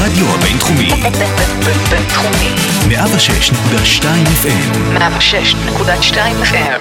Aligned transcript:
הרדיו 0.00 0.26
הבינתחומי. 0.34 0.90
בינתחומי. 1.90 2.50
106.2 2.88 4.04
FM. 4.44 4.98
106.2 4.98 6.16
FM. 6.44 6.80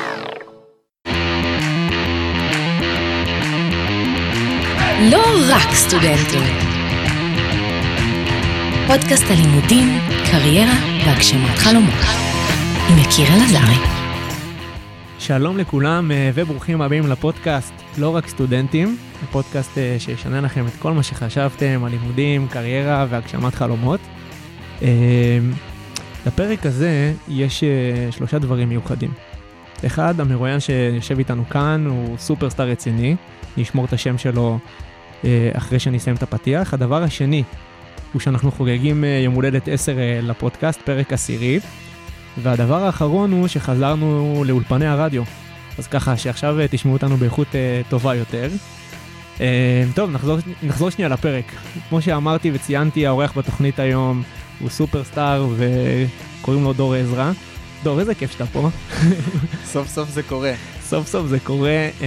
לא 5.11 5.24
רק 5.50 5.74
סטודנטים. 5.74 6.43
פודקאסט 8.88 9.26
הלימודים, 9.30 10.00
קריירה 10.32 10.76
והגשמת 11.06 11.58
חלומות. 11.58 12.06
עם 12.90 12.98
יקיר 12.98 13.28
אלעזרי. 13.28 13.76
שלום 15.20 15.58
לכולם 15.58 16.12
אה, 16.12 16.32
וברוכים 16.34 16.82
הבאים 16.82 17.08
לפודקאסט 17.08 17.74
לא 17.98 18.16
רק 18.16 18.28
סטודנטים, 18.28 18.98
הפודקאסט 19.24 19.78
אה, 19.78 19.96
שישנה 20.00 20.42
לכם 20.42 20.68
את 20.68 20.72
כל 20.80 20.94
מה 20.94 21.04
שחשבתם 21.04 21.84
על 21.84 21.92
לימודים, 21.92 22.48
קריירה 22.48 23.06
והגשמת 23.10 23.56
חלומות. 23.56 24.00
אה, 24.82 25.40
לפרק 26.27 26.66
הזה 26.66 27.14
יש 27.27 27.63
שלושה 28.12 28.40
דברים 28.40 28.70
מיוחדים. 28.70 29.12
אחד, 29.86 30.20
המרואיין 30.20 30.60
שיושב 30.60 31.18
איתנו 31.18 31.50
כאן 31.50 31.86
הוא 31.90 32.18
סופרסטאר 32.18 32.68
רציני, 32.68 33.16
אני 33.55 33.63
אשמור 33.63 33.86
את 33.86 33.94
השם 33.94 34.18
שלו 34.18 34.60
אחרי 35.54 35.80
שאני 35.80 35.98
אסיים 35.98 36.16
את 36.16 36.24
הפתיח. 36.24 36.74
הדבר 36.74 37.04
השני 37.04 37.44
הוא 38.13 38.20
שאנחנו 38.22 38.52
חוגגים 38.52 39.04
יום 39.24 39.34
הולדת 39.34 39.68
10 39.68 39.94
לפודקאסט, 40.22 40.82
פרק 40.82 41.13
עשירי. 41.13 41.60
והדבר 42.38 42.84
האחרון 42.84 43.32
הוא 43.32 43.48
שחזרנו 43.48 44.44
לאולפני 44.48 44.88
הרדיו. 44.88 45.24
אז 45.77 45.88
ככה 45.88 46.18
שעכשיו 46.18 46.60
אה, 46.60 46.66
תשמעו 46.68 46.94
אותנו 46.94 47.18
באיכות 47.18 47.48
טובה 47.90 48.16
יותר. 48.16 48.49
Uh, 49.39 49.41
טוב, 49.95 50.11
נחזור, 50.11 50.38
נחזור 50.63 50.89
שנייה 50.89 51.09
לפרק. 51.09 51.45
כמו 51.89 52.02
שאמרתי 52.02 52.52
וציינתי, 52.53 53.07
האורח 53.07 53.38
בתוכנית 53.38 53.79
היום 53.79 54.23
הוא 54.59 54.70
סופרסטאר 54.70 55.48
וקוראים 55.57 56.63
לו 56.63 56.73
דור 56.73 56.96
עזרא. 56.96 57.31
דור, 57.84 57.99
איזה 57.99 58.15
כיף 58.15 58.31
שאתה 58.31 58.46
פה. 58.46 58.70
סוף 59.73 59.87
סוף 59.87 60.09
זה 60.09 60.23
קורה. 60.23 60.54
סוף 60.81 61.07
סוף 61.07 61.27
זה 61.27 61.40
קורה. 61.40 61.90
Uh, 61.99 62.04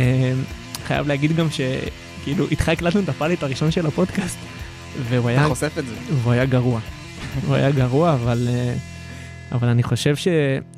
חייב 0.87 1.09
להגיד 1.09 1.37
גם 1.37 1.47
שכאילו 1.51 2.47
איתך 2.51 2.69
הקלטנו 2.69 3.01
את 3.01 3.09
הפאליט 3.09 3.43
הראשון 3.43 3.71
של 3.71 3.87
הפודקאסט. 3.87 4.39
והוא 5.09 5.29
היה... 5.29 5.41
אתה 5.41 5.49
חושף 5.49 5.79
את 5.79 5.87
זה. 5.87 5.95
והוא 6.15 6.33
היה 6.33 6.45
גרוע. 6.45 6.81
הוא 7.47 7.55
היה 7.55 7.71
גרוע, 7.71 8.15
אבל... 8.15 8.49
Uh, 8.49 8.93
אבל 9.53 9.69
אני 9.69 9.83
חושב 9.83 10.17
ש, 10.17 10.29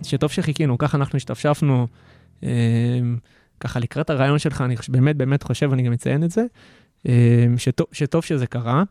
שטוב 0.02 0.30
שחיכינו, 0.30 0.78
ככה 0.78 0.96
אנחנו 0.96 1.16
השתפשפנו, 1.16 1.86
אה, 2.44 2.50
ככה 3.64 3.80
לקראת 3.80 4.10
הרעיון 4.10 4.38
שלך, 4.38 4.60
אני 4.60 4.76
באמת 4.88 5.16
באמת 5.16 5.42
חושב, 5.42 5.72
אני 5.72 5.82
גם 5.82 5.92
אציין 5.92 6.24
את 6.24 6.30
זה, 6.30 6.44
אה, 7.08 7.46
שטוב, 7.56 7.86
שטוב 7.92 8.24
שזה 8.24 8.46
קרה. 8.46 8.82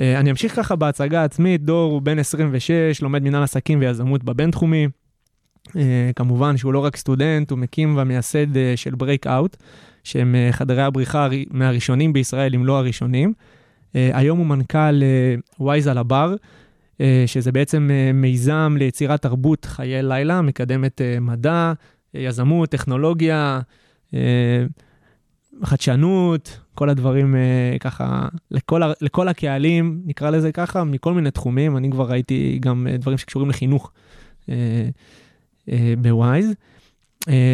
אה, 0.00 0.20
אני 0.20 0.30
אמשיך 0.30 0.56
ככה 0.56 0.76
בהצגה 0.76 1.20
העצמית, 1.20 1.62
דור 1.62 1.92
הוא 1.92 2.02
בן 2.02 2.18
26, 2.18 3.02
לומד 3.02 3.22
מנהל 3.22 3.42
עסקים 3.42 3.80
ויזמות 3.80 4.24
בבינתחומי. 4.24 4.88
אה, 5.76 6.10
כמובן 6.16 6.56
שהוא 6.56 6.72
לא 6.72 6.78
רק 6.78 6.96
סטודנט, 6.96 7.50
הוא 7.50 7.58
מקים 7.58 7.98
ומייסד 7.98 8.56
אה, 8.56 8.72
של 8.76 8.94
ברייק-אאוט, 8.94 9.56
שהם 10.04 10.34
חדרי 10.50 10.82
הבריחה 10.82 11.28
מהראשונים 11.50 12.12
בישראל, 12.12 12.54
אם 12.54 12.66
לא 12.66 12.78
הראשונים. 12.78 13.32
היום 13.94 14.38
הוא 14.38 14.46
מנכ"ל 14.46 15.02
ווייז 15.60 15.86
על 15.86 15.98
הבר. 15.98 16.34
שזה 17.26 17.52
בעצם 17.52 17.90
מיזם 18.14 18.76
ליצירת 18.78 19.22
תרבות 19.22 19.64
חיי 19.64 20.02
לילה, 20.02 20.42
מקדמת 20.42 21.00
מדע, 21.20 21.72
יזמות, 22.14 22.68
טכנולוגיה, 22.68 23.60
חדשנות, 25.64 26.60
כל 26.74 26.88
הדברים 26.88 27.34
ככה, 27.80 28.28
לכל, 28.50 28.82
לכל 29.00 29.28
הקהלים, 29.28 30.02
נקרא 30.04 30.30
לזה 30.30 30.52
ככה, 30.52 30.84
מכל 30.84 31.14
מיני 31.14 31.30
תחומים. 31.30 31.76
אני 31.76 31.90
כבר 31.90 32.10
ראיתי 32.10 32.58
גם 32.62 32.86
דברים 32.98 33.18
שקשורים 33.18 33.50
לחינוך 33.50 33.92
בווייז. 35.98 36.54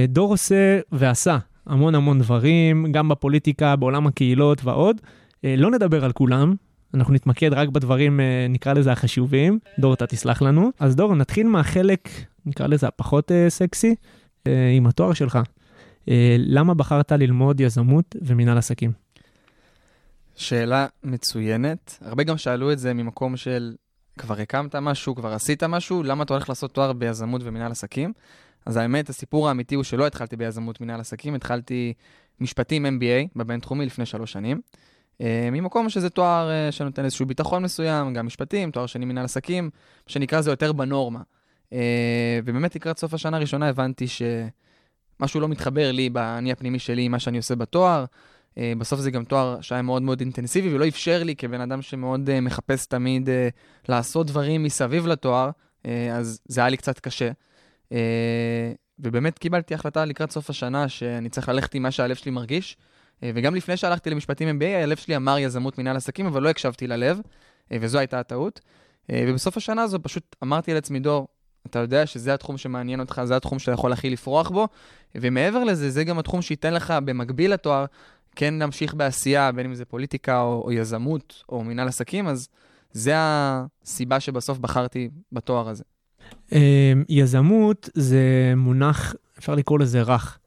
דור 0.08 0.30
עושה 0.30 0.80
ועשה 0.92 1.38
המון 1.66 1.94
המון 1.94 2.18
דברים, 2.18 2.92
גם 2.92 3.08
בפוליטיקה, 3.08 3.76
בעולם 3.76 4.06
הקהילות 4.06 4.64
ועוד. 4.64 5.00
לא 5.44 5.70
נדבר 5.70 6.04
על 6.04 6.12
כולם, 6.12 6.54
אנחנו 6.96 7.14
נתמקד 7.14 7.52
רק 7.52 7.68
בדברים, 7.68 8.20
אה, 8.20 8.46
נקרא 8.48 8.72
לזה 8.72 8.92
החשובים. 8.92 9.58
דור, 9.78 9.94
אתה 9.94 10.06
תסלח 10.06 10.42
לנו. 10.42 10.70
אז 10.80 10.96
דור, 10.96 11.14
נתחיל 11.14 11.46
מהחלק, 11.46 12.08
נקרא 12.46 12.66
לזה 12.66 12.86
הפחות 12.88 13.32
אה, 13.32 13.50
סקסי, 13.50 13.94
אה, 14.46 14.70
עם 14.76 14.86
התואר 14.86 15.12
שלך. 15.12 15.38
למה 16.38 16.74
בחרת 16.74 17.12
ללמוד 17.12 17.60
יזמות 17.60 18.16
ומנהל 18.22 18.58
עסקים? 18.58 18.92
שאלה 20.36 20.86
מצוינת. 21.04 21.98
הרבה 22.00 22.22
גם 22.22 22.36
שאלו 22.36 22.72
את 22.72 22.78
זה 22.78 22.94
ממקום 22.94 23.36
של 23.36 23.74
כבר 24.18 24.40
הקמת 24.40 24.74
משהו, 24.74 25.14
כבר 25.14 25.32
עשית 25.32 25.62
משהו, 25.62 26.02
למה 26.02 26.24
אתה 26.24 26.34
הולך 26.34 26.48
לעשות 26.48 26.74
תואר 26.74 26.92
ביזמות 26.92 27.42
ומנהל 27.44 27.72
עסקים? 27.72 28.12
אז 28.66 28.76
האמת, 28.76 29.08
הסיפור 29.08 29.48
האמיתי 29.48 29.74
הוא 29.74 29.84
שלא 29.84 30.06
התחלתי 30.06 30.36
ביזמות 30.36 30.80
מנהל 30.80 31.00
עסקים, 31.00 31.34
התחלתי 31.34 31.92
משפטים 32.40 32.86
MBA 32.86 33.28
בבינתחומי 33.36 33.86
לפני 33.86 34.06
שלוש 34.06 34.32
שנים. 34.32 34.60
אה, 35.20 35.48
ממקום 35.52 35.88
שזה 35.88 36.10
תואר 36.10 36.50
אה, 36.50 36.72
שנותן 36.72 37.04
איזשהו 37.04 37.26
ביטחון 37.26 37.62
מסוים, 37.62 38.14
גם 38.14 38.26
משפטים, 38.26 38.70
תואר 38.70 38.86
שני 38.86 39.04
מנהל 39.04 39.24
עסקים, 39.24 39.70
שנקרא 40.06 40.40
זה 40.40 40.50
יותר 40.50 40.72
בנורמה. 40.72 41.20
אה, 41.72 42.40
ובאמת 42.44 42.76
לקראת 42.76 42.98
סוף 42.98 43.14
השנה 43.14 43.36
הראשונה 43.36 43.68
הבנתי 43.68 44.06
שמשהו 45.18 45.40
לא 45.40 45.48
מתחבר 45.48 45.92
לי 45.92 46.10
באני 46.10 46.52
הפנימי 46.52 46.78
שלי 46.78 47.08
מה 47.08 47.18
שאני 47.18 47.36
עושה 47.36 47.54
בתואר. 47.54 48.04
בסוף 48.78 49.00
זה 49.00 49.10
גם 49.10 49.24
תואר 49.24 49.60
שהיה 49.60 49.82
מאוד 49.82 50.02
מאוד 50.02 50.20
אינטנסיבי 50.20 50.74
ולא 50.74 50.88
אפשר 50.88 51.22
לי 51.22 51.36
כבן 51.36 51.60
אדם 51.60 51.82
שמאוד 51.82 52.40
מחפש 52.40 52.86
תמיד 52.86 53.28
לעשות 53.88 54.26
דברים 54.26 54.62
מסביב 54.62 55.06
לתואר, 55.06 55.50
אז 56.12 56.40
זה 56.44 56.60
היה 56.60 56.68
לי 56.68 56.76
קצת 56.76 57.00
קשה. 57.00 57.30
ובאמת 58.98 59.38
קיבלתי 59.38 59.74
החלטה 59.74 60.04
לקראת 60.04 60.30
סוף 60.30 60.50
השנה 60.50 60.88
שאני 60.88 61.28
צריך 61.28 61.48
ללכת 61.48 61.74
עם 61.74 61.82
מה 61.82 61.90
שהלב 61.90 62.16
שלי 62.16 62.30
מרגיש. 62.30 62.76
אה, 63.22 63.30
וגם 63.34 63.54
לפני 63.54 63.76
שהלכתי 63.76 64.10
למשפטים 64.10 64.60
MBA, 64.60 64.82
הלב 64.82 64.96
שלי 64.96 65.16
אמר 65.16 65.38
יזמות 65.38 65.78
מנהל 65.78 65.96
עסקים, 65.96 66.26
אבל 66.26 66.42
לא 66.42 66.48
הקשבתי 66.48 66.86
ללב, 66.86 67.20
אה, 67.72 67.76
וזו 67.80 67.98
הייתה 67.98 68.20
הטעות. 68.20 68.60
אה, 69.10 69.24
ובסוף 69.28 69.56
השנה 69.56 69.82
הזו 69.82 69.98
פשוט 70.02 70.36
אמרתי 70.42 70.74
לעצמי, 70.74 71.00
דור, 71.00 71.28
אתה 71.66 71.78
יודע 71.78 72.06
שזה 72.06 72.34
התחום 72.34 72.58
שמעניין 72.58 73.00
אותך, 73.00 73.20
זה 73.24 73.36
התחום 73.36 73.58
שאתה 73.58 73.72
יכול 73.72 73.92
הכי 73.92 74.10
לפרוח 74.10 74.50
בו, 74.50 74.68
ומעבר 75.14 75.64
לזה, 75.64 75.90
זה 75.90 76.04
גם 76.04 76.18
התחום 76.18 76.42
שייתן 76.42 76.74
לך 76.74 76.94
במקביל 77.04 77.52
לתואר, 77.52 77.84
כן 78.36 78.54
להמשיך 78.54 78.94
בעשייה, 78.94 79.52
בין 79.52 79.66
אם 79.66 79.74
זה 79.74 79.84
פוליטיקה 79.84 80.40
או, 80.40 80.62
או 80.64 80.72
יזמות 80.72 81.42
או 81.48 81.64
מנהל 81.64 81.88
עסקים, 81.88 82.26
אז 82.26 82.48
זה 82.92 83.12
הסיבה 83.16 84.20
שבסוף 84.20 84.58
בחרתי 84.58 85.08
בתואר 85.32 85.68
הזה. 85.68 85.84
יזמות 87.08 87.88
זה 87.94 88.52
מונח, 88.56 89.14
אפשר 89.38 89.54
לקרוא 89.54 89.78
לזה 89.78 90.02
רך. 90.02 90.38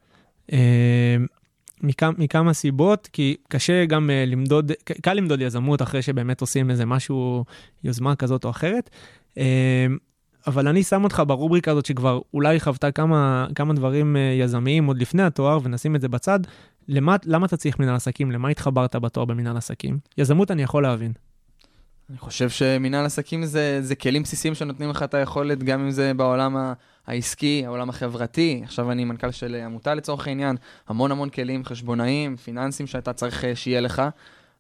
מכמה, 1.82 2.12
מכמה 2.18 2.54
סיבות, 2.54 3.10
כי 3.14 3.36
קשה 3.48 3.86
גם 3.86 4.10
uh, 4.10 4.30
למדוד, 4.30 4.72
קל 5.02 5.14
למדוד 5.14 5.42
יזמות 5.42 5.82
אחרי 5.82 6.02
שבאמת 6.02 6.42
עושים 6.42 6.70
איזה 6.70 6.86
משהו, 6.86 7.46
יוזמה 7.84 8.16
כזאת 8.16 8.46
או 8.46 8.50
אחרת. 8.50 8.90
Uh, 9.36 9.40
אבל 10.48 10.68
אני 10.68 10.84
שם 10.84 11.04
אותך 11.04 11.24
ברובריקה 11.28 11.72
הזאת 11.72 11.86
שכבר 11.86 12.20
אולי 12.34 12.60
חוותה 12.60 12.92
כמה, 12.92 13.48
כמה 13.56 13.74
דברים 13.74 14.16
uh, 14.16 14.20
יזמיים 14.44 14.86
עוד 14.86 15.02
לפני 15.02 15.24
התואר, 15.24 15.60
ונשים 15.64 15.96
את 15.96 16.02
זה 16.02 16.08
בצד. 16.08 16.40
למה, 16.88 17.16
למה 17.26 17.46
אתה 17.46 17.58
צריך 17.58 17.80
מנהל 17.80 17.96
עסקים? 17.96 18.32
למה 18.32 18.50
התחברת 18.50 18.96
בתואר 18.96 19.26
במנהל 19.26 19.58
עסקים? 19.58 20.00
יזמות 20.18 20.52
אני 20.52 20.64
יכול 20.64 20.84
להבין. 20.84 21.12
אני 22.10 22.18
חושב 22.18 22.50
שמנהל 22.50 23.06
עסקים 23.06 23.46
זה, 23.46 23.82
זה 23.82 23.96
כלים 23.96 24.24
בסיסיים 24.24 24.56
שנותנים 24.56 24.90
לך 24.90 25.04
את 25.04 25.14
היכולת, 25.14 25.64
גם 25.64 25.80
אם 25.80 25.92
זה 25.92 26.14
בעולם 26.14 26.74
העסקי, 27.08 27.64
העולם 27.66 27.90
החברתי. 27.90 28.62
עכשיו 28.64 28.92
אני 28.92 29.06
מנכ"ל 29.06 29.32
של 29.32 29.56
עמותה 29.56 29.94
לצורך 29.94 30.28
העניין, 30.28 30.56
המון 30.88 31.12
המון 31.12 31.30
כלים 31.30 31.66
חשבונאיים, 31.66 32.38
פיננסיים 32.38 32.88
שאתה 32.88 33.14
צריך 33.14 33.46
אה, 33.46 33.56
שיהיה 33.56 33.82
לך. 33.82 34.02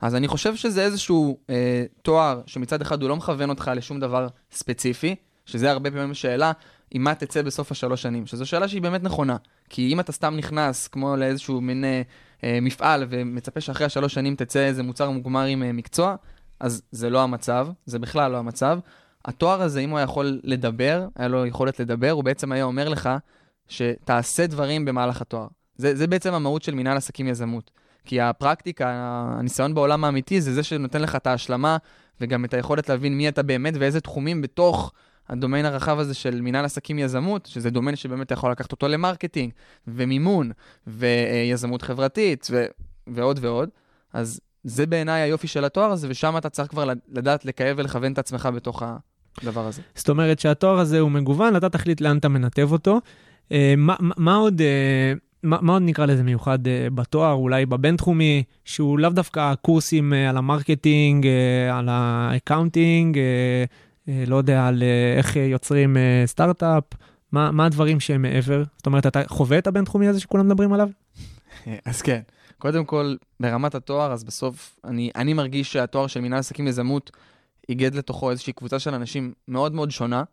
אז 0.02 0.16
אני 0.16 0.28
חושב 0.28 0.56
שזה 0.56 0.82
איזשהו 0.82 1.38
אה, 1.50 1.86
תואר 2.02 2.42
שמצד 2.46 2.82
אחד 2.82 3.02
הוא 3.02 3.10
לא 3.10 3.16
מכוון 3.16 3.50
אותך 3.50 3.72
לשום 3.76 4.00
דבר 4.00 4.28
ספציפי, 4.52 5.16
שזה 5.50 5.72
הרבה 5.72 5.92
פעמים 5.92 6.14
שאלה, 6.14 6.52
עם 6.92 7.04
מה 7.04 7.16
תצא 7.16 7.42
בסוף 7.42 7.72
השלוש 7.72 8.02
שנים, 8.02 8.26
שזו 8.26 8.46
שאלה 8.46 8.68
שהיא 8.68 8.82
באמת 8.82 9.04
נכונה. 9.04 9.38
כי 9.70 9.94
אם 9.94 10.00
אתה 10.00 10.12
סתם 10.12 10.36
נכנס 10.38 10.88
כמו 10.88 11.16
לאיזשהו 11.16 11.62
מין 11.62 11.84
אה, 11.84 12.02
אה 12.44 12.60
מפעל 12.62 13.06
ומצפה 13.10 13.62
שאחרי 13.62 13.86
השלוש 13.86 14.14
שנים 14.14 14.36
תצא 14.36 14.60
איזה 14.60 14.84
מוצר 14.84 15.10
מוגמר 15.10 15.44
עם 15.44 15.64
אה, 15.64 15.72
מקצוע, 15.72 16.16
אז 16.60 16.82
זה 16.92 17.10
לא 17.10 17.22
המצב, 17.22 17.68
זה 17.86 18.00
בכלל 18.00 18.32
לא 18.32 18.38
המצב. 18.38 18.80
התואר 19.26 19.62
הזה, 19.62 19.80
אם 19.80 19.90
הוא 19.90 19.98
היה 19.98 20.04
יכול 20.04 20.40
לדבר, 20.44 21.08
היה 21.16 21.28
לו 21.28 21.46
יכולת 21.46 21.80
לדבר, 21.80 22.12
הוא 22.12 22.24
בעצם 22.24 22.52
היה 22.52 22.64
אומר 22.64 22.90
לך 22.90 23.10
שתעשה 23.68 24.48
דברים 24.48 24.86
במהלך 24.86 25.22
התואר. 25.22 25.48
זה, 25.78 25.96
זה 25.96 26.08
בעצם 26.08 26.34
המהות 26.34 26.64
של 26.64 26.76
מנהל 26.76 26.98
עסקים 26.98 27.28
יזמות. 27.28 27.72
כי 28.06 28.22
הפרקטיקה, 28.22 28.88
הניסיון 29.40 29.74
בעולם 29.74 30.04
האמיתי, 30.04 30.42
זה 30.42 30.54
זה 30.54 30.64
שנותן 30.64 31.02
לך 31.02 31.16
את 31.16 31.28
ההשלמה 31.28 31.78
וגם 32.22 32.46
את 32.46 32.54
היכולת 32.54 32.90
להבין 32.90 33.18
מי 33.18 33.30
אתה 33.30 33.44
באמת 33.44 33.74
ואיזה 33.80 34.02
תחומים 34.02 34.42
בתוך 34.42 34.92
הדומיין 35.30 35.66
הרחב 35.66 36.00
הזה 36.00 36.14
של 36.14 36.42
מנהל 36.42 36.66
עסקים 36.66 37.00
יזמות, 37.00 37.46
שזה 37.46 37.70
דומיין 37.70 37.96
שבאמת 37.96 38.32
יכול 38.32 38.52
לקחת 38.52 38.72
אותו 38.72 38.88
ל 38.88 38.94
marketing 38.94 39.52
ומימון 39.88 40.52
ויזמות 40.88 41.82
חברתית 41.82 42.48
ו- 42.52 42.66
ועוד 43.08 43.40
ועוד. 43.42 43.70
אז 44.14 44.40
זה 44.64 44.86
בעיניי 44.86 45.22
היופי 45.22 45.48
של 45.48 45.66
התואר 45.66 45.92
הזה, 45.92 46.08
ושם 46.10 46.38
אתה 46.38 46.50
צריך 46.50 46.70
כבר 46.70 46.90
לדעת 47.12 47.46
לקייב 47.46 47.78
ולכוון 47.80 48.12
את 48.14 48.18
עצמך 48.18 48.50
בתוך 48.56 48.84
הדבר 49.42 49.68
הזה. 49.68 49.82
זאת 49.96 50.10
אומרת 50.10 50.40
שהתואר 50.40 50.80
הזה 50.80 51.00
הוא 51.00 51.12
מגוון, 51.12 51.56
אתה 51.56 51.70
תחליט 51.70 52.02
לאן 52.02 52.18
אתה 52.18 52.30
מנתב 52.30 52.72
אותו. 52.72 53.00
אה, 53.52 53.74
מה, 53.78 53.96
מה- 54.00 54.36
עוד... 54.36 54.62
אה, 54.62 55.14
מה, 55.44 55.58
מה 55.62 55.74
עוד 55.74 55.82
נקרא 55.86 56.06
לזה 56.06 56.24
מיוחד 56.24 56.68
אה, 56.68 56.88
בתואר, 56.94 57.34
אולי 57.34 57.66
בבינתחומי, 57.66 58.44
שהוא 58.66 59.00
לאו 59.00 59.10
דווקא 59.10 59.54
קורסים 59.62 60.14
אה, 60.14 60.30
על 60.30 60.38
ה 60.38 60.46
marketing, 60.46 61.28
אה, 61.28 61.78
על 61.78 61.88
ה 61.90 62.00
accounting, 62.00 63.18
אה, 63.18 63.64
לא 64.28 64.36
יודע, 64.36 64.68
על 64.68 64.84
אה, 64.84 65.18
איך 65.18 65.38
אה, 65.38 65.42
יוצרים 65.42 65.98
אה, 65.98 66.24
סטארט-אפ, 66.26 66.84
מה, 67.32 67.52
מה 67.52 67.66
הדברים 67.66 68.00
שהם 68.00 68.22
מעבר? 68.22 68.64
זאת 68.78 68.86
אומרת, 68.86 69.08
אתה 69.08 69.22
חווה 69.28 69.58
את 69.58 69.68
הבינתחומי 69.68 70.08
הזה 70.08 70.20
שכולם 70.20 70.46
מדברים 70.48 70.74
עליו? 70.74 70.90
אז 71.86 72.02
כן, 72.02 72.22
קודם 72.58 72.86
כל, 72.86 73.16
ברמת 73.40 73.76
התואר, 73.76 74.12
אז 74.12 74.24
בסוף, 74.24 74.80
אני, 74.84 75.12
אני 75.16 75.34
מרגיש 75.34 75.74
שהתואר 75.74 76.08
של 76.08 76.22
מנהל 76.22 76.40
עסקים 76.40 76.68
יזמות 76.68 77.12
איגד 77.70 77.96
לתוכו 77.96 78.32
איזושהי 78.32 78.54
קבוצה 78.54 78.80
של 78.80 78.94
אנשים 78.94 79.34
מאוד 79.48 79.74
מאוד 79.74 79.92
שונה 79.92 80.24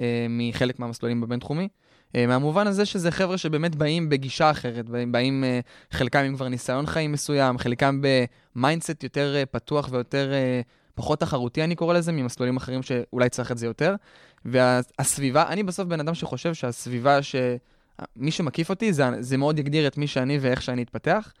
אה, 0.00 0.26
מחלק 0.30 0.78
מהמסלולים 0.78 1.20
בבינתחומי. 1.20 1.68
אה, 2.16 2.26
מהמובן 2.26 2.66
הזה 2.66 2.86
שזה 2.86 3.10
חבר'ה 3.10 3.38
שבאמת 3.38 3.76
באים 3.76 4.08
בגישה 4.08 4.50
אחרת, 4.50 4.86
באים 5.10 5.44
אה, 5.44 5.60
חלקם 5.90 6.18
עם 6.18 6.36
כבר 6.36 6.48
ניסיון 6.48 6.86
חיים 6.86 7.12
מסוים, 7.12 7.58
חלקם 7.58 8.00
ב 8.54 8.60
mindset 8.60 9.02
יותר 9.02 9.34
אה, 9.36 9.46
פתוח 9.46 9.88
ויותר, 9.92 10.32
אה, 10.32 10.60
פחות 10.94 11.20
תחרותי, 11.20 11.64
אני 11.64 11.74
קורא 11.74 11.94
לזה, 11.94 12.12
ממסלולים 12.12 12.56
אחרים 12.56 12.82
שאולי 12.82 13.28
צריך 13.28 13.52
את 13.52 13.58
זה 13.58 13.66
יותר. 13.66 13.94
והסביבה, 14.44 15.48
אני 15.48 15.62
בסוף 15.62 15.86
בן 15.86 16.00
אדם 16.00 16.14
שחושב 16.14 16.54
שהסביבה 16.54 17.22
ש... 17.22 17.36
מי 18.16 18.30
שמקיף 18.30 18.70
אותי, 18.70 18.92
זה, 18.92 19.04
זה 19.20 19.36
מאוד 19.36 19.58
יגדיר 19.58 19.86
את 19.86 19.98
מי 19.98 20.06
שאני 20.06 20.38
ואיך 20.40 20.62
שאני 20.62 20.82
אתפתח. 20.82 21.32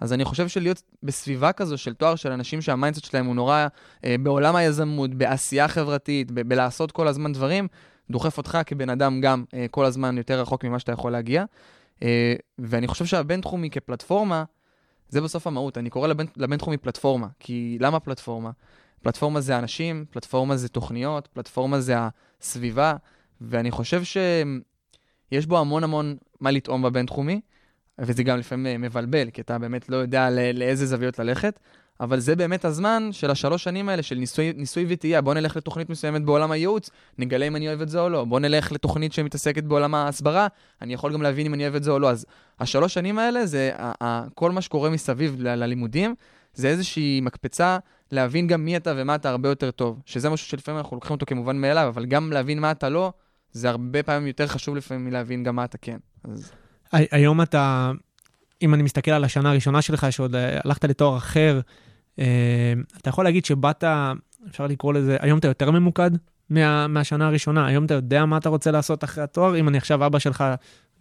אז 0.00 0.12
אני 0.12 0.24
חושב 0.24 0.48
שלהיות 0.48 0.82
בסביבה 1.02 1.52
כזו 1.52 1.78
של 1.78 1.94
תואר 1.94 2.16
של 2.16 2.32
אנשים 2.32 2.62
שה 2.62 2.75
mindset 2.75 3.04
שלהם 3.04 3.26
הוא 3.26 3.34
נורא 3.34 3.66
אה, 4.04 4.16
בעולם 4.22 4.56
היזמות, 4.56 5.14
בעשייה 5.14 5.68
חברתית, 5.68 6.30
ב- 6.30 6.40
בלעשות 6.40 6.92
כל 6.92 7.08
הזמן 7.08 7.32
דברים, 7.32 7.68
דוחף 8.10 8.38
אותך 8.38 8.58
כבן 8.66 8.90
אדם 8.90 9.20
גם 9.20 9.44
אה, 9.54 9.66
כל 9.70 9.84
הזמן 9.84 10.18
יותר 10.18 10.40
רחוק 10.40 10.64
ממה 10.64 10.78
שאתה 10.78 10.92
יכול 10.92 11.12
להגיע. 11.12 11.44
אה, 12.02 12.34
ואני 12.58 12.86
חושב 12.86 13.04
שהבינתחומי 13.04 13.70
כפלטפורמה, 13.70 14.44
זה 15.08 15.20
בסוף 15.20 15.46
המהות. 15.46 15.78
אני 15.78 15.90
קורא 15.90 16.08
לבינ, 16.08 16.26
לבינתחומי 16.36 16.76
פלטפורמה, 16.76 17.26
כי 17.38 17.78
למה 17.80 18.00
פלטפורמה? 18.00 18.50
פלטפורמה 19.02 19.40
זה 19.40 19.58
אנשים, 19.58 20.04
פלטפורמה 20.10 20.56
זה 20.56 20.68
תוכניות, 20.68 21.26
פלטפורמה 21.26 21.80
זה 21.80 21.94
הסביבה, 22.40 22.94
ואני 23.40 23.70
חושב 23.70 24.02
שיש 24.04 25.46
בו 25.46 25.58
המון 25.58 25.84
המון 25.84 26.16
מה 26.40 26.50
לטעום 26.50 26.82
בבינתחומי, 26.82 27.40
וזה 27.98 28.22
גם 28.22 28.38
לפעמים 28.38 28.66
אה, 28.66 28.78
מבלבל, 28.78 29.30
כי 29.30 29.40
אתה 29.40 29.58
באמת 29.58 29.88
לא 29.88 29.96
יודע 29.96 30.30
לא, 30.30 30.50
לאיזה 30.50 30.86
זוויות 30.86 31.18
ללכת, 31.18 31.60
אבל 32.00 32.20
זה 32.20 32.36
באמת 32.36 32.64
הזמן 32.64 33.08
של 33.12 33.30
השלוש 33.30 33.64
שנים 33.64 33.88
האלה 33.88 34.02
של 34.02 34.14
ניסוי, 34.14 34.52
ניסוי 34.56 34.86
וטעייה. 34.88 35.20
בוא 35.20 35.34
נלך 35.34 35.56
לתוכנית 35.56 35.90
מסוימת 35.90 36.22
בעולם 36.22 36.50
הייעוץ, 36.50 36.90
נגלה 37.18 37.46
אם 37.46 37.56
אני 37.56 37.68
אוהב 37.68 37.80
את 37.80 37.88
זה 37.88 38.00
או 38.00 38.08
לא. 38.08 38.24
בוא 38.24 38.40
נלך 38.40 38.72
לתוכנית 38.72 39.12
שמתעסקת 39.12 39.64
בעולם 39.64 39.94
ההסברה, 39.94 40.46
אני 40.82 40.94
יכול 40.94 41.12
גם 41.12 41.22
להבין 41.22 41.46
אם 41.46 41.54
אני 41.54 41.62
אוהב 41.62 41.74
את 41.74 41.84
זה 41.84 41.90
או 41.90 41.98
לא. 41.98 42.10
אז 42.10 42.26
השלוש 42.60 42.94
שנים 42.94 43.18
האלה 43.18 43.46
זה 43.46 43.70
כל 44.34 44.52
מה 44.52 44.60
שקורה 44.60 44.90
מסביב 44.90 45.36
ללימודים, 45.38 46.14
זה 46.54 46.68
איזושהי 46.68 47.20
מקפצה 47.20 47.78
להבין 48.12 48.46
גם 48.46 48.64
מי 48.64 48.76
אתה 48.76 48.92
ומה 48.96 49.14
אתה 49.14 49.30
הרבה 49.30 49.48
יותר 49.48 49.70
טוב. 49.70 50.02
שזה 50.06 50.30
משהו 50.30 50.46
שלפעמים 50.46 50.78
אנחנו 50.78 50.96
לוקחים 50.96 51.14
אותו 51.14 51.26
כמובן 51.26 51.56
מאליו, 51.60 51.88
אבל 51.88 52.06
גם 52.06 52.32
להבין 52.32 52.60
מה 52.60 52.70
אתה 52.70 52.88
לא, 52.88 53.12
זה 53.52 53.68
הרבה 53.70 54.02
פעמים 54.02 54.26
יותר 54.26 54.46
חשוב 54.46 54.76
לפעמים 54.76 55.04
מלהבין 55.04 55.42
גם 55.44 55.56
מה 55.56 55.64
אתה 55.64 55.78
כן. 55.78 55.96
אז 56.24 56.52
הי- 56.92 57.06
היום 57.10 57.42
אתה, 57.42 57.92
אם 58.62 58.74
אני 58.74 58.82
מסתכל 58.82 59.10
על 59.10 59.24
השנה 59.24 59.50
הראשונה 59.50 59.82
שלך, 59.82 60.06
שעוד 60.10 60.34
אה, 60.34 60.58
הלכת 60.64 60.84
לתואר 60.84 61.16
אחר, 61.16 61.60
אה, 62.18 62.72
אתה 63.00 63.08
יכול 63.08 63.24
להגיד 63.24 63.44
שבאת, 63.44 63.84
אפשר 64.50 64.66
לקרוא 64.66 64.92
לזה, 64.92 65.16
היום 65.20 65.38
אתה 65.38 65.48
יותר 65.48 65.70
ממוקד 65.70 66.10
מה, 66.50 66.86
מהשנה 66.86 67.26
הראשונה, 67.26 67.66
היום 67.66 67.84
אתה 67.84 67.94
יודע 67.94 68.24
מה 68.24 68.36
אתה 68.36 68.48
רוצה 68.48 68.70
לעשות 68.70 69.04
אחרי 69.04 69.24
התואר, 69.24 69.56
אם 69.56 69.68
אני 69.68 69.78
עכשיו 69.78 70.06
אבא 70.06 70.18
שלך, 70.18 70.44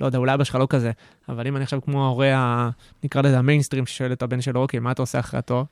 לא 0.01 0.05
יודע, 0.05 0.17
אולי 0.17 0.33
אבא 0.33 0.43
שלך 0.43 0.55
לא 0.55 0.67
כזה, 0.69 0.91
אבל 1.29 1.47
אם 1.47 1.55
אני 1.55 1.63
עכשיו 1.63 1.81
כמו 1.81 2.05
ההורה, 2.05 2.69
נקרא 3.03 3.21
לזה 3.21 3.39
המיינסטרים, 3.39 3.85
ששואל 3.85 4.11
את 4.13 4.21
הבן 4.21 4.41
שלו, 4.41 4.61
אוקיי, 4.61 4.79
מה 4.79 4.91
אתה 4.91 5.01
עושה 5.01 5.19
אחרי 5.19 5.37
התואר? 5.37 5.63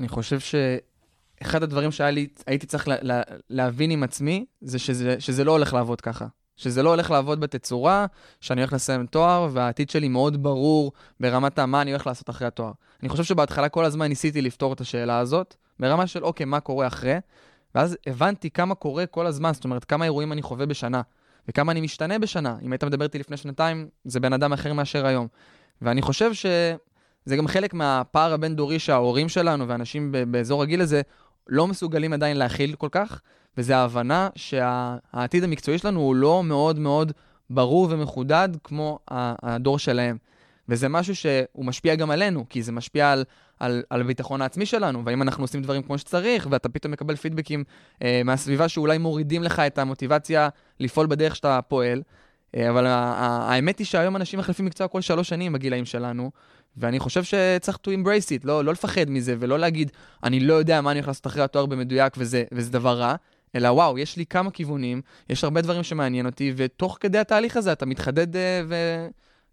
אני 0.00 0.08
חושב 0.08 0.38
שאחד 0.40 1.62
הדברים 1.62 1.92
שהייתי 1.92 2.66
צריך 2.66 2.88
לה, 2.88 2.96
לה, 3.02 3.22
להבין 3.50 3.90
עם 3.90 4.02
עצמי, 4.02 4.44
זה 4.60 4.78
שזה, 4.78 5.16
שזה 5.18 5.44
לא 5.44 5.52
הולך 5.52 5.74
לעבוד 5.74 6.00
ככה. 6.00 6.26
שזה 6.56 6.82
לא 6.82 6.90
הולך 6.90 7.10
לעבוד 7.10 7.40
בתצורה, 7.40 8.06
שאני 8.40 8.60
הולך 8.60 8.72
לסיים 8.72 9.06
תואר, 9.06 9.48
והעתיד 9.52 9.90
שלי 9.90 10.08
מאוד 10.08 10.42
ברור 10.42 10.92
ברמת 11.20 11.58
מה 11.58 11.82
אני 11.82 11.90
הולך 11.90 12.06
לעשות 12.06 12.30
אחרי 12.30 12.46
התואר. 12.46 12.72
אני 13.02 13.08
חושב 13.08 13.24
שבהתחלה 13.24 13.68
כל 13.68 13.84
הזמן 13.84 14.06
ניסיתי 14.06 14.42
לפתור 14.42 14.72
את 14.72 14.80
השאלה 14.80 15.18
הזאת, 15.18 15.54
ברמה 15.80 16.06
של 16.06 16.24
אוקיי, 16.24 16.46
מה 16.46 16.60
קורה 16.60 16.86
אחרי? 16.86 17.16
ואז 17.74 17.96
הבנתי 18.06 18.50
כמה 18.50 18.74
קורה 18.74 19.06
כל 19.06 19.26
הזמן, 19.26 19.52
זאת 19.54 19.64
אומרת, 19.64 19.84
כמה 19.84 20.04
אירועים 20.04 20.32
אני 20.32 20.42
חווה 20.42 20.66
בשנה, 20.66 21.02
וכמה 21.48 21.72
אני 21.72 21.80
משתנה 21.80 22.18
בשנה. 22.18 22.56
אם 22.62 22.72
היית 22.72 22.84
מדבר 22.84 23.04
איתי 23.04 23.18
לפני 23.18 23.36
שנתיים, 23.36 23.88
זה 24.04 24.20
בן 24.20 24.32
אדם 24.32 24.52
אחר 24.52 24.72
מאשר 24.72 25.06
היום. 25.06 25.26
ואני 25.82 26.02
חושב 26.02 26.32
שזה 27.26 27.36
גם 27.36 27.48
חלק 27.48 27.74
מהפער 27.74 28.32
הבין-דורי 28.32 28.78
שההורים 28.78 29.28
שלנו 29.28 29.68
ואנשים 29.68 30.14
באזור 30.28 30.62
הגיל 30.62 30.80
הזה 30.80 31.02
לא 31.48 31.66
מסוגלים 31.66 32.12
עדיין 32.12 32.36
להכיל 32.36 32.74
כל 32.74 32.88
כך, 32.92 33.20
וזה 33.58 33.76
ההבנה 33.76 34.28
שהעתיד 34.34 35.44
המקצועי 35.44 35.78
שלנו 35.78 36.00
הוא 36.00 36.14
לא 36.14 36.44
מאוד 36.44 36.78
מאוד 36.78 37.12
ברור 37.50 37.88
ומחודד 37.90 38.48
כמו 38.64 38.98
הדור 39.08 39.78
שלהם. 39.78 40.16
וזה 40.68 40.88
משהו 40.88 41.16
שהוא 41.16 41.64
משפיע 41.64 41.94
גם 41.94 42.10
עלינו, 42.10 42.46
כי 42.48 42.62
זה 42.62 42.72
משפיע 42.72 43.12
על, 43.12 43.24
על, 43.60 43.82
על 43.90 44.00
הביטחון 44.00 44.42
העצמי 44.42 44.66
שלנו, 44.66 45.04
והאם 45.04 45.22
אנחנו 45.22 45.44
עושים 45.44 45.62
דברים 45.62 45.82
כמו 45.82 45.98
שצריך, 45.98 46.48
ואתה 46.50 46.68
פתאום 46.68 46.92
מקבל 46.92 47.16
פידבקים 47.16 47.64
אה, 48.02 48.22
מהסביבה 48.24 48.68
שאולי 48.68 48.98
מורידים 48.98 49.42
לך 49.42 49.58
את 49.58 49.78
המוטיבציה 49.78 50.48
לפעול 50.80 51.06
בדרך 51.06 51.36
שאתה 51.36 51.60
פועל. 51.68 52.02
אה, 52.56 52.70
אבל 52.70 52.86
האמת 52.86 53.78
היא 53.78 53.86
שהיום 53.86 54.16
אנשים 54.16 54.38
מחליפים 54.38 54.66
מקצוע 54.66 54.88
כל 54.88 55.00
שלוש 55.00 55.28
שנים 55.28 55.52
בגילאים 55.52 55.84
שלנו, 55.84 56.30
ואני 56.76 56.98
חושב 56.98 57.24
שצריך 57.24 57.78
to 57.86 57.90
embrace 57.90 58.28
it, 58.28 58.40
לא, 58.44 58.64
לא 58.64 58.72
לפחד 58.72 59.10
מזה, 59.10 59.34
ולא 59.38 59.58
להגיד, 59.58 59.90
אני 60.24 60.40
לא 60.40 60.54
יודע 60.54 60.80
מה 60.80 60.90
אני 60.90 60.98
הולך 60.98 61.08
לעשות 61.08 61.26
אחרי 61.26 61.42
התואר 61.42 61.66
במדויק 61.66 62.14
וזה, 62.18 62.44
וזה 62.52 62.72
דבר 62.72 62.98
רע, 62.98 63.14
אלא 63.54 63.68
וואו, 63.68 63.98
יש 63.98 64.16
לי 64.16 64.26
כמה 64.26 64.50
כיוונים, 64.50 65.02
יש 65.30 65.44
הרבה 65.44 65.60
דברים 65.60 65.82
שמעניין 65.82 66.26
אותי, 66.26 66.52
ותוך 66.56 66.98
כדי 67.00 67.18
התהליך 67.18 67.56
הזה 67.56 67.72
אתה 67.72 67.86
מתחדד 67.86 68.36
אה, 68.36 68.62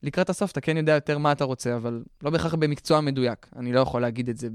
ולקראת 0.04 0.30
הסוף 0.30 0.52
אתה 0.52 0.62
כן 0.62 0.78
יודע 0.78 0.94
יותר 0.94 1.18
מה 1.18 1.32
אתה 1.32 1.44
רוצה, 1.44 1.76
אבל 1.76 2.04
לא 2.24 2.30
בהכרח 2.30 2.54
במקצוע 2.54 3.02
מדויק. 3.02 3.48
אני 3.56 3.74
לא 3.74 3.80
יכול 3.80 4.02
להגיד 4.02 4.30
את 4.30 4.38
זה 4.38 4.48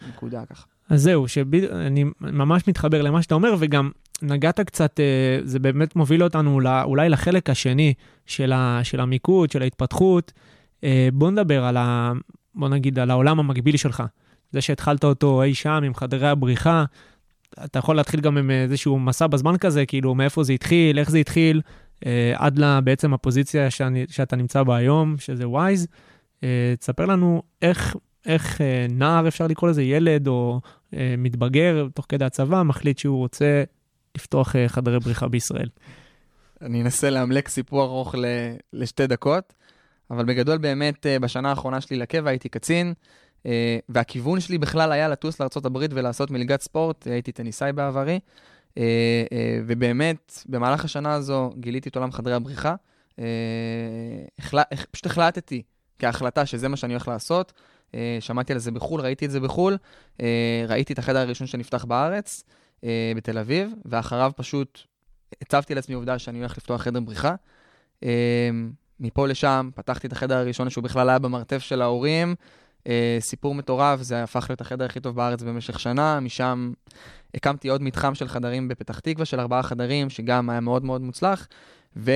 בנקודה 0.00 0.44
ככה. 0.46 0.66
אז 0.90 1.02
זהו, 1.02 1.28
שאני 1.28 2.04
ממש 2.20 2.68
מתחבר 2.68 3.02
למה 3.02 3.22
שאתה 3.22 3.34
אומר, 3.34 3.54
וגם 3.58 3.90
נגעת 4.22 4.60
קצת, 4.60 5.00
אה, 5.00 5.38
זה 5.42 5.58
באמת 5.58 5.96
מוביל 5.96 6.24
אותנו 6.24 6.60
אולי 6.84 7.08
לחלק 7.08 7.50
השני 7.50 7.94
של, 8.26 8.52
ה, 8.52 8.80
של 8.82 9.00
המיקוד, 9.00 9.50
של 9.50 9.62
ההתפתחות. 9.62 10.32
אה, 10.84 11.08
בוא 11.12 11.30
נדבר 11.30 11.64
על 11.64 11.76
ה... 11.76 12.12
בוא 12.54 12.68
נגיד, 12.68 12.98
על 12.98 13.10
העולם 13.10 13.38
המקביל 13.40 13.76
שלך. 13.76 14.02
זה 14.52 14.60
שהתחלת 14.60 15.04
אותו 15.04 15.42
אי 15.42 15.54
שם 15.54 15.82
עם 15.86 15.94
חדרי 15.94 16.28
הבריחה, 16.28 16.84
אתה 17.64 17.78
יכול 17.78 17.96
להתחיל 17.96 18.20
גם 18.20 18.38
עם 18.38 18.50
איזשהו 18.50 18.98
מסע 18.98 19.26
בזמן 19.26 19.56
כזה, 19.56 19.86
כאילו 19.86 20.14
מאיפה 20.14 20.42
זה 20.42 20.52
התחיל, 20.52 20.98
איך 20.98 21.10
זה 21.10 21.18
התחיל, 21.18 21.60
אה, 22.06 22.32
עד 22.36 22.60
בעצם 22.84 23.14
הפוזיציה 23.14 23.70
שאני, 23.70 24.04
שאתה 24.10 24.36
נמצא 24.36 24.62
בה 24.62 24.76
היום, 24.76 25.14
שזה 25.18 25.48
וויז. 25.48 25.86
אה, 26.44 26.74
תספר 26.78 27.06
לנו 27.06 27.42
איך, 27.62 27.96
איך 28.26 28.60
אה, 28.60 28.86
נער, 28.90 29.28
אפשר 29.28 29.46
לקרוא 29.46 29.70
לזה, 29.70 29.82
ילד 29.82 30.28
או 30.28 30.60
אה, 30.94 31.14
מתבגר, 31.18 31.86
תוך 31.94 32.06
כדי 32.08 32.24
הצבא, 32.24 32.62
מחליט 32.62 32.98
שהוא 32.98 33.18
רוצה 33.18 33.64
לפתוח 34.16 34.56
אה, 34.56 34.68
חדרי 34.68 35.00
בריחה 35.00 35.28
בישראל. 35.28 35.68
אני 36.62 36.82
אנסה 36.82 37.10
לאמלק 37.10 37.48
סיפור 37.48 37.82
ארוך 37.82 38.14
ל- 38.14 38.24
לשתי 38.72 39.06
דקות, 39.06 39.54
אבל 40.10 40.24
בגדול 40.24 40.58
באמת 40.58 41.06
אה, 41.06 41.18
בשנה 41.18 41.50
האחרונה 41.50 41.80
שלי 41.80 41.96
לקבע 41.96 42.30
הייתי 42.30 42.48
קצין, 42.48 42.94
אה, 43.46 43.78
והכיוון 43.88 44.40
שלי 44.40 44.58
בכלל 44.58 44.92
היה 44.92 45.08
לטוס 45.08 45.40
לארה"ב 45.40 45.78
ולעשות 45.90 46.30
מלגת 46.30 46.60
ספורט, 46.60 47.06
הייתי 47.06 47.32
טניסאי 47.32 47.72
בעברי, 47.72 48.20
אה, 48.78 48.82
אה, 49.32 49.60
ובאמת 49.66 50.42
במהלך 50.46 50.84
השנה 50.84 51.14
הזו 51.14 51.50
גיליתי 51.56 51.88
את 51.88 51.96
עולם 51.96 52.12
חדרי 52.12 52.34
הבריחה. 52.34 52.74
אה, 53.18 53.24
פשוט 54.90 55.06
החלטתי 55.06 55.62
כהחלטה 55.98 56.46
שזה 56.46 56.68
מה 56.68 56.76
שאני 56.76 56.92
הולך 56.92 57.08
לעשות. 57.08 57.52
אה, 57.94 58.16
שמעתי 58.20 58.52
על 58.52 58.58
זה 58.58 58.70
בחו"ל, 58.70 59.00
ראיתי 59.00 59.26
את 59.26 59.30
זה 59.30 59.40
בחו"ל, 59.40 59.76
אה, 60.20 60.64
ראיתי 60.68 60.92
את 60.92 60.98
החדר 60.98 61.18
הראשון 61.18 61.46
שנפתח 61.46 61.84
בארץ, 61.84 62.44
אה, 62.84 63.12
בתל 63.16 63.38
אביב, 63.38 63.70
ואחריו 63.84 64.32
פשוט 64.36 64.80
הצבתי 65.42 65.74
לעצמי 65.74 65.94
עובדה 65.94 66.18
שאני 66.18 66.38
הולך 66.38 66.56
לפתוח 66.56 66.82
חדר 66.82 67.00
בריחה. 67.00 67.34
מפה 69.00 69.26
לשם 69.26 69.70
פתחתי 69.74 70.06
את 70.06 70.12
החדר 70.12 70.36
הראשון 70.36 70.70
שהוא 70.70 70.84
בכלל 70.84 71.08
היה 71.08 71.18
במרתף 71.18 71.58
של 71.58 71.82
ההורים. 71.82 72.34
אה, 72.86 73.18
סיפור 73.20 73.54
מטורף, 73.54 74.02
זה 74.02 74.22
הפך 74.22 74.46
להיות 74.48 74.60
החדר 74.60 74.84
הכי 74.84 75.00
טוב 75.00 75.16
בארץ 75.16 75.42
במשך 75.42 75.80
שנה. 75.80 76.20
משם 76.20 76.72
הקמתי 77.34 77.68
עוד 77.68 77.82
מתחם 77.82 78.14
של 78.14 78.28
חדרים 78.28 78.68
בפתח 78.68 78.98
תקווה 78.98 79.24
של 79.24 79.40
ארבעה 79.40 79.62
חדרים, 79.62 80.10
שגם 80.10 80.50
היה 80.50 80.60
מאוד 80.60 80.84
מאוד 80.84 81.00
מוצלח. 81.00 81.48
ו... 81.96 82.12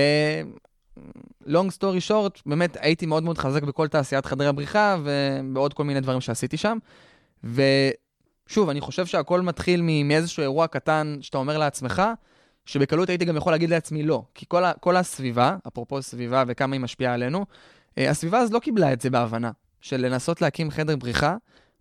long 1.45 1.69
story 1.77 2.09
short, 2.09 2.41
באמת 2.45 2.77
הייתי 2.79 3.05
מאוד 3.05 3.23
מאוד 3.23 3.37
חזק 3.37 3.63
בכל 3.63 3.87
תעשיית 3.87 4.25
חדרי 4.25 4.47
הבריחה 4.47 4.97
ובעוד 5.03 5.73
כל 5.73 5.83
מיני 5.83 6.01
דברים 6.01 6.21
שעשיתי 6.21 6.57
שם. 6.57 6.77
ושוב, 7.43 8.69
אני 8.69 8.81
חושב 8.81 9.05
שהכל 9.05 9.41
מתחיל 9.41 9.81
מאיזשהו 9.81 10.41
אירוע 10.41 10.67
קטן 10.67 11.17
שאתה 11.21 11.37
אומר 11.37 11.57
לעצמך, 11.57 12.01
שבקלות 12.65 13.09
הייתי 13.09 13.25
גם 13.25 13.35
יכול 13.37 13.53
להגיד 13.53 13.69
לעצמי 13.69 14.03
לא. 14.03 14.23
כי 14.35 14.45
כל, 14.47 14.63
ה- 14.65 14.73
כל 14.79 14.95
הסביבה, 14.97 15.57
אפרופו 15.67 16.01
סביבה 16.01 16.43
וכמה 16.47 16.75
היא 16.75 16.81
משפיעה 16.81 17.13
עלינו, 17.13 17.45
אה, 17.97 18.09
הסביבה 18.09 18.39
אז 18.39 18.53
לא 18.53 18.59
קיבלה 18.59 18.93
את 18.93 19.01
זה 19.01 19.09
בהבנה, 19.09 19.51
של 19.81 19.97
לנסות 20.05 20.41
להקים 20.41 20.71
חדר 20.71 20.95
בריחה. 20.95 21.35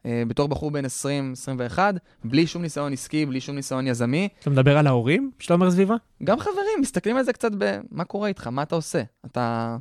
אה, 0.07 0.23
בתור 0.29 0.49
בחור 0.49 0.71
בן 0.71 0.85
20-21, 0.85 1.79
בלי 2.25 2.47
שום 2.47 2.63
ניסיון 2.63 2.93
עסקי, 2.93 3.27
בלי 3.27 3.41
שום 3.41 3.57
ניסיון 3.57 3.87
יזמי, 3.87 4.29
אתה 4.41 4.51
מדבר 4.51 4.79
על 4.79 4.87
ההורים 4.87 5.31
שאתה 5.39 5.55
אומר 5.55 5.71
סביבה? 5.71 5.95
גם 6.25 6.41
חברים 6.41 6.81
מסתכלים 6.81 7.17
על 7.17 7.25
זה 7.25 7.33
קצת 7.33 7.51
ב... 7.59 7.79
מה 7.91 8.05
קורה 8.05 8.29
איתך? 8.29 8.47
מה 8.47 8.63
אתה 8.63 8.75
עושה? 8.75 9.03
אתה 9.27 9.77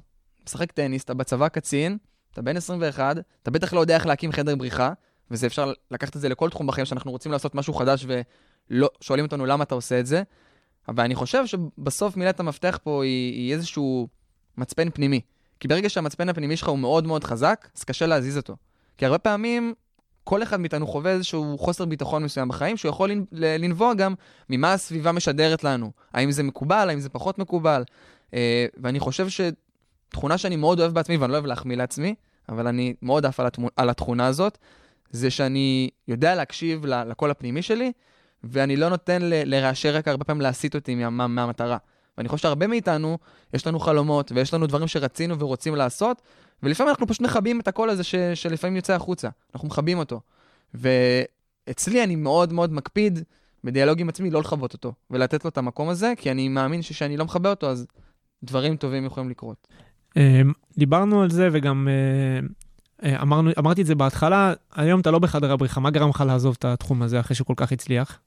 משחק 0.47 0.71
טניס, 0.71 1.03
אתה 1.03 1.13
בצבא 1.13 1.47
קצין, 1.47 1.97
אתה 2.33 2.41
בן 2.41 2.57
21, 2.57 3.17
אתה 3.43 3.51
בטח 3.51 3.73
לא 3.73 3.79
יודע 3.79 3.95
איך 3.95 4.05
להקים 4.05 4.31
חדר 4.31 4.55
בריחה, 4.55 4.93
וזה 5.31 5.47
אפשר 5.47 5.73
לקחת 5.91 6.15
את 6.15 6.21
זה 6.21 6.29
לכל 6.29 6.49
תחום 6.49 6.67
בחיים 6.67 6.85
שאנחנו 6.85 7.11
רוצים 7.11 7.31
לעשות 7.31 7.55
משהו 7.55 7.73
חדש 7.73 8.05
ולא 8.69 8.89
שואלים 9.01 9.25
אותנו 9.25 9.45
למה 9.45 9.63
אתה 9.63 9.75
עושה 9.75 9.99
את 9.99 10.05
זה. 10.05 10.23
אבל 10.87 11.03
אני 11.03 11.15
חושב 11.15 11.45
שבסוף 11.45 12.17
מילת 12.17 12.39
המפתח 12.39 12.79
פה 12.83 13.03
היא, 13.03 13.33
היא 13.33 13.53
איזשהו 13.53 14.07
מצפן 14.57 14.89
פנימי. 14.89 15.21
כי 15.59 15.67
ברגע 15.67 15.89
שהמצפן 15.89 16.29
הפנימי 16.29 16.57
שלך 16.57 16.67
הוא 16.67 16.79
מאוד 16.79 17.07
מאוד 17.07 17.23
חזק, 17.23 17.67
אז 17.77 17.83
קשה 17.83 18.05
להזיז 18.05 18.37
אותו. 18.37 18.55
כי 18.97 19.05
הרבה 19.05 19.17
פעמים 19.17 19.73
כל 20.23 20.43
אחד 20.43 20.59
מאיתנו 20.59 20.87
חווה 20.87 21.11
איזשהו 21.11 21.57
חוסר 21.57 21.85
ביטחון 21.85 22.23
מסוים 22.23 22.47
בחיים, 22.47 22.77
שהוא 22.77 22.89
יכול 22.89 23.11
לנבוע 23.31 23.93
גם 23.93 24.13
ממה 24.49 24.73
הסביבה 24.73 25.11
משדרת 25.11 25.63
לנו. 25.63 25.91
האם 26.13 26.31
זה 26.31 26.43
מקובל, 26.43 26.89
האם 26.89 26.99
זה 26.99 27.09
פחות 27.09 27.39
מקובל. 27.39 27.83
אה, 28.33 28.65
ואני 28.77 28.99
חושב 28.99 29.27
שתכונה 29.29 30.37
שאני 30.37 30.55
מאוד 30.55 30.79
אוהב 30.79 30.93
בעצמי, 30.93 31.17
ואני 31.17 31.31
לא 31.31 31.37
אוהב 31.37 31.45
להחמיא 31.45 31.77
לעצמי, 31.77 32.15
אבל 32.49 32.67
אני 32.67 32.93
מאוד 33.01 33.25
עף 33.25 33.39
על, 33.39 33.47
התמו- 33.47 33.69
על 33.75 33.89
התכונה 33.89 34.27
הזאת, 34.27 34.57
זה 35.09 35.31
שאני 35.31 35.89
יודע 36.07 36.35
להקשיב 36.35 36.85
לקול 36.85 37.31
הפנימי 37.31 37.61
שלי, 37.61 37.91
ואני 38.43 38.75
לא 38.75 38.89
נותן 38.89 39.19
לרעשי 39.21 39.91
רקע 39.91 40.11
הרבה 40.11 40.23
פעמים 40.23 40.41
להסיט 40.41 40.75
אותי 40.75 40.95
מה, 40.95 41.09
מה, 41.09 41.27
מהמטרה. 41.27 41.77
ואני 42.17 42.29
חושב 42.29 42.41
שהרבה 42.41 42.67
מאיתנו, 42.67 43.17
יש 43.53 43.67
לנו 43.67 43.79
חלומות, 43.79 44.31
ויש 44.35 44.53
לנו 44.53 44.67
דברים 44.67 44.87
שרצינו 44.87 45.39
ורוצים 45.39 45.75
לעשות, 45.75 46.21
ולפעמים 46.63 46.89
אנחנו 46.89 47.07
פשוט 47.07 47.21
מכבים 47.21 47.59
את 47.59 47.67
הקול 47.67 47.89
הזה 47.89 48.03
ש, 48.03 48.15
שלפעמים 48.15 48.75
יוצא 48.75 48.93
החוצה. 48.93 49.29
אנחנו 49.55 49.67
מכבים 49.67 49.99
אותו. 49.99 50.21
ואצלי 50.73 52.03
אני 52.03 52.15
מאוד 52.15 52.53
מאוד 52.53 52.73
מקפיד 52.73 53.19
בדיאלוג 53.63 54.01
עם 54.01 54.09
עצמי 54.09 54.29
לא 54.29 54.39
לכבות 54.39 54.73
אותו, 54.73 54.93
ולתת 55.11 55.45
לו 55.45 55.49
את 55.49 55.57
המקום 55.57 55.89
הזה, 55.89 56.13
כי 56.17 56.31
אני 56.31 56.47
מאמין 56.49 56.81
שכשאני 56.81 57.17
לא 57.17 57.25
מכבה 57.25 57.49
אותו, 57.49 57.69
אז 57.69 57.87
דברים 58.43 58.75
טובים 58.75 59.05
יכולים 59.05 59.29
לקרות. 59.29 59.67
אה, 60.17 60.41
דיברנו 60.77 61.21
על 61.21 61.29
זה 61.29 61.49
וגם 61.51 61.87
אה, 61.87 62.47
אה, 63.09 63.21
אמרנו, 63.21 63.51
אמרתי 63.59 63.81
את 63.81 63.85
זה 63.85 63.95
בהתחלה, 63.95 64.53
היום 64.75 65.01
אתה 65.01 65.11
לא 65.11 65.19
בחדר 65.19 65.51
הבריחה, 65.51 65.79
מה 65.79 65.89
גרם 65.89 66.09
לך 66.09 66.23
לעזוב 66.27 66.55
את 66.59 66.65
התחום 66.65 67.01
הזה 67.01 67.19
אחרי 67.19 67.35
שכל 67.35 67.53
כך 67.57 67.71
הצליח? 67.71 68.19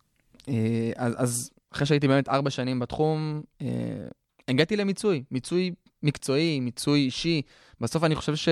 אה, 0.49 0.91
אז, 0.97 1.15
אז 1.17 1.51
אחרי 1.73 1.87
שהייתי 1.87 2.09
באמת 2.09 2.29
ארבע 2.29 2.51
שנים 2.51 2.79
בתחום, 2.79 3.43
אה, 3.63 3.67
הגעתי 4.49 4.77
למיצוי, 4.77 5.23
מיצוי 5.31 5.71
מקצועי, 6.03 6.61
מיצוי 6.61 7.01
אישי. 7.01 7.43
בסוף 7.81 8.05
אני 8.05 8.15
חושב 8.15 8.37
ש... 8.37 8.49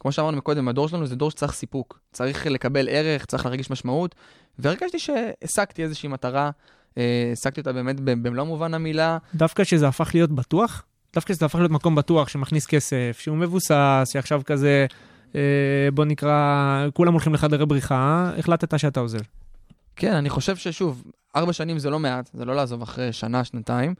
כמו 0.00 0.12
שאמרנו 0.12 0.36
מקודם, 0.36 0.68
הדור 0.68 0.88
שלנו 0.88 1.06
זה 1.06 1.16
דור 1.16 1.30
שצריך 1.30 1.52
סיפוק. 1.52 2.00
צריך 2.12 2.46
לקבל 2.46 2.88
ערך, 2.88 3.24
צריך 3.24 3.46
להרגיש 3.46 3.70
משמעות, 3.70 4.14
והרגשתי 4.58 4.98
שהשגתי 4.98 5.82
איזושהי 5.82 6.08
מטרה, 6.08 6.50
אה, 6.98 7.30
השגתי 7.32 7.60
אותה 7.60 7.72
באמת 7.72 8.00
במלוא 8.00 8.44
מובן 8.44 8.74
המילה. 8.74 9.18
דווקא 9.34 9.64
שזה 9.64 9.88
הפך 9.88 10.10
להיות 10.14 10.32
בטוח? 10.32 10.84
דווקא 11.14 11.34
שזה 11.34 11.46
הפך 11.46 11.58
להיות 11.58 11.70
מקום 11.70 11.94
בטוח 11.94 12.28
שמכניס 12.28 12.66
כסף, 12.66 13.18
שהוא 13.20 13.36
מבוסס, 13.36 14.10
שעכשיו 14.12 14.40
כזה, 14.44 14.86
אה, 15.34 15.40
בוא 15.94 16.04
נקרא, 16.04 16.86
כולם 16.94 17.12
הולכים 17.12 17.34
לחדרי 17.34 17.66
בריחה, 17.66 18.30
החלטת 18.38 18.78
שאתה 18.78 19.00
עוזב. 19.00 19.20
כן, 19.98 20.14
אני 20.14 20.30
חושב 20.30 20.56
ששוב, 20.56 21.02
ארבע 21.36 21.52
שנים 21.52 21.78
זה 21.78 21.90
לא 21.90 21.98
מעט, 21.98 22.30
זה 22.34 22.44
לא 22.44 22.56
לעזוב 22.56 22.82
אחרי 22.82 23.12
שנה, 23.12 23.44
שנתיים. 23.44 23.94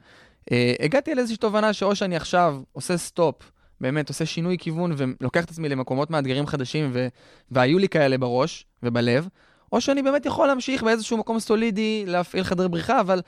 אה, 0.51 0.73
הגעתי 0.79 1.15
לאיזושהי 1.15 1.37
תובנה 1.37 1.73
שאו 1.73 1.95
שאני 1.95 2.15
עכשיו 2.15 2.61
עושה 2.71 2.97
סטופ, 2.97 3.51
באמת 3.81 4.09
עושה 4.09 4.25
שינוי 4.25 4.57
כיוון 4.57 4.93
ולוקח 4.97 5.43
את 5.43 5.49
עצמי 5.49 5.69
למקומות 5.69 6.09
מאתגרים 6.09 6.47
חדשים, 6.47 6.89
ו... 6.93 7.07
והיו 7.51 7.79
לי 7.79 7.89
כאלה 7.89 8.17
בראש 8.17 8.65
ובלב, 8.83 9.27
או 9.71 9.81
שאני 9.81 10.03
באמת 10.03 10.25
יכול 10.25 10.47
להמשיך 10.47 10.83
באיזשהו 10.83 11.17
מקום 11.17 11.39
סולידי 11.39 12.03
להפעיל 12.07 12.43
חדר 12.43 12.67
בריחה, 12.67 12.99
אבל 12.99 13.21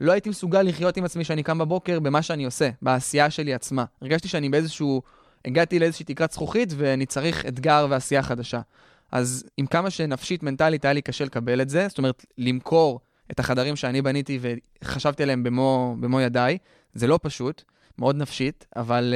לא 0.00 0.12
הייתי 0.12 0.30
מסוגל 0.30 0.62
לחיות 0.62 0.96
עם 0.96 1.04
עצמי 1.04 1.24
שאני 1.24 1.42
קם 1.42 1.58
בבוקר 1.58 2.00
במה 2.00 2.22
שאני 2.22 2.44
עושה, 2.44 2.70
בעשייה 2.82 3.30
שלי 3.30 3.54
עצמה. 3.54 3.84
הרגשתי 4.02 4.28
שאני 4.28 4.48
באיזשהו, 4.48 5.02
הגעתי 5.44 5.78
לאיזושהי 5.78 6.04
תקרת 6.04 6.32
זכוכית 6.32 6.72
ואני 6.76 7.06
צריך 7.06 7.46
אתגר 7.46 7.86
ועשייה 7.90 8.22
חדשה. 8.22 8.60
אז 9.12 9.44
עם 9.56 9.66
כמה 9.66 9.90
שנפשית, 9.90 10.42
מנטלית, 10.42 10.84
היה 10.84 10.94
לי 10.94 11.02
קשה 11.02 11.24
לקבל 11.24 11.60
את 11.60 11.68
זה, 11.68 11.88
זאת 11.88 11.98
אומרת, 11.98 12.24
למכור 12.38 13.00
את 13.30 13.40
החדרים 13.40 13.76
שאני 13.76 14.02
בניתי 14.02 14.38
וחשבתי 14.82 15.22
עליהם 15.22 15.42
במו, 15.42 15.96
במו 16.00 16.20
ידיי, 16.20 16.58
זה 16.94 17.06
לא 17.06 17.18
פשוט, 17.22 17.62
מאוד 17.98 18.16
נפשית, 18.16 18.66
אבל 18.76 19.14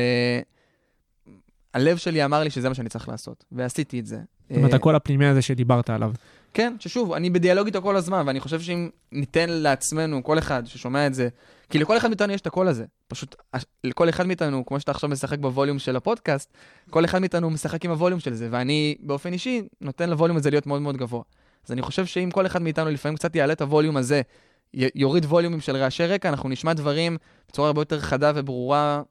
uh, 1.26 1.30
הלב 1.74 1.96
שלי 1.96 2.24
אמר 2.24 2.42
לי 2.42 2.50
שזה 2.50 2.68
מה 2.68 2.74
שאני 2.74 2.88
צריך 2.88 3.08
לעשות, 3.08 3.44
ועשיתי 3.52 4.00
את 4.00 4.06
זה. 4.06 4.18
זאת 4.48 4.56
אומרת, 4.56 4.70
אה, 4.70 4.76
הקול 4.76 4.96
הפנימי 4.96 5.26
הזה 5.26 5.42
שדיברת 5.42 5.90
עליו. 5.90 6.12
כן, 6.54 6.76
ששוב, 6.78 7.12
אני 7.12 7.30
בדיאלוג 7.30 7.66
איתו 7.66 7.82
כל 7.82 7.96
הזמן, 7.96 8.22
ואני 8.26 8.40
חושב 8.40 8.60
שאם 8.60 8.88
ניתן 9.12 9.50
לעצמנו, 9.50 10.24
כל 10.24 10.38
אחד 10.38 10.66
ששומע 10.66 11.06
את 11.06 11.14
זה, 11.14 11.28
כי 11.70 11.78
לכל 11.78 11.96
אחד 11.96 12.08
מאיתנו 12.08 12.32
יש 12.32 12.40
את 12.40 12.46
הקול 12.46 12.68
הזה. 12.68 12.84
פשוט, 13.08 13.36
לכל 13.84 14.08
אחד 14.08 14.26
מאיתנו, 14.26 14.66
כמו 14.66 14.80
שאתה 14.80 14.90
עכשיו 14.90 15.10
משחק 15.10 15.38
בווליום 15.38 15.78
של 15.78 15.96
הפודקאסט, 15.96 16.52
כל 16.90 17.04
אחד 17.04 17.18
מאיתנו 17.18 17.50
משחק 17.50 17.84
עם 17.84 17.90
הווליום 17.90 18.20
של 18.20 18.34
זה, 18.34 18.48
ואני 18.50 18.96
באופן 19.00 19.32
אישי 19.32 19.62
נותן 19.80 20.10
לווליום 20.10 20.36
הזה 20.36 20.50
להיות 20.50 20.66
מאוד 20.66 20.82
מאוד 20.82 20.96
גבוה. 20.96 21.22
אז 21.66 21.72
אני 21.72 21.82
חושב 21.82 22.06
שאם 22.06 22.30
כל 22.30 22.46
אחד 22.46 22.62
מאיתנו 22.62 22.90
לפעמים 22.90 23.16
קצת 23.16 23.36
יעלה 23.36 23.52
את 23.52 23.60
הווליום 23.60 23.96
הזה, 23.96 24.22
יוריד 24.74 25.24
ווליומים 25.24 25.60
של 25.60 25.76
רעשי 25.76 26.06
רקע, 26.06 26.28
אנחנו 26.28 26.48
נשמע 26.48 26.72
דברים 26.72 27.16
בצורה 27.48 27.68
הרבה 27.68 27.80
יותר 27.80 28.00
חדה 28.00 28.32
וברורה 28.34 29.02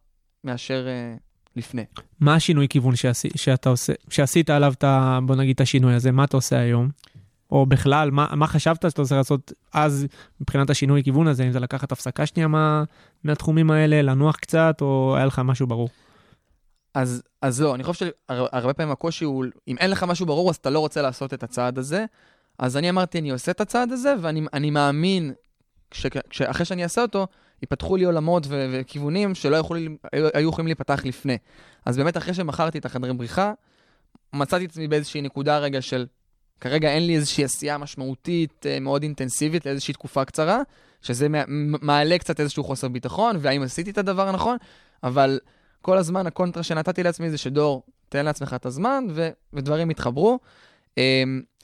מאשר 0.43 0.87
uh, 0.87 1.19
לפני. 1.55 1.83
מה 2.19 2.35
השינוי 2.35 2.67
כיוון 2.67 2.95
שעשי, 2.95 3.29
שאתה 3.35 3.69
עושה, 3.69 3.93
שעשית 4.09 4.49
עליו 4.49 4.73
ה... 4.83 5.19
בוא 5.25 5.35
נגיד 5.35 5.55
את 5.55 5.61
השינוי 5.61 5.93
הזה, 5.93 6.11
מה 6.11 6.23
אתה 6.23 6.37
עושה 6.37 6.59
היום? 6.59 6.89
או 7.51 7.65
בכלל, 7.65 8.11
מה, 8.11 8.27
מה 8.31 8.47
חשבת 8.47 8.85
שאתה 8.89 9.01
רוצה 9.01 9.15
לעשות 9.15 9.51
אז 9.73 10.07
מבחינת 10.41 10.69
השינוי 10.69 11.03
כיוון 11.03 11.27
הזה? 11.27 11.43
אם 11.43 11.51
זה 11.51 11.59
לקחת 11.59 11.91
הפסקה 11.91 12.25
שנייה 12.25 12.47
מה, 12.47 12.83
מהתחומים 13.23 13.71
האלה, 13.71 14.01
לנוח 14.01 14.35
קצת, 14.35 14.77
או 14.81 15.13
היה 15.17 15.25
לך 15.25 15.39
משהו 15.39 15.67
ברור? 15.67 15.89
אז, 16.93 17.23
אז 17.41 17.61
לא, 17.61 17.75
אני 17.75 17.83
חושב 17.83 18.05
שהרבה 18.29 18.73
פעמים 18.73 18.91
הקושי 18.91 19.25
הוא, 19.25 19.45
אם 19.67 19.77
אין 19.77 19.91
לך 19.91 20.03
משהו 20.03 20.25
ברור, 20.25 20.49
אז 20.49 20.55
אתה 20.55 20.69
לא 20.69 20.79
רוצה 20.79 21.01
לעשות 21.01 21.33
את 21.33 21.43
הצעד 21.43 21.77
הזה. 21.77 22.05
אז 22.59 22.77
אני 22.77 22.89
אמרתי, 22.89 23.19
אני 23.19 23.29
עושה 23.29 23.51
את 23.51 23.61
הצעד 23.61 23.91
הזה, 23.91 24.15
ואני 24.21 24.41
אני 24.53 24.69
מאמין 24.69 25.33
שאחרי 26.31 26.65
שאני 26.65 26.83
אעשה 26.83 27.01
אותו, 27.01 27.27
ייפתחו 27.61 27.95
לי 27.95 28.03
עולמות 28.03 28.47
ו- 28.47 28.67
וכיוונים 28.71 29.35
שלא 29.35 29.57
יכולים, 29.57 29.97
היו 30.33 30.49
יכולים 30.49 30.67
להיפתח 30.67 31.01
לפני. 31.05 31.37
אז 31.85 31.97
באמת, 31.97 32.17
אחרי 32.17 32.33
שמכרתי 32.33 32.77
את 32.77 32.85
החדרי 32.85 33.13
בריחה, 33.13 33.53
מצאתי 34.33 34.65
את 34.65 34.69
עצמי 34.69 34.87
באיזושהי 34.87 35.21
נקודה 35.21 35.57
רגע 35.57 35.81
של, 35.81 36.05
כרגע 36.61 36.89
אין 36.89 37.07
לי 37.07 37.15
איזושהי 37.15 37.43
עשייה 37.43 37.77
משמעותית 37.77 38.65
אה, 38.65 38.79
מאוד 38.79 39.03
אינטנסיבית 39.03 39.65
לאיזושהי 39.65 39.93
תקופה 39.93 40.25
קצרה, 40.25 40.61
שזה 41.01 41.29
מע- 41.29 41.43
מעלה 41.81 42.17
קצת 42.17 42.39
איזשהו 42.39 42.63
חוסר 42.63 42.87
ביטחון, 42.87 43.37
והאם 43.39 43.61
עשיתי 43.61 43.89
את 43.89 43.97
הדבר 43.97 44.27
הנכון, 44.27 44.57
אבל 45.03 45.39
כל 45.81 45.97
הזמן 45.97 46.27
הקונטרה 46.27 46.63
שנתתי 46.63 47.03
לעצמי 47.03 47.29
זה 47.29 47.37
שדור, 47.37 47.83
תן 48.09 48.25
לעצמך 48.25 48.53
את 48.53 48.65
הזמן, 48.65 49.03
ו- 49.09 49.29
ודברים 49.53 49.91
יתחברו. 49.91 50.39
Um, 50.89 51.01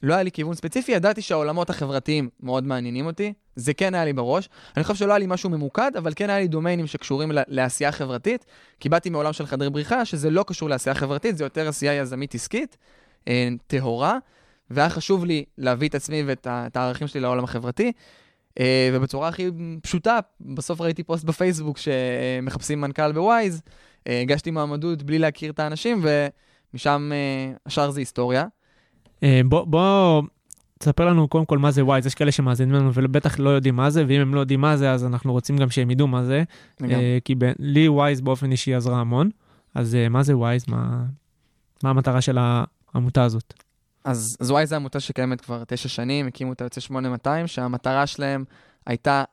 לא 0.03 0.13
היה 0.13 0.23
לי 0.23 0.31
כיוון 0.31 0.55
ספציפי, 0.55 0.91
ידעתי 0.91 1.21
שהעולמות 1.21 1.69
החברתיים 1.69 2.29
מאוד 2.39 2.63
מעניינים 2.63 3.05
אותי, 3.05 3.33
זה 3.55 3.73
כן 3.73 3.95
היה 3.95 4.05
לי 4.05 4.13
בראש. 4.13 4.49
אני 4.77 4.83
חושב 4.83 4.95
שלא 4.95 5.11
היה 5.11 5.19
לי 5.19 5.25
משהו 5.27 5.49
ממוקד, 5.49 5.91
אבל 5.97 6.11
כן 6.15 6.29
היה 6.29 6.39
לי 6.39 6.47
דומיינים 6.47 6.87
שקשורים 6.87 7.31
ל- 7.31 7.41
לעשייה 7.47 7.91
חברתית, 7.91 8.45
כי 8.79 8.89
באתי 8.89 9.09
מעולם 9.09 9.33
של 9.33 9.45
חדרי 9.45 9.69
בריחה, 9.69 10.05
שזה 10.05 10.29
לא 10.29 10.43
קשור 10.47 10.69
לעשייה 10.69 10.95
חברתית, 10.95 11.37
זה 11.37 11.43
יותר 11.43 11.67
עשייה 11.67 11.93
יזמית 11.93 12.35
עסקית, 12.35 12.77
אה, 13.27 13.49
טהורה, 13.67 14.17
והיה 14.71 14.89
חשוב 14.89 15.25
לי 15.25 15.45
להביא 15.57 15.89
את 15.89 15.95
עצמי 15.95 16.23
ואת 16.25 16.47
את 16.49 16.77
הערכים 16.77 17.07
שלי 17.07 17.21
לעולם 17.21 17.43
החברתי. 17.43 17.91
אה, 18.59 18.89
ובצורה 18.93 19.27
הכי 19.27 19.49
פשוטה, 19.81 20.19
בסוף 20.41 20.81
ראיתי 20.81 21.03
פוסט 21.03 21.23
בפייסבוק 21.23 21.77
שמחפשים 21.77 22.81
מנכ"ל 22.81 23.11
בווייז, 23.11 23.61
אה, 24.07 24.21
הגשתי 24.21 24.51
מועמדות 24.51 25.03
בלי 25.03 25.19
להכיר 25.19 25.51
את 25.51 25.59
האנשים, 25.59 26.05
ומשם 26.73 27.11
אה, 27.13 27.53
השאר 27.65 27.91
זה 27.91 27.99
היסטוריה. 27.99 28.45
בוא, 29.45 29.65
בוא 29.65 30.21
תספר 30.79 31.05
לנו 31.05 31.27
קודם 31.27 31.45
כל 31.45 31.57
מה 31.57 31.71
זה 31.71 31.85
ווייז, 31.85 32.05
יש 32.05 32.15
כאלה 32.15 32.31
שמאזינים 32.31 32.73
לנו 32.73 32.91
ובטח 32.93 33.39
לא 33.39 33.49
יודעים 33.49 33.75
מה 33.75 33.89
זה, 33.89 34.03
ואם 34.07 34.21
הם 34.21 34.35
לא 34.35 34.39
יודעים 34.39 34.61
מה 34.61 34.77
זה, 34.77 34.91
אז 34.91 35.05
אנחנו 35.05 35.31
רוצים 35.31 35.57
גם 35.57 35.69
שהם 35.69 35.91
ידעו 35.91 36.07
מה 36.07 36.23
זה, 36.23 36.43
כי 37.25 37.35
ב- 37.35 37.51
לי 37.59 37.87
ווייז 37.89 38.21
באופן 38.21 38.51
אישי 38.51 38.73
עזרה 38.73 38.99
המון, 38.99 39.29
אז 39.75 39.97
מה 40.09 40.23
זה 40.23 40.37
ווייז? 40.37 40.65
מה, 40.67 41.05
מה 41.83 41.89
המטרה 41.89 42.21
של 42.21 42.37
העמותה 42.93 43.23
הזאת? 43.23 43.64
אז 44.05 44.37
אז 44.39 44.51
ווייז 44.51 44.67
זו 44.67 44.75
עמותה 44.75 44.99
שקיימת 44.99 45.41
כבר 45.41 45.63
תשע 45.67 45.89
שנים, 45.89 46.27
הקימו 46.27 46.53
אותה 46.53 46.61
יוצאי 46.61 46.81
8200, 46.81 47.47
שהמטרה 47.47 48.07
שלהם 48.07 48.45
הייתה 48.85 49.23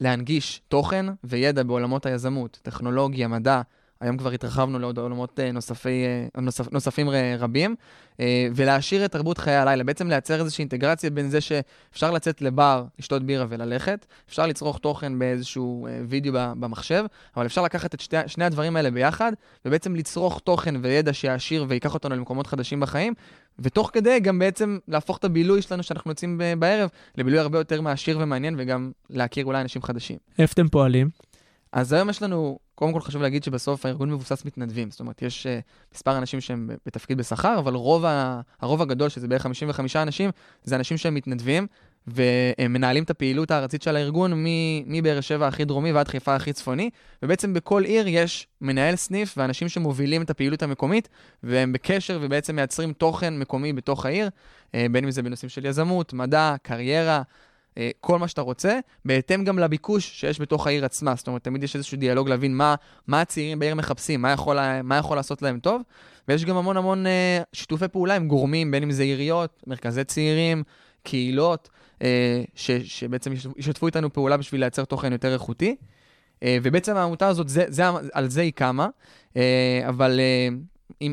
להנגיש 0.00 0.62
תוכן 0.68 1.06
וידע 1.24 1.62
בעולמות 1.62 2.06
היזמות, 2.06 2.58
טכנולוגיה, 2.62 3.28
מדע, 3.28 3.60
היום 4.00 4.16
כבר 4.16 4.30
התרחבנו 4.30 4.78
לעוד 4.78 4.98
עולמות 4.98 5.40
אה, 5.40 5.52
נוספי, 5.52 6.04
אה, 6.36 6.40
נוספ, 6.40 6.72
נוספים 6.72 7.10
ר- 7.10 7.14
רבים, 7.38 7.74
אה, 8.20 8.48
ולהעשיר 8.54 9.04
את 9.04 9.12
תרבות 9.12 9.38
חיי 9.38 9.56
הלילה, 9.56 9.84
בעצם 9.84 10.08
לייצר 10.08 10.40
איזושהי 10.40 10.62
אינטגרציה 10.62 11.10
בין 11.10 11.30
זה 11.30 11.40
שאפשר 11.40 12.10
לצאת 12.10 12.42
לבר, 12.42 12.84
לשתות 12.98 13.22
בירה 13.22 13.46
וללכת, 13.48 14.06
אפשר 14.28 14.46
לצרוך 14.46 14.78
תוכן 14.78 15.18
באיזשהו 15.18 15.86
אה, 15.86 16.00
וידאו 16.08 16.32
במחשב, 16.34 17.04
אבל 17.36 17.46
אפשר 17.46 17.62
לקחת 17.62 17.94
את 17.94 18.00
שתי, 18.00 18.16
שני 18.26 18.44
הדברים 18.44 18.76
האלה 18.76 18.90
ביחד, 18.90 19.32
ובעצם 19.64 19.94
לצרוך 19.94 20.40
תוכן 20.44 20.74
וידע 20.82 21.12
שיעשיר 21.12 21.64
ויקח 21.68 21.94
אותנו 21.94 22.16
למקומות 22.16 22.46
חדשים 22.46 22.80
בחיים, 22.80 23.14
ותוך 23.58 23.90
כדי 23.92 24.20
גם 24.20 24.38
בעצם 24.38 24.78
להפוך 24.88 25.18
את 25.18 25.24
הבילוי 25.24 25.62
שלנו 25.62 25.82
שאנחנו 25.82 26.10
יוצאים 26.10 26.40
בערב 26.58 26.88
לבילוי 27.16 27.38
הרבה 27.40 27.58
יותר 27.58 27.80
מעשיר 27.80 28.18
ומעניין, 28.20 28.54
וגם 28.58 28.90
להכיר 29.10 29.44
אולי 29.44 29.60
אנשים 29.60 29.82
חדשים. 29.82 30.16
איפה 30.38 30.52
אתם 30.52 30.68
פועלים? 30.68 31.10
אז 31.72 31.92
היום 31.92 32.10
יש 32.10 32.22
לנו, 32.22 32.58
קודם 32.80 32.92
כל 32.92 33.00
חשוב 33.00 33.22
להגיד 33.22 33.44
שבסוף 33.44 33.86
הארגון 33.86 34.10
מבוסס 34.10 34.44
מתנדבים. 34.44 34.90
זאת 34.90 35.00
אומרת, 35.00 35.22
יש 35.22 35.46
uh, 35.46 35.94
מספר 35.94 36.18
אנשים 36.18 36.40
שהם 36.40 36.70
בתפקיד 36.86 37.18
בשכר, 37.18 37.58
אבל 37.58 37.74
רוב 37.74 38.04
ה, 38.04 38.40
הרוב 38.60 38.82
הגדול, 38.82 39.08
שזה 39.08 39.28
בערך 39.28 39.42
55 39.42 39.96
אנשים, 39.96 40.30
זה 40.64 40.76
אנשים 40.76 40.98
שהם 40.98 41.14
מתנדבים, 41.14 41.66
והם 42.06 42.72
מנהלים 42.72 43.04
את 43.04 43.10
הפעילות 43.10 43.50
הארצית 43.50 43.82
של 43.82 43.96
הארגון 43.96 44.44
מבאר 44.86 45.20
שבע 45.20 45.46
הכי 45.46 45.64
דרומי 45.64 45.92
ועד 45.92 46.08
חיפה 46.08 46.34
הכי 46.34 46.52
צפוני, 46.52 46.90
ובעצם 47.22 47.54
בכל 47.54 47.84
עיר 47.84 48.08
יש 48.08 48.46
מנהל 48.60 48.96
סניף 48.96 49.34
ואנשים 49.38 49.68
שמובילים 49.68 50.22
את 50.22 50.30
הפעילות 50.30 50.62
המקומית, 50.62 51.08
והם 51.42 51.72
בקשר 51.72 52.18
ובעצם 52.22 52.56
מייצרים 52.56 52.92
תוכן 52.92 53.38
מקומי 53.38 53.72
בתוך 53.72 54.06
העיר, 54.06 54.28
uh, 54.28 54.70
בין 54.90 55.04
אם 55.04 55.10
זה 55.10 55.22
בנושאים 55.22 55.48
של 55.48 55.66
יזמות, 55.66 56.12
מדע, 56.12 56.54
קריירה, 56.62 57.16
אה, 57.16 57.22
כל 58.00 58.18
מה 58.18 58.28
שאתה 58.28 58.40
רוצה, 58.40 58.78
בהתאם 59.04 59.44
גם 59.44 59.58
לביקוש 59.58 60.20
שיש 60.20 60.40
בתוך 60.40 60.66
העיר 60.66 60.84
עצמה. 60.84 61.14
זאת 61.16 61.26
אומרת, 61.26 61.44
תמיד 61.44 61.64
יש 61.64 61.76
איזשהו 61.76 61.98
דיאלוג 61.98 62.28
להבין 62.28 62.56
מה, 62.56 62.74
מה 63.06 63.20
הצעירים 63.20 63.58
בעיר 63.58 63.74
מחפשים, 63.74 64.22
מה 64.22 64.32
יכול, 64.32 64.58
מה 64.82 64.96
יכול 64.96 65.16
לעשות 65.16 65.42
להם 65.42 65.60
טוב, 65.60 65.82
ויש 66.28 66.44
גם 66.44 66.56
המון 66.56 66.76
המון 66.76 67.06
אה, 67.06 67.42
שיתופי 67.52 67.88
פעולה 67.88 68.16
עם 68.16 68.28
גורמים, 68.28 68.70
בין 68.70 68.82
אם 68.82 68.90
זה 68.90 69.02
עיריות, 69.02 69.62
מרכזי 69.66 70.04
צעירים, 70.04 70.62
קהילות, 71.02 71.68
אה, 72.02 72.42
ש, 72.54 72.70
שבעצם 72.70 73.32
יש- 73.32 73.46
ישתפו 73.56 73.86
איתנו 73.86 74.12
פעולה 74.12 74.36
בשביל 74.36 74.60
לייצר 74.60 74.84
תוכן 74.84 75.12
יותר 75.12 75.32
איכותי. 75.32 75.76
אה, 76.42 76.58
ובעצם 76.62 76.96
העמותה 76.96 77.28
הזאת, 77.28 77.48
זה, 77.48 77.64
זה, 77.68 77.82
על 78.12 78.28
זה 78.28 78.40
היא 78.40 78.52
קמה, 78.52 78.88
אה, 79.36 79.82
אבל 79.88 80.20
אה, 80.20 80.48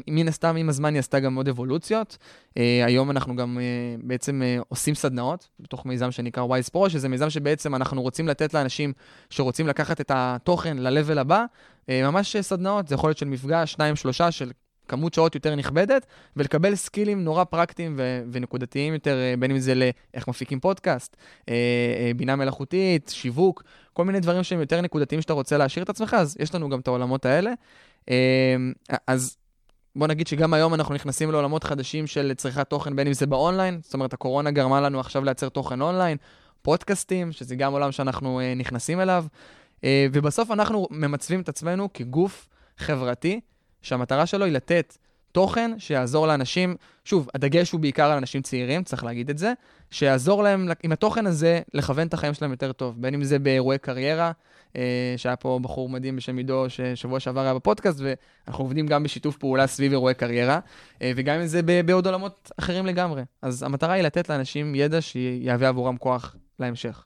מן 0.07 0.27
הסתם, 0.27 0.55
עם 0.55 0.69
הזמן 0.69 0.93
היא 0.93 0.99
עשתה 0.99 1.19
גם 1.19 1.35
עוד 1.35 1.47
אבולוציות. 1.47 2.17
אה, 2.57 2.85
היום 2.85 3.11
אנחנו 3.11 3.35
גם 3.35 3.59
אה, 3.59 3.63
בעצם 4.03 4.41
אה, 4.41 4.57
עושים 4.67 4.95
סדנאות 4.95 5.49
בתוך 5.59 5.85
מיזם 5.85 6.11
שנקרא 6.11 6.43
Wise 6.43 6.75
Pro, 6.75 6.89
שזה 6.89 7.09
מיזם 7.09 7.29
שבעצם 7.29 7.75
אנחנו 7.75 8.01
רוצים 8.01 8.27
לתת 8.27 8.53
לאנשים 8.53 8.93
שרוצים 9.29 9.67
לקחת 9.67 10.01
את 10.01 10.11
התוכן 10.15 10.77
ל-level 10.77 11.19
הבא, 11.19 11.45
אה, 11.89 12.11
ממש 12.11 12.37
סדנאות, 12.37 12.87
זה 12.87 12.95
יכול 12.95 13.09
להיות 13.09 13.17
של 13.17 13.25
מפגש, 13.25 13.71
שניים, 13.71 13.95
שלושה, 13.95 14.31
של 14.31 14.51
כמות 14.87 15.13
שעות 15.13 15.35
יותר 15.35 15.55
נכבדת, 15.55 16.05
ולקבל 16.35 16.75
סקילים 16.75 17.23
נורא 17.23 17.43
פרקטיים 17.43 17.95
ו- 17.97 18.23
ונקודתיים 18.31 18.93
יותר, 18.93 19.17
בין 19.39 19.51
אם 19.51 19.59
זה 19.59 19.73
לאיך 19.75 20.27
מפיקים 20.27 20.59
פודקאסט, 20.59 21.17
אה, 21.49 21.53
אה, 21.53 22.11
בינה 22.15 22.35
מלאכותית, 22.35 23.09
שיווק, 23.15 23.63
כל 23.93 24.05
מיני 24.05 24.19
דברים 24.19 24.43
שהם 24.43 24.59
יותר 24.59 24.81
נקודתיים 24.81 25.21
שאתה 25.21 25.33
רוצה 25.33 25.57
להשאיר 25.57 25.83
את 25.83 25.89
עצמך, 25.89 26.13
אז 26.19 26.37
יש 26.39 26.55
לנו 26.55 26.69
גם 26.69 26.79
את 26.79 26.87
העולמות 26.87 27.25
האלה. 27.25 27.51
אה, 28.09 28.55
אז 29.07 29.37
בוא 29.97 30.07
נגיד 30.07 30.27
שגם 30.27 30.53
היום 30.53 30.73
אנחנו 30.73 30.95
נכנסים 30.95 31.31
לעולמות 31.31 31.63
חדשים 31.63 32.07
של 32.07 32.33
צריכת 32.37 32.69
תוכן, 32.69 32.95
בין 32.95 33.07
אם 33.07 33.13
זה 33.13 33.25
באונליין, 33.25 33.79
זאת 33.83 33.93
אומרת, 33.93 34.13
הקורונה 34.13 34.51
גרמה 34.51 34.81
לנו 34.81 34.99
עכשיו 34.99 35.23
לייצר 35.23 35.49
תוכן 35.49 35.81
אונליין, 35.81 36.17
פודקאסטים, 36.61 37.31
שזה 37.31 37.55
גם 37.55 37.73
עולם 37.73 37.91
שאנחנו 37.91 38.39
אה, 38.39 38.53
נכנסים 38.55 38.99
אליו, 38.99 39.25
אה, 39.83 40.07
ובסוף 40.13 40.51
אנחנו 40.51 40.87
ממצבים 40.91 41.41
את 41.41 41.49
עצמנו 41.49 41.89
כגוף 41.93 42.47
חברתי, 42.77 43.39
שהמטרה 43.81 44.25
שלו 44.25 44.45
היא 44.45 44.53
לתת 44.53 44.97
תוכן 45.37 45.71
שיעזור 45.77 46.27
לאנשים, 46.27 46.75
שוב, 47.05 47.29
הדגש 47.33 47.71
הוא 47.71 47.81
בעיקר 47.81 48.11
על 48.11 48.17
אנשים 48.17 48.41
צעירים, 48.41 48.83
צריך 48.83 49.03
להגיד 49.03 49.29
את 49.29 49.37
זה, 49.37 49.53
שיעזור 49.91 50.43
להם 50.43 50.69
עם 50.83 50.91
התוכן 50.91 51.25
הזה 51.25 51.61
לכוון 51.73 52.07
את 52.07 52.13
החיים 52.13 52.33
שלהם 52.33 52.51
יותר 52.51 52.71
טוב, 52.71 52.95
בין 53.01 53.13
אם 53.13 53.23
זה 53.23 53.39
באירועי 53.39 53.77
קריירה, 53.77 54.31
אה, 54.75 55.13
שהיה 55.17 55.35
פה 55.35 55.59
בחור 55.61 55.89
מדהים 55.89 56.15
בשם 56.15 56.37
עידו, 56.37 56.65
ששבוע 56.69 57.19
שעבר 57.19 57.41
היה 57.41 57.53
בפודקאסט, 57.53 57.99
ואנחנו 58.01 58.63
עובדים 58.63 58.87
גם 58.87 59.03
בשיתוף 59.03 59.37
פעולה 59.37 59.67
סביב 59.67 59.91
אירועי 59.91 60.13
קריירה, 60.13 60.59
אה, 61.01 61.11
וגם 61.15 61.39
אם 61.39 61.45
זה 61.45 61.61
בעוד 61.85 62.05
עולמות 62.05 62.51
אחרים 62.59 62.85
לגמרי. 62.85 63.21
אז 63.41 63.63
המטרה 63.63 63.93
היא 63.93 64.03
לתת 64.03 64.29
לאנשים 64.29 64.75
ידע 64.75 65.01
שיהווה 65.01 65.67
עבורם 65.67 65.97
כוח 65.97 66.35
להמשך. 66.59 67.05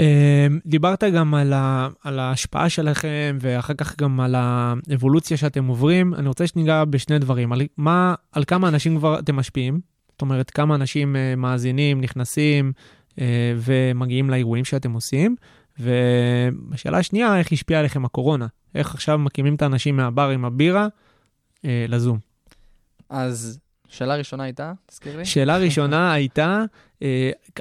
אה, 0.00 0.46
דיברת 0.66 1.04
גם 1.04 1.34
על, 1.34 1.52
ה, 1.52 1.88
על 2.04 2.18
ההשפעה 2.18 2.68
שלכם 2.68 3.38
ואחר 3.40 3.74
כך 3.74 3.96
גם 3.96 4.20
על 4.20 4.34
האבולוציה 4.38 5.36
שאתם 5.36 5.66
עוברים. 5.66 6.14
אני 6.14 6.28
רוצה 6.28 6.46
שניגע 6.46 6.84
בשני 6.84 7.18
דברים. 7.18 7.52
על, 7.52 7.62
מה, 7.76 8.14
על 8.32 8.44
כמה 8.44 8.68
אנשים 8.68 8.98
כבר 8.98 9.18
אתם 9.18 9.36
משפיעים? 9.36 9.80
זאת 10.12 10.22
אומרת, 10.22 10.50
כמה 10.50 10.74
אנשים 10.74 11.16
אה, 11.16 11.36
מאזינים, 11.36 12.00
נכנסים 12.00 12.72
אה, 13.20 13.54
ומגיעים 13.56 14.30
לאירועים 14.30 14.64
שאתם 14.64 14.92
עושים. 14.92 15.36
והשאלה 15.78 16.98
השנייה, 16.98 17.38
איך 17.38 17.52
השפיעה 17.52 17.80
עליכם 17.80 18.04
הקורונה? 18.04 18.46
איך 18.74 18.94
עכשיו 18.94 19.18
מקימים 19.18 19.54
את 19.54 19.62
האנשים 19.62 19.96
מהבר 19.96 20.28
עם 20.28 20.44
הבירה 20.44 20.88
אה, 21.64 21.86
לזום? 21.88 22.18
אז 23.10 23.58
שאלה 23.88 24.16
ראשונה 24.16 24.44
הייתה, 24.44 24.72
תזכיר 24.86 25.16
לי? 25.16 25.24
שאלה 25.24 25.56
ראשונה 25.56 26.12
הייתה, 26.12 26.64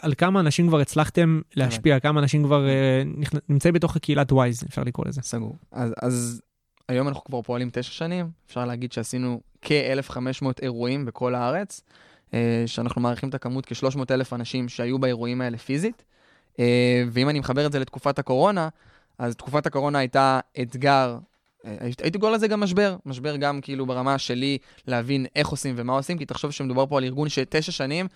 על 0.02 0.14
כמה 0.18 0.40
אנשים 0.40 0.68
כבר 0.68 0.80
הצלחתם 0.80 1.42
להשפיע, 1.56 2.00
כמה 2.00 2.20
אנשים 2.20 2.44
כבר 2.44 2.68
אה, 2.68 3.04
נמצאים 3.50 3.74
בתוך 3.74 3.96
הקהילת 3.96 4.32
וויז, 4.32 4.64
אפשר 4.70 4.84
לקרוא 4.84 5.06
לזה. 5.08 5.22
סגור. 5.22 5.58
אז, 5.72 5.94
אז 6.02 6.42
היום 6.90 7.08
אנחנו 7.08 7.24
כבר 7.24 7.42
פועלים 7.42 7.70
תשע 7.74 7.92
שנים, 7.92 8.30
אפשר 8.48 8.66
להגיד 8.66 8.92
שעשינו 8.92 9.42
כ-1,500 9.62 10.46
אירועים 10.62 11.06
בכל 11.06 11.36
הארץ, 11.36 11.82
אה, 12.34 12.64
שאנחנו 12.66 13.02
מעריכים 13.02 13.30
את 13.30 13.36
הכמות 13.36 13.66
כ-300 13.66 14.00
אלף 14.12 14.34
אנשים 14.34 14.70
שהיו 14.70 15.00
באירועים 15.00 15.42
האלה 15.42 15.58
פיזית. 15.58 16.04
אה, 16.60 17.04
ואם 17.12 17.30
אני 17.30 17.40
מחבר 17.40 17.66
את 17.66 17.72
זה 17.72 17.80
לתקופת 17.80 18.20
הקורונה, 18.20 18.70
אז 19.20 19.36
תקופת 19.36 19.66
הקורונה 19.66 20.00
הייתה 20.00 20.40
אתגר, 20.62 21.18
אה, 21.66 21.78
הייתי 22.02 22.20
קורא 22.20 22.32
לזה 22.32 22.48
גם 22.48 22.60
משבר, 22.60 22.96
משבר 23.06 23.36
גם 23.36 23.62
כאילו 23.62 23.86
ברמה 23.86 24.18
שלי 24.18 24.58
להבין 24.88 25.26
איך 25.36 25.48
עושים 25.48 25.76
ומה 25.78 25.94
עושים, 25.94 26.18
כי 26.18 26.26
תחשוב 26.26 26.52
שמדובר 26.52 26.86
פה 26.86 26.98
על 26.98 27.04
ארגון 27.04 27.30
שתשע 27.30 27.72
שנים, 27.72 28.08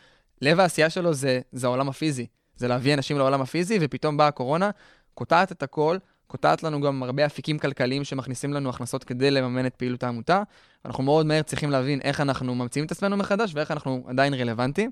לב 0.41 0.60
העשייה 0.60 0.89
שלו 0.89 1.13
זה, 1.13 1.39
זה 1.52 1.67
העולם 1.67 1.89
הפיזי, 1.89 2.25
זה 2.56 2.67
להביא 2.67 2.93
אנשים 2.93 3.17
לעולם 3.17 3.41
הפיזי, 3.41 3.78
ופתאום 3.82 4.17
באה 4.17 4.28
הקורונה, 4.28 4.69
קוטעת 5.13 5.52
את 5.52 5.63
הכל, 5.63 5.97
קוטעת 6.28 6.63
לנו 6.63 6.82
גם 6.82 7.04
הרבה 7.04 7.25
אפיקים 7.25 7.60
כלכליים 7.60 8.04
שמכניסים 8.04 8.54
לנו 8.54 8.69
הכנסות 8.69 9.04
כדי 9.04 9.32
לממן 9.32 9.65
את 9.65 9.75
פעילות 9.75 10.04
העמותה. 10.04 10.43
אנחנו 10.86 11.04
מאוד 11.04 11.25
מהר 11.25 11.41
צריכים 11.41 11.69
להבין 11.69 12.02
איך 12.02 12.21
אנחנו 12.21 12.56
ממציאים 12.56 12.86
את 12.86 12.91
עצמנו 12.91 13.17
מחדש 13.17 13.52
ואיך 13.56 13.71
אנחנו 13.71 14.06
עדיין 14.08 14.34
רלוונטיים. 14.34 14.91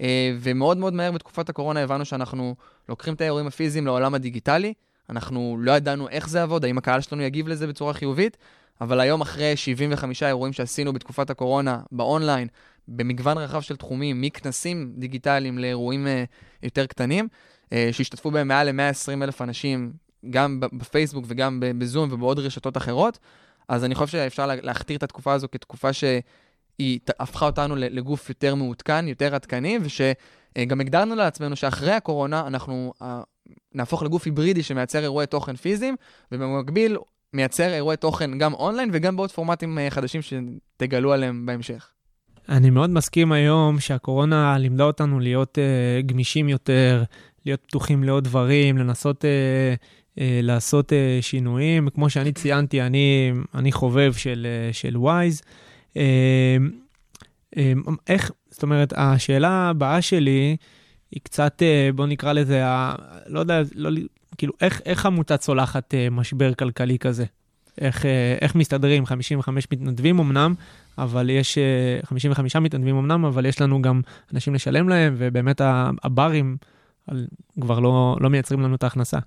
אה, 0.00 0.32
ומאוד 0.40 0.76
מאוד 0.76 0.92
מהר 0.92 1.12
בתקופת 1.12 1.48
הקורונה 1.48 1.80
הבנו 1.80 2.04
שאנחנו 2.04 2.54
לוקחים 2.88 3.14
את 3.14 3.20
האירועים 3.20 3.46
הפיזיים 3.46 3.86
לעולם 3.86 4.14
הדיגיטלי. 4.14 4.74
אנחנו 5.10 5.56
לא 5.60 5.72
ידענו 5.72 6.08
איך 6.08 6.28
זה 6.28 6.38
יעבוד, 6.38 6.64
האם 6.64 6.78
הקהל 6.78 7.00
שלנו 7.00 7.22
יגיב 7.22 7.48
לזה 7.48 7.66
בצורה 7.66 7.92
חיובית, 7.92 8.36
אבל 8.80 9.00
היום 9.00 9.20
אחרי 9.20 9.56
75 9.56 10.22
אירועים 10.22 10.52
שעשינו 10.52 10.92
בתקופת 10.92 11.30
הקורונה 11.30 11.80
באונליין, 11.92 12.48
במגוון 12.90 13.38
רחב 13.38 13.60
של 13.60 13.76
תחומים, 13.76 14.20
מכנסים 14.20 14.92
דיגיטליים 14.96 15.58
לאירועים 15.58 16.06
אה, 16.06 16.24
יותר 16.62 16.86
קטנים, 16.86 17.28
אה, 17.72 17.88
שהשתתפו 17.92 18.30
בהם 18.30 18.48
מעל 18.48 18.70
ל-120 18.70 19.22
אלף 19.22 19.42
אנשים, 19.42 19.92
גם 20.30 20.60
בפייסבוק 20.60 21.24
וגם 21.28 21.60
בזום 21.78 22.12
ובעוד 22.12 22.38
רשתות 22.38 22.76
אחרות, 22.76 23.18
אז 23.68 23.84
אני 23.84 23.94
חושב 23.94 24.12
שאפשר 24.12 24.46
לה- 24.46 24.54
להכתיר 24.62 24.96
את 24.96 25.02
התקופה 25.02 25.32
הזו 25.32 25.48
כתקופה 25.52 25.92
שהיא 25.92 27.00
הפכה 27.20 27.46
אותנו 27.46 27.76
לגוף 27.76 28.28
יותר 28.28 28.54
מעודכן, 28.54 29.08
יותר 29.08 29.34
עדכני, 29.34 29.78
ושגם 29.82 30.80
הגדרנו 30.80 31.14
לעצמנו 31.14 31.56
שאחרי 31.56 31.92
הקורונה 31.92 32.46
אנחנו 32.46 32.92
אה, 33.02 33.22
נהפוך 33.74 34.02
לגוף 34.02 34.24
היברידי 34.24 34.62
שמייצר 34.62 35.02
אירועי 35.02 35.26
תוכן 35.26 35.56
פיזיים, 35.56 35.96
ובמקביל 36.32 36.96
מייצר 37.32 37.72
אירועי 37.72 37.96
תוכן 37.96 38.38
גם 38.38 38.54
אונליין 38.54 38.90
וגם 38.92 39.16
בעוד 39.16 39.30
פורמטים 39.30 39.78
אה, 39.78 39.90
חדשים 39.90 40.20
שתגלו 40.22 41.12
עליהם 41.12 41.46
בהמשך. 41.46 41.90
אני 42.50 42.70
מאוד 42.70 42.90
מסכים 42.90 43.32
היום 43.32 43.80
שהקורונה 43.80 44.58
לימדה 44.58 44.84
אותנו 44.84 45.20
להיות 45.20 45.58
uh, 45.58 46.06
גמישים 46.06 46.48
יותר, 46.48 47.02
להיות 47.46 47.60
פתוחים 47.66 48.04
לעוד 48.04 48.24
דברים, 48.24 48.78
לנסות 48.78 49.24
uh, 49.24 50.16
uh, 50.16 50.20
לעשות 50.42 50.92
uh, 50.92 51.22
שינויים. 51.22 51.88
כמו 51.90 52.10
שאני 52.10 52.32
ציינתי, 52.32 52.82
אני, 52.82 53.32
אני 53.54 53.72
חובב 53.72 54.12
של, 54.12 54.46
uh, 54.70 54.74
של 54.74 54.96
וויז. 54.96 55.42
Uh, 55.94 55.96
uh, 57.56 57.58
איך, 58.08 58.30
זאת 58.50 58.62
אומרת, 58.62 58.92
השאלה 58.96 59.68
הבאה 59.68 60.02
שלי 60.02 60.56
היא 61.10 61.20
קצת, 61.22 61.62
uh, 61.62 61.92
בוא 61.96 62.06
נקרא 62.06 62.32
לזה, 62.32 62.66
ה, 62.66 62.94
לא 63.26 63.40
יודע, 63.40 63.62
לא, 63.74 63.90
כאילו, 64.38 64.52
איך, 64.60 64.80
איך 64.84 65.06
עמותה 65.06 65.36
צולחת 65.36 65.94
uh, 65.94 66.10
משבר 66.10 66.54
כלכלי 66.54 66.98
כזה? 66.98 67.24
איך, 67.80 68.06
אה, 68.06 68.36
איך 68.40 68.54
מסתדרים, 68.54 69.06
55 69.06 69.66
מתנדבים 69.72 70.18
אמנם, 70.18 70.54
אבל 70.98 71.30
יש 71.30 71.58
אה, 71.58 72.00
55 72.04 72.56
מתנדבים 72.56 72.96
אמנם, 72.96 73.24
אבל 73.24 73.46
יש 73.46 73.60
לנו 73.60 73.82
גם 73.82 74.00
אנשים 74.34 74.54
לשלם 74.54 74.88
להם, 74.88 75.14
ובאמת 75.18 75.60
הברים 76.04 76.56
כבר 77.60 77.80
לא, 77.80 78.16
לא 78.20 78.30
מייצרים 78.30 78.60
לנו 78.60 78.74
את 78.74 78.82
ההכנסה. 78.82 79.18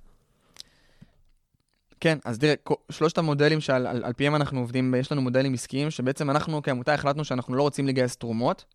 כן, 2.04 2.18
אז 2.26 2.40
תראה, 2.40 2.54
שלושת 2.92 3.18
המודלים 3.18 3.62
שעל 3.62 3.88
על, 3.88 4.04
על 4.04 4.14
פיהם 4.14 4.36
אנחנו 4.36 4.60
עובדים, 4.60 4.96
יש 4.96 5.12
לנו 5.12 5.22
מודלים 5.22 5.54
עסקיים, 5.54 5.92
שבעצם 5.92 6.30
אנחנו 6.30 6.62
כעמותה 6.62 6.94
החלטנו 6.94 7.26
שאנחנו 7.26 7.56
לא 7.56 7.62
רוצים 7.62 7.88
לגייס 7.88 8.18
תרומות 8.18 8.66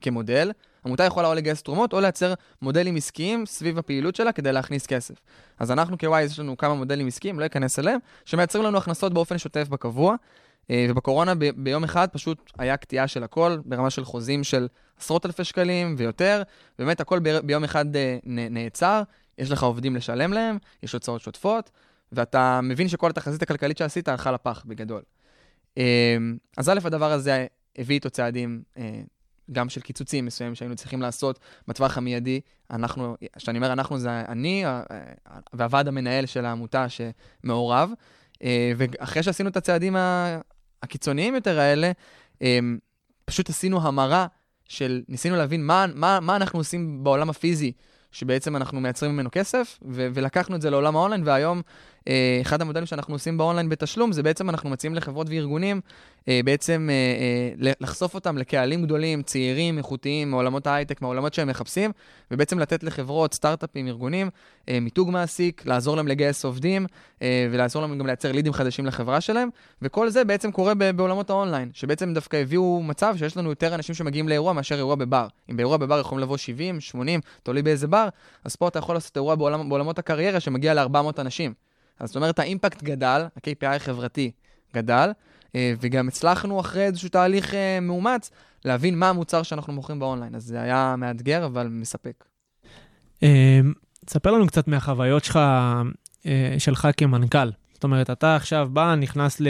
כמודל. 0.00 0.50
עמותה 0.86 1.04
יכולה 1.04 1.28
או 1.28 1.34
לגייס 1.34 1.62
תרומות 1.62 1.92
או 1.92 2.00
לייצר 2.00 2.34
מודלים 2.62 2.96
עסקיים 2.96 3.46
סביב 3.46 3.78
הפעילות 3.78 4.16
שלה 4.16 4.32
כדי 4.32 4.52
להכניס 4.52 4.86
כסף. 4.86 5.14
אז 5.58 5.70
אנחנו 5.70 5.98
כווייז 5.98 6.30
יש 6.30 6.38
לנו 6.38 6.56
כמה 6.56 6.74
מודלים 6.74 7.06
עסקיים, 7.06 7.40
לא 7.40 7.46
אכנס 7.46 7.78
אליהם, 7.78 7.98
שמייצרים 8.24 8.64
לנו 8.64 8.78
הכנסות 8.78 9.14
באופן 9.14 9.38
שוטף 9.38 9.68
בקבוע. 9.68 10.14
אה, 10.70 10.86
ובקורונה 10.90 11.34
ב- 11.34 11.50
ביום 11.56 11.84
אחד 11.84 12.08
פשוט 12.12 12.52
היה 12.58 12.76
קטיעה 12.76 13.08
של 13.08 13.24
הכל, 13.24 13.58
ברמה 13.64 13.90
של 13.90 14.04
חוזים 14.04 14.44
של 14.44 14.66
עשרות 15.00 15.26
אלפי 15.26 15.44
שקלים 15.44 15.94
ויותר, 15.98 16.42
באמת 16.78 17.00
הכל 17.00 17.18
ב- 17.18 17.38
ביום 17.38 17.64
אחד 17.64 17.96
אה, 17.96 18.18
נ- 18.24 18.54
נעצר, 18.54 19.02
יש 19.38 19.50
לך 19.50 19.62
עובדים 19.62 19.96
לשלם 19.96 20.32
להם, 20.32 20.58
יש 20.82 20.92
הוצאות 20.92 21.20
שוטפות, 21.20 21.70
ואתה 22.12 22.60
מבין 22.62 22.88
שכל 22.88 23.10
התחזית 23.10 23.42
הכלכלית 23.42 23.78
שעשית 23.78 24.08
הלכה 24.08 24.32
לפח 24.32 24.64
בגדול. 24.66 25.02
אה, 25.78 26.16
אז 26.56 26.68
א', 26.68 26.78
הדבר 26.84 27.12
הזה 27.12 27.46
הביא 27.78 27.94
איתו 27.94 28.10
צעדים 28.10 28.62
אה, 28.78 29.00
גם 29.52 29.68
של 29.68 29.80
קיצוצים 29.80 30.26
מסוימים 30.26 30.54
שהיינו 30.54 30.76
צריכים 30.76 31.02
לעשות 31.02 31.38
בטווח 31.68 31.98
המיידי. 31.98 32.40
אנחנו, 32.70 33.16
כשאני 33.36 33.58
אומר 33.58 33.72
אנחנו, 33.72 33.98
זה 33.98 34.20
אני 34.20 34.66
אה, 34.66 34.82
אה, 34.90 35.38
והוועד 35.52 35.88
המנהל 35.88 36.26
של 36.26 36.44
העמותה 36.44 36.86
שמעורב. 36.88 37.90
ואחרי 38.76 39.22
שעשינו 39.22 39.48
את 39.48 39.56
הצעדים 39.56 39.96
הקיצוניים 40.82 41.34
יותר 41.34 41.60
האלה, 41.60 41.92
פשוט 43.24 43.48
עשינו 43.48 43.86
המרה 43.86 44.26
של, 44.64 45.02
ניסינו 45.08 45.36
להבין 45.36 45.66
מה, 45.66 45.86
מה, 45.94 46.20
מה 46.20 46.36
אנחנו 46.36 46.58
עושים 46.58 47.04
בעולם 47.04 47.30
הפיזי, 47.30 47.72
שבעצם 48.12 48.56
אנחנו 48.56 48.80
מייצרים 48.80 49.12
ממנו 49.12 49.28
כסף, 49.32 49.78
ו- 49.82 50.08
ולקחנו 50.14 50.56
את 50.56 50.62
זה 50.62 50.70
לעולם 50.70 50.96
האונליין, 50.96 51.22
והיום 51.26 51.62
אחד 52.42 52.60
המודלים 52.60 52.86
שאנחנו 52.86 53.14
עושים 53.14 53.38
באונליין 53.38 53.68
בתשלום, 53.68 54.12
זה 54.12 54.22
בעצם 54.22 54.50
אנחנו 54.50 54.70
מציעים 54.70 54.94
לחברות 54.94 55.26
וארגונים, 55.30 55.80
אה, 56.28 56.40
בעצם 56.44 56.88
אה, 56.90 56.94
אה, 57.66 57.72
לחשוף 57.80 58.14
אותם 58.14 58.38
לקהלים 58.38 58.84
גדולים, 58.84 59.22
צעירים, 59.22 59.78
איכותיים, 59.78 60.30
מעולמות 60.30 60.66
ההייטק, 60.66 61.02
מהעולמות 61.02 61.34
שהם 61.34 61.48
מחפשים, 61.48 61.90
ובעצם 62.30 62.58
לתת 62.58 62.82
לחברות, 62.82 63.34
סטארט-אפים, 63.34 63.86
ארגונים, 63.86 64.30
אה, 64.68 64.80
מיתוג 64.80 65.10
מעסיק, 65.10 65.66
לעזור 65.66 65.96
להם 65.96 66.08
לגייס 66.08 66.44
עובדים, 66.44 66.86
אה, 67.22 67.48
ולעזור 67.50 67.82
להם 67.82 67.98
גם 67.98 68.06
לייצר 68.06 68.32
לידים 68.32 68.52
חדשים 68.52 68.86
לחברה 68.86 69.20
שלהם, 69.20 69.48
וכל 69.82 70.08
זה 70.08 70.24
בעצם 70.24 70.52
קורה 70.52 70.74
בעולמות 70.74 71.30
האונליין, 71.30 71.70
שבעצם 71.72 72.14
דווקא 72.14 72.36
הביאו 72.36 72.82
מצב 72.82 73.14
שיש 73.18 73.36
לנו 73.36 73.48
יותר 73.48 73.74
אנשים 73.74 73.94
שמגיעים 73.94 74.28
לאירוע 74.28 74.52
מאשר 74.52 74.74
אירוע 74.74 74.94
בבר. 74.94 75.26
אם 75.50 75.56
באירוע 75.56 75.76
בבר 75.76 76.00
יכולים 76.00 76.22
לבוא 76.22 76.36
70, 76.36 76.80
80, 76.80 77.20
תלוי 77.42 77.62
באיזה 77.62 77.86
בר, 77.86 78.08
אז 78.44 78.56
פה 78.56 78.68
אתה 78.68 78.78
יכול 78.78 78.96
לעשות 78.96 79.16
אירוע 79.16 79.34
בעולם, 79.34 79.68
בעולמות 79.68 79.98
הקריירה 79.98 80.40
שמגיע 80.40 80.74
ל-400 80.74 81.20
אנשים. 81.20 81.67
אז 82.00 82.08
זאת 82.08 82.16
אומרת, 82.16 82.38
ה 82.38 82.44
impact 82.44 82.82
גדל, 82.82 83.26
ה 83.36 83.43
KPI 83.43 83.66
החברתי 83.76 84.30
גדל, 84.74 85.10
אה, 85.54 85.72
וגם 85.80 86.08
הצלחנו 86.08 86.60
אחרי 86.60 86.84
איזשהו 86.84 87.08
תהליך 87.08 87.54
אה, 87.54 87.80
מאומץ 87.80 88.30
להבין 88.64 88.98
מה 88.98 89.08
המוצר 89.08 89.42
שאנחנו 89.42 89.72
מוכרים 89.72 89.98
באונליין. 89.98 90.34
אז 90.34 90.44
זה 90.44 90.60
היה 90.60 90.94
מאתגר, 90.98 91.46
אבל 91.46 91.68
מספק. 91.68 92.24
אה, 93.22 93.60
תספר 94.06 94.32
לנו 94.32 94.46
קצת 94.46 94.68
מהחוויות 94.68 95.24
שלך, 95.24 95.38
אה, 96.26 96.54
שלך 96.58 96.88
כמנכ"ל. 96.96 97.50
זאת 97.74 97.84
אומרת, 97.84 98.10
אתה 98.10 98.36
עכשיו 98.36 98.68
בא, 98.72 98.94
נכנס 98.94 99.40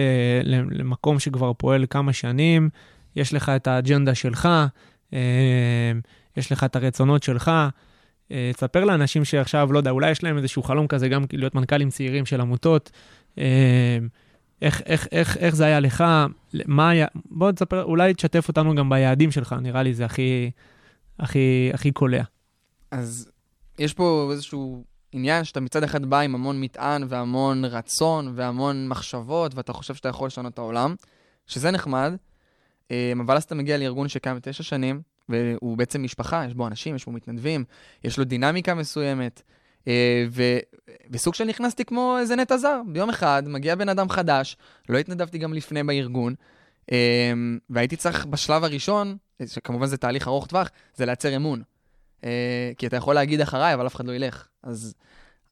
למקום 0.70 1.18
שכבר 1.18 1.52
פועל 1.52 1.84
כמה 1.90 2.12
שנים, 2.12 2.68
יש 3.16 3.34
לך 3.34 3.48
את 3.48 3.66
האג'נדה 3.66 4.14
שלך, 4.14 4.48
אה, 5.12 5.92
יש 6.36 6.52
לך 6.52 6.64
את 6.64 6.76
הרצונות 6.76 7.22
שלך. 7.22 7.50
אה, 8.32 8.50
תספר 8.54 8.84
לאנשים 8.84 9.24
שעכשיו, 9.24 9.72
לא 9.72 9.78
יודע, 9.78 9.90
אולי 9.90 10.10
יש 10.10 10.22
להם 10.22 10.36
איזשהו 10.38 10.62
חלום 10.62 10.86
כזה, 10.86 11.08
גם 11.08 11.24
להיות 11.32 11.54
מנכ"לים 11.54 11.90
צעירים 11.90 12.26
של 12.26 12.40
עמותות. 12.40 12.90
אה, 13.38 13.98
איך, 14.62 14.82
איך, 14.86 15.08
איך, 15.12 15.36
איך 15.36 15.54
זה 15.54 15.64
היה 15.64 15.80
לך? 15.80 16.04
מה 16.66 16.90
היה... 16.90 17.06
בוא 17.24 17.52
תספר, 17.52 17.84
אולי 17.84 18.14
תשתף 18.14 18.48
אותנו 18.48 18.74
גם 18.74 18.90
ביעדים 18.90 19.30
שלך, 19.30 19.56
נראה 19.62 19.82
לי 19.82 19.94
זה 19.94 20.04
הכי, 20.04 20.50
הכי, 21.18 21.70
הכי 21.74 21.92
קולע. 21.92 22.22
אז 22.90 23.30
יש 23.78 23.94
פה 23.94 24.28
איזשהו 24.32 24.84
עניין 25.12 25.44
שאתה 25.44 25.60
מצד 25.60 25.82
אחד 25.82 26.06
בא 26.06 26.20
עם 26.20 26.34
המון 26.34 26.60
מטען 26.60 27.04
והמון 27.08 27.64
רצון 27.64 28.32
והמון 28.36 28.88
מחשבות, 28.88 29.54
ואתה 29.54 29.72
חושב 29.72 29.94
שאתה 29.94 30.08
יכול 30.08 30.26
לשנות 30.26 30.52
את 30.52 30.58
העולם, 30.58 30.94
שזה 31.46 31.70
נחמד, 31.70 32.12
אה, 32.90 33.12
אבל 33.26 33.36
אז 33.36 33.42
אתה 33.42 33.54
מגיע 33.54 33.78
לארגון 33.78 34.08
שקיים 34.08 34.38
תשע 34.42 34.62
שנים, 34.62 35.02
והוא 35.28 35.76
בעצם 35.76 36.02
משפחה, 36.02 36.44
יש 36.46 36.54
בו 36.54 36.66
אנשים, 36.66 36.94
יש 36.94 37.06
בו 37.06 37.12
מתנדבים, 37.12 37.64
יש 38.04 38.18
לו 38.18 38.24
דינמיקה 38.24 38.74
מסוימת, 38.74 39.42
אה, 39.88 40.26
ו... 40.30 40.42
וסוג 41.10 41.34
של 41.34 41.44
נכנסתי 41.44 41.84
כמו 41.84 42.16
איזה 42.20 42.36
נטע 42.36 42.56
זר. 42.56 42.80
ביום 42.86 43.10
אחד 43.10 43.42
מגיע 43.46 43.74
בן 43.74 43.88
אדם 43.88 44.08
חדש, 44.08 44.56
לא 44.88 44.98
התנדבתי 44.98 45.38
גם 45.38 45.54
לפני 45.54 45.82
בארגון, 45.82 46.34
אה, 46.92 47.32
והייתי 47.70 47.96
צריך 47.96 48.26
בשלב 48.26 48.64
הראשון, 48.64 49.16
שכמובן 49.46 49.86
זה 49.86 49.96
תהליך 49.96 50.28
ארוך 50.28 50.46
טווח, 50.46 50.70
זה 50.94 51.06
לייצר 51.06 51.36
אמון. 51.36 51.62
אה, 52.24 52.72
כי 52.78 52.86
אתה 52.86 52.96
יכול 52.96 53.14
להגיד 53.14 53.40
אחריי, 53.40 53.74
אבל 53.74 53.86
אף 53.86 53.94
אחד 53.94 54.06
לא 54.06 54.12
ילך. 54.12 54.46
אז 54.62 54.94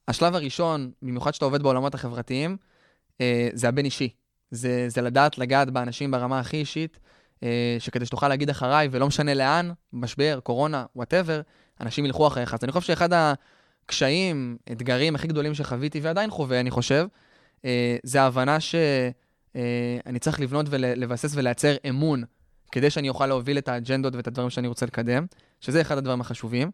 השלב 0.09 0.35
הראשון, 0.35 0.91
במיוחד 1.03 1.35
שאתה 1.35 1.45
עובד 1.45 1.63
בעולמות 1.63 1.95
החברתיים, 1.95 2.57
זה 3.53 3.69
הבין 3.69 3.85
אישי. 3.85 4.09
זה, 4.51 4.85
זה 4.89 5.03
לדעת 5.03 5.39
לגעת 5.39 5.71
באנשים 5.71 6.11
ברמה 6.11 6.41
הכי 6.41 6.57
אישית, 6.57 6.99
שכדי 7.79 8.07
שתוכל 8.07 8.29
להגיד 8.29 8.51
אחריי, 8.51 8.89
ולא 8.91 9.07
משנה 9.07 9.35
לאן, 9.35 9.71
משבר, 9.93 10.39
קורונה, 10.43 10.85
whatever, 10.97 11.41
אנשים 11.81 12.07
ילכו 12.07 12.27
אחריך. 12.27 12.55
אז 12.55 12.61
אני 12.63 12.73
חושב 12.73 12.87
שאחד 12.87 13.09
הקשיים, 13.13 14.57
אתגרים 14.73 15.15
הכי 15.15 15.27
גדולים 15.27 15.55
שחוויתי, 15.55 16.01
ועדיין 16.01 16.31
חווה, 16.31 16.61
אני 16.61 16.71
חושב, 16.71 17.07
אה, 17.65 17.97
זה 18.03 18.23
ההבנה 18.23 18.61
שאני 18.61 20.19
צריך 20.21 20.41
לבנות 20.41 20.67
ולבסס 20.71 21.33
ולייצר 21.37 21.75
אמון, 21.89 22.25
כדי 22.73 22.91
שאני 22.91 23.09
אוכל 23.09 23.27
להוביל 23.27 23.59
את 23.59 23.69
האג'נדות 23.69 24.15
ואת 24.15 24.27
הדברים 24.27 24.51
שאני 24.51 24.69
רוצה 24.69 24.87
לקדם, 24.87 25.27
שזה 25.61 25.81
אחד 25.81 25.99
הדברים 25.99 26.21
החשובים. 26.21 26.71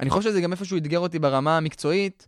אני 0.00 0.10
חושב 0.10 0.30
שזה 0.30 0.40
גם 0.40 0.52
איפשהו 0.52 0.76
אתגר 0.76 0.98
אותי 0.98 1.18
ברמה 1.18 1.56
המקצועית 1.56 2.26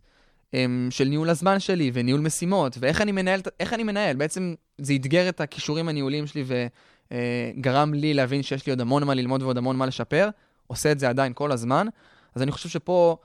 של 0.89 1.03
ניהול 1.03 1.29
הזמן 1.29 1.59
שלי 1.59 1.91
וניהול 1.93 2.21
משימות, 2.21 2.77
ואיך 2.79 3.01
אני 3.01 3.11
מנהל, 3.11 3.41
איך 3.59 3.73
אני 3.73 3.83
מנהל. 3.83 4.15
בעצם 4.15 4.53
זה 4.77 4.93
אתגר 4.93 5.29
את 5.29 5.41
הכישורים 5.41 5.89
הניהוליים 5.89 6.27
שלי 6.27 6.43
וגרם 7.11 7.93
לי 7.93 8.13
להבין 8.13 8.43
שיש 8.43 8.65
לי 8.65 8.71
עוד 8.71 8.81
המון 8.81 9.03
מה 9.03 9.13
ללמוד 9.13 9.43
ועוד 9.43 9.57
המון 9.57 9.75
מה 9.75 9.85
לשפר. 9.85 10.29
עושה 10.67 10.91
את 10.91 10.99
זה 10.99 11.09
עדיין 11.09 11.33
כל 11.35 11.51
הזמן. 11.51 11.87
אז 12.35 12.41
אני 12.41 12.51
חושב 12.51 12.69
שפה, 12.69 13.17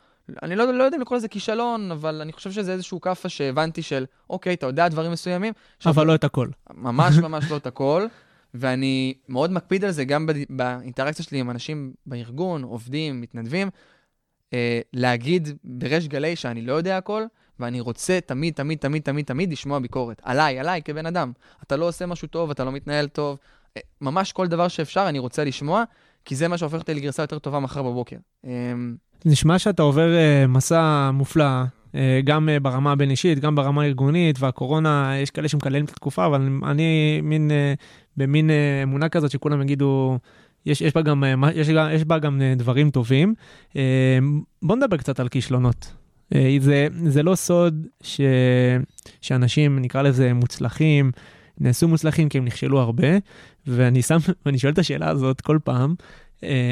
אני 0.42 0.56
לא, 0.56 0.74
לא 0.74 0.84
יודע 0.84 0.96
אם 0.96 1.00
לקרוא 1.00 1.18
לזה 1.18 1.28
כישלון, 1.28 1.90
אבל 1.92 2.20
אני 2.20 2.32
חושב 2.32 2.52
שזה 2.52 2.72
איזשהו 2.72 3.00
כאפה 3.00 3.28
שהבנתי 3.28 3.82
של, 3.82 4.04
אוקיי, 4.30 4.54
אתה 4.54 4.66
יודע 4.66 4.88
דברים 4.88 5.12
מסוימים. 5.12 5.52
אבל 5.86 6.06
לא 6.06 6.14
את 6.14 6.24
הכל. 6.24 6.48
ממש 6.74 7.18
ממש 7.26 7.50
לא 7.50 7.56
את 7.56 7.66
הכל. 7.66 8.06
ואני 8.54 9.14
מאוד 9.28 9.52
מקפיד 9.52 9.84
על 9.84 9.90
זה 9.90 10.04
גם 10.04 10.28
באינטראקציה 10.50 11.24
שלי 11.24 11.38
עם 11.40 11.50
אנשים 11.50 11.92
בארגון, 12.06 12.62
עובדים, 12.62 13.20
מתנדבים, 13.20 13.70
אה, 14.54 14.80
להגיד 14.92 15.48
בריש 15.64 16.08
גלי 16.08 16.36
שאני 16.36 16.62
לא 16.62 16.72
יודע 16.72 16.96
הכל, 16.96 17.22
ואני 17.60 17.80
רוצה 17.80 18.18
תמיד, 18.26 18.54
תמיד, 18.54 18.78
תמיד, 18.78 19.02
תמיד, 19.02 19.24
תמיד 19.24 19.52
לשמוע 19.52 19.78
ביקורת. 19.78 20.20
עליי, 20.24 20.58
עליי 20.58 20.82
כבן 20.82 21.06
אדם. 21.06 21.32
אתה 21.62 21.76
לא 21.76 21.88
עושה 21.88 22.06
משהו 22.06 22.28
טוב, 22.28 22.50
אתה 22.50 22.64
לא 22.64 22.72
מתנהל 22.72 23.08
טוב. 23.08 23.38
אה, 23.76 23.82
ממש 24.00 24.32
כל 24.32 24.46
דבר 24.46 24.68
שאפשר 24.68 25.08
אני 25.08 25.18
רוצה 25.18 25.44
לשמוע, 25.44 25.84
כי 26.24 26.36
זה 26.36 26.48
מה 26.48 26.58
שהופך 26.58 26.78
אותי 26.78 26.94
לגרסה 26.94 27.22
יותר 27.22 27.38
טובה 27.38 27.60
מחר 27.60 27.82
בבוקר. 27.82 28.16
אה, 28.44 28.50
נשמע 29.24 29.58
שאתה 29.58 29.82
עובר 29.82 30.14
אה, 30.16 30.46
מסע 30.46 31.10
מופלא, 31.12 31.44
אה, 31.94 32.20
גם 32.24 32.48
אה, 32.48 32.60
ברמה 32.60 32.92
הבין-אישית, 32.92 33.38
גם 33.38 33.54
ברמה 33.54 33.82
הארגונית, 33.82 34.36
והקורונה, 34.40 35.12
יש 35.22 35.30
כאלה 35.30 35.48
שמקללים 35.48 35.84
את 35.84 35.90
התקופה, 35.90 36.26
אבל 36.26 36.48
אני 36.66 37.20
מין, 37.22 37.50
אה, 37.50 37.74
במין 38.16 38.50
אמונה 38.82 39.08
כזאת 39.08 39.30
שכולם 39.30 39.62
יגידו, 39.62 40.18
יש, 40.68 40.80
יש, 40.80 40.94
בה 40.94 41.02
גם, 41.02 41.24
אה, 41.24 41.34
יש, 41.54 41.68
יש 41.68 42.04
בה 42.04 42.18
גם 42.18 42.42
אה, 42.42 42.54
דברים 42.56 42.90
טובים. 42.90 43.34
אה, 43.76 44.18
בוא 44.62 44.76
נדבר 44.76 44.96
קצת 44.96 45.20
על 45.20 45.28
כישלונות. 45.28 45.92
זה, 46.58 46.88
זה 47.04 47.22
לא 47.22 47.34
סוד 47.34 47.86
ש, 48.02 48.20
שאנשים, 49.20 49.78
נקרא 49.78 50.02
לזה 50.02 50.32
מוצלחים, 50.32 51.10
נעשו 51.60 51.88
מוצלחים 51.88 52.28
כי 52.28 52.38
הם 52.38 52.44
נכשלו 52.44 52.80
הרבה, 52.80 53.06
ואני 53.66 54.02
שם, 54.02 54.16
ואני 54.46 54.58
שואל 54.58 54.72
את 54.72 54.78
השאלה 54.78 55.08
הזאת 55.08 55.40
כל 55.40 55.58
פעם, 55.64 55.94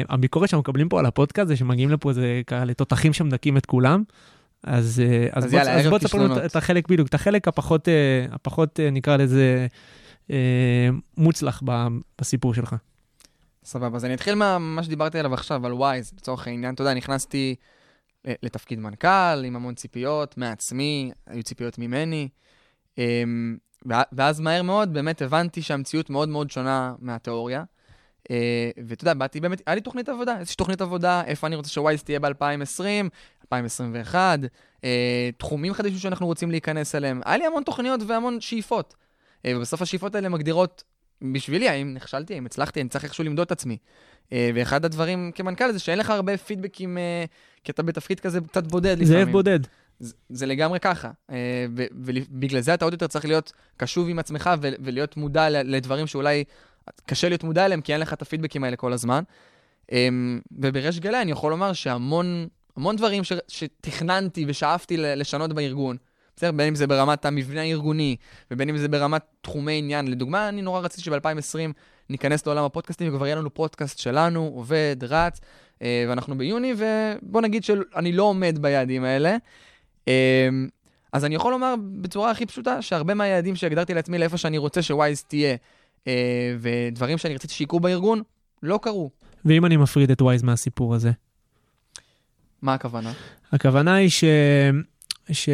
הביקורת 0.09 0.49
שאנחנו 0.49 0.61
מקבלים 0.61 0.89
פה 0.89 0.99
על 0.99 1.05
הפודקאסט 1.05 1.47
זה 1.47 1.55
שמגיעים 1.55 1.89
לפה 1.89 2.13
זה 2.13 2.41
כאלה 2.47 2.73
תותחים 2.73 3.13
שמדכאים 3.13 3.57
את 3.57 3.65
כולם. 3.65 4.03
אז, 4.63 5.01
אז, 5.31 5.45
אז 5.45 5.51
בוא, 5.51 5.59
יאללה, 5.59 5.73
אז 5.79 5.87
בוא 5.87 5.97
תספר 5.97 6.17
לנו. 6.17 6.45
את 6.45 6.55
החלק 6.55 6.87
בדיוק, 6.87 7.07
את 7.07 7.13
החלק 7.13 7.47
הפחות, 7.47 7.87
הפחות 8.31 8.79
נקרא 8.91 9.17
לזה 9.17 9.67
מוצלח 11.17 11.63
בסיפור 12.21 12.53
שלך. 12.53 12.75
סבבה, 13.67 13.95
אז 13.97 14.05
אני 14.05 14.13
אתחיל 14.13 14.35
מה 14.59 14.83
שדיברתי 14.83 15.19
עליו 15.19 15.33
עכשיו, 15.33 15.65
על 15.65 15.73
ווייז, 15.73 16.11
לצורך 16.17 16.47
העניין. 16.47 16.73
אתה 16.73 16.81
יודע, 16.81 16.93
נכנסתי 16.93 17.55
לתפקיד 18.43 18.79
מנכ"ל 18.79 19.43
עם 19.45 19.55
המון 19.55 19.75
ציפיות 19.75 20.37
מעצמי, 20.37 21.11
היו 21.27 21.43
ציפיות 21.43 21.77
ממני. 21.77 22.29
אמ, 22.97 23.57
ואז 23.85 24.39
מהר 24.39 24.61
מאוד 24.61 24.93
באמת 24.93 25.21
הבנתי 25.21 25.61
שהמציאות 25.61 26.09
מאוד 26.09 26.29
מאוד 26.29 26.51
שונה 26.51 26.93
מהתיאוריה. 26.99 27.63
אה, 28.31 28.69
ואתה 28.87 29.03
יודע, 29.03 29.13
באתי 29.13 29.39
באמת, 29.39 29.61
היה 29.65 29.75
לי 29.75 29.81
תוכנית 29.81 30.09
עבודה, 30.09 30.39
איזושהי 30.39 30.57
תוכנית 30.57 30.81
עבודה, 30.81 31.23
איפה 31.25 31.47
אני 31.47 31.55
רוצה 31.55 31.69
שווייז 31.69 32.03
תהיה 32.03 32.19
ב-2020, 32.19 33.09
2021, 33.41 34.39
אה, 34.83 35.29
תחומים 35.37 35.73
חדשים 35.73 35.97
שאנחנו 35.97 36.25
רוצים 36.25 36.51
להיכנס 36.51 36.95
אליהם. 36.95 37.21
היה 37.25 37.37
לי 37.37 37.45
המון 37.45 37.63
תוכניות 37.63 38.01
והמון 38.07 38.41
שאיפות. 38.41 38.95
אה, 39.45 39.53
ובסוף 39.57 39.81
השאיפות 39.81 40.15
האלה 40.15 40.29
מגדירות 40.29 40.83
בשבילי, 41.21 41.69
האם 41.69 41.93
נכשלתי, 41.93 42.33
האם 42.33 42.45
הצלחתי, 42.45 42.81
אני 42.81 42.89
צריך 42.89 43.03
איכשהו 43.03 43.23
למדוד 43.23 43.45
את 43.45 43.51
עצמי. 43.51 43.77
אה, 44.33 44.51
ואחד 44.55 44.85
הדברים 44.85 45.31
כמנכ"ל 45.35 45.71
זה 45.71 45.79
שאין 45.79 45.99
לך 45.99 46.09
הרבה 46.09 46.37
פידבקים, 46.37 46.97
אה, 46.97 47.25
כי 47.63 47.71
אתה 47.71 47.83
בתפקיד 47.83 48.19
כזה 48.19 48.39
קצת 48.41 48.67
בודד 48.67 48.99
לפעמים. 48.99 49.23
זאב 49.23 49.31
בודד. 49.31 49.59
זה, 49.99 50.13
זה 50.29 50.45
לגמרי 50.45 50.79
ככה. 50.79 51.11
אה, 51.31 51.65
ובגלל 51.71 52.61
זה 52.61 52.73
אתה 52.73 52.85
עוד 52.85 52.93
יותר 52.93 53.07
צריך 53.07 53.25
להיות 53.25 53.51
קשוב 53.77 54.09
עם 54.09 54.19
עצמך 54.19 54.49
ולהיות 54.61 55.17
מודע 55.17 55.49
לדברים 55.49 56.07
שאולי 56.07 56.43
קשה 57.05 57.29
להיות 57.29 57.43
מודע 57.43 57.65
אליהם, 57.65 57.81
כי 57.81 57.93
אין 57.93 58.01
לך 58.01 58.13
את 58.13 58.21
הפידבקים 58.21 58.63
האלה 58.63 58.75
כל 58.75 58.93
הזמן. 58.93 59.23
ובריש 60.51 60.99
גלי 60.99 61.21
אני 61.21 61.31
יכול 61.31 61.51
לומר 61.51 61.73
שהמון 61.73 62.47
המון 62.77 62.95
דברים 62.95 63.23
ש- 63.23 63.33
שתכננתי 63.47 64.45
ושאפתי 64.47 64.97
לשנות 64.97 65.53
בארגון, 65.53 65.97
בסדר? 66.37 66.51
בין 66.51 66.67
אם 66.67 66.75
זה 66.75 66.87
ברמת 66.87 67.25
המבנה 67.25 67.61
הארגוני, 67.61 68.15
ובין 68.51 68.69
אם 68.69 68.77
זה 68.77 68.87
ברמת 68.87 69.21
תחומי 69.41 69.77
עניין. 69.77 70.07
לדוגמה, 70.07 70.49
אני 70.49 70.61
נורא 70.61 70.79
רציתי 70.79 71.01
שב-2020 71.01 71.73
ניכנס 72.09 72.45
לעולם 72.45 72.63
הפודקאסטים, 72.63 73.13
וכבר 73.13 73.25
יהיה 73.25 73.35
לנו 73.35 73.53
פודקאסט 73.53 73.99
שלנו, 73.99 74.51
עובד, 74.55 74.95
רץ, 75.01 75.41
אה, 75.81 76.05
ואנחנו 76.09 76.37
ביוני, 76.37 76.73
ובוא 76.77 77.41
נגיד 77.41 77.63
שאני 77.63 78.11
לא 78.11 78.23
עומד 78.23 78.57
ביעדים 78.61 79.03
האלה. 79.03 79.37
אה, 80.07 80.49
אז 81.13 81.25
אני 81.25 81.35
יכול 81.35 81.51
לומר 81.51 81.75
בצורה 82.01 82.31
הכי 82.31 82.45
פשוטה, 82.45 82.81
שהרבה 82.81 83.13
מהיעדים 83.13 83.55
שהגדרתי 83.55 83.93
לעצמי 83.93 84.17
לאיפה 84.17 84.37
שאני 84.37 84.57
רוצה 84.57 84.81
שווייז 84.81 85.23
תהיה, 85.23 85.55
אה, 86.07 86.55
ודברים 86.59 87.17
שאני 87.17 87.35
רציתי 87.35 87.53
שיקרו 87.53 87.79
בארגון, 87.79 88.21
לא 88.63 88.79
קרו. 88.81 89.09
ואם 89.45 89.65
אני 89.65 89.77
מפריד 89.77 90.11
את 90.11 90.21
ווייז 90.21 90.43
מהסיפור 90.43 90.95
הזה? 90.95 91.11
מה 92.61 92.73
הכוונה? 92.73 93.13
הכוונה 93.51 93.95
היא 93.95 94.09
ש... 94.09 94.23
ש... 95.31 95.49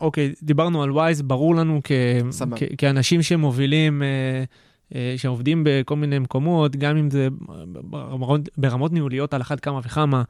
אוקיי, 0.00 0.32
דיברנו 0.42 0.82
על 0.82 0.90
ווייז, 0.92 1.22
ברור 1.22 1.54
לנו 1.54 1.80
כ... 1.84 1.92
כ... 2.56 2.62
כאנשים 2.78 3.22
שמובילים, 3.22 4.02
אה, 4.02 4.08
אה, 4.94 5.14
שעובדים 5.16 5.62
בכל 5.66 5.96
מיני 5.96 6.18
מקומות, 6.18 6.76
גם 6.76 6.96
אם 6.96 7.10
זה 7.10 7.28
ברמות, 7.64 8.40
ברמות 8.56 8.92
ניהוליות 8.92 9.34
על 9.34 9.40
אחת 9.40 9.60
כמה 9.60 9.80
וכמה, 9.84 10.22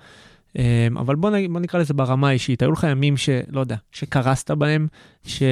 אה, 0.59 0.89
אבל 0.97 1.17
בוא, 1.17 1.31
נ... 1.31 1.53
בוא 1.53 1.61
נקרא 1.61 1.81
לזה 1.81 1.95
ברמה 1.95 2.29
האישית. 2.29 2.63
היו 2.63 2.73
לך 2.73 2.87
ימים 2.91 3.17
שלא 3.17 3.61
יודע, 3.61 3.77
שקרסת 3.93 4.51
בהם, 4.51 4.89
ש... 5.25 5.43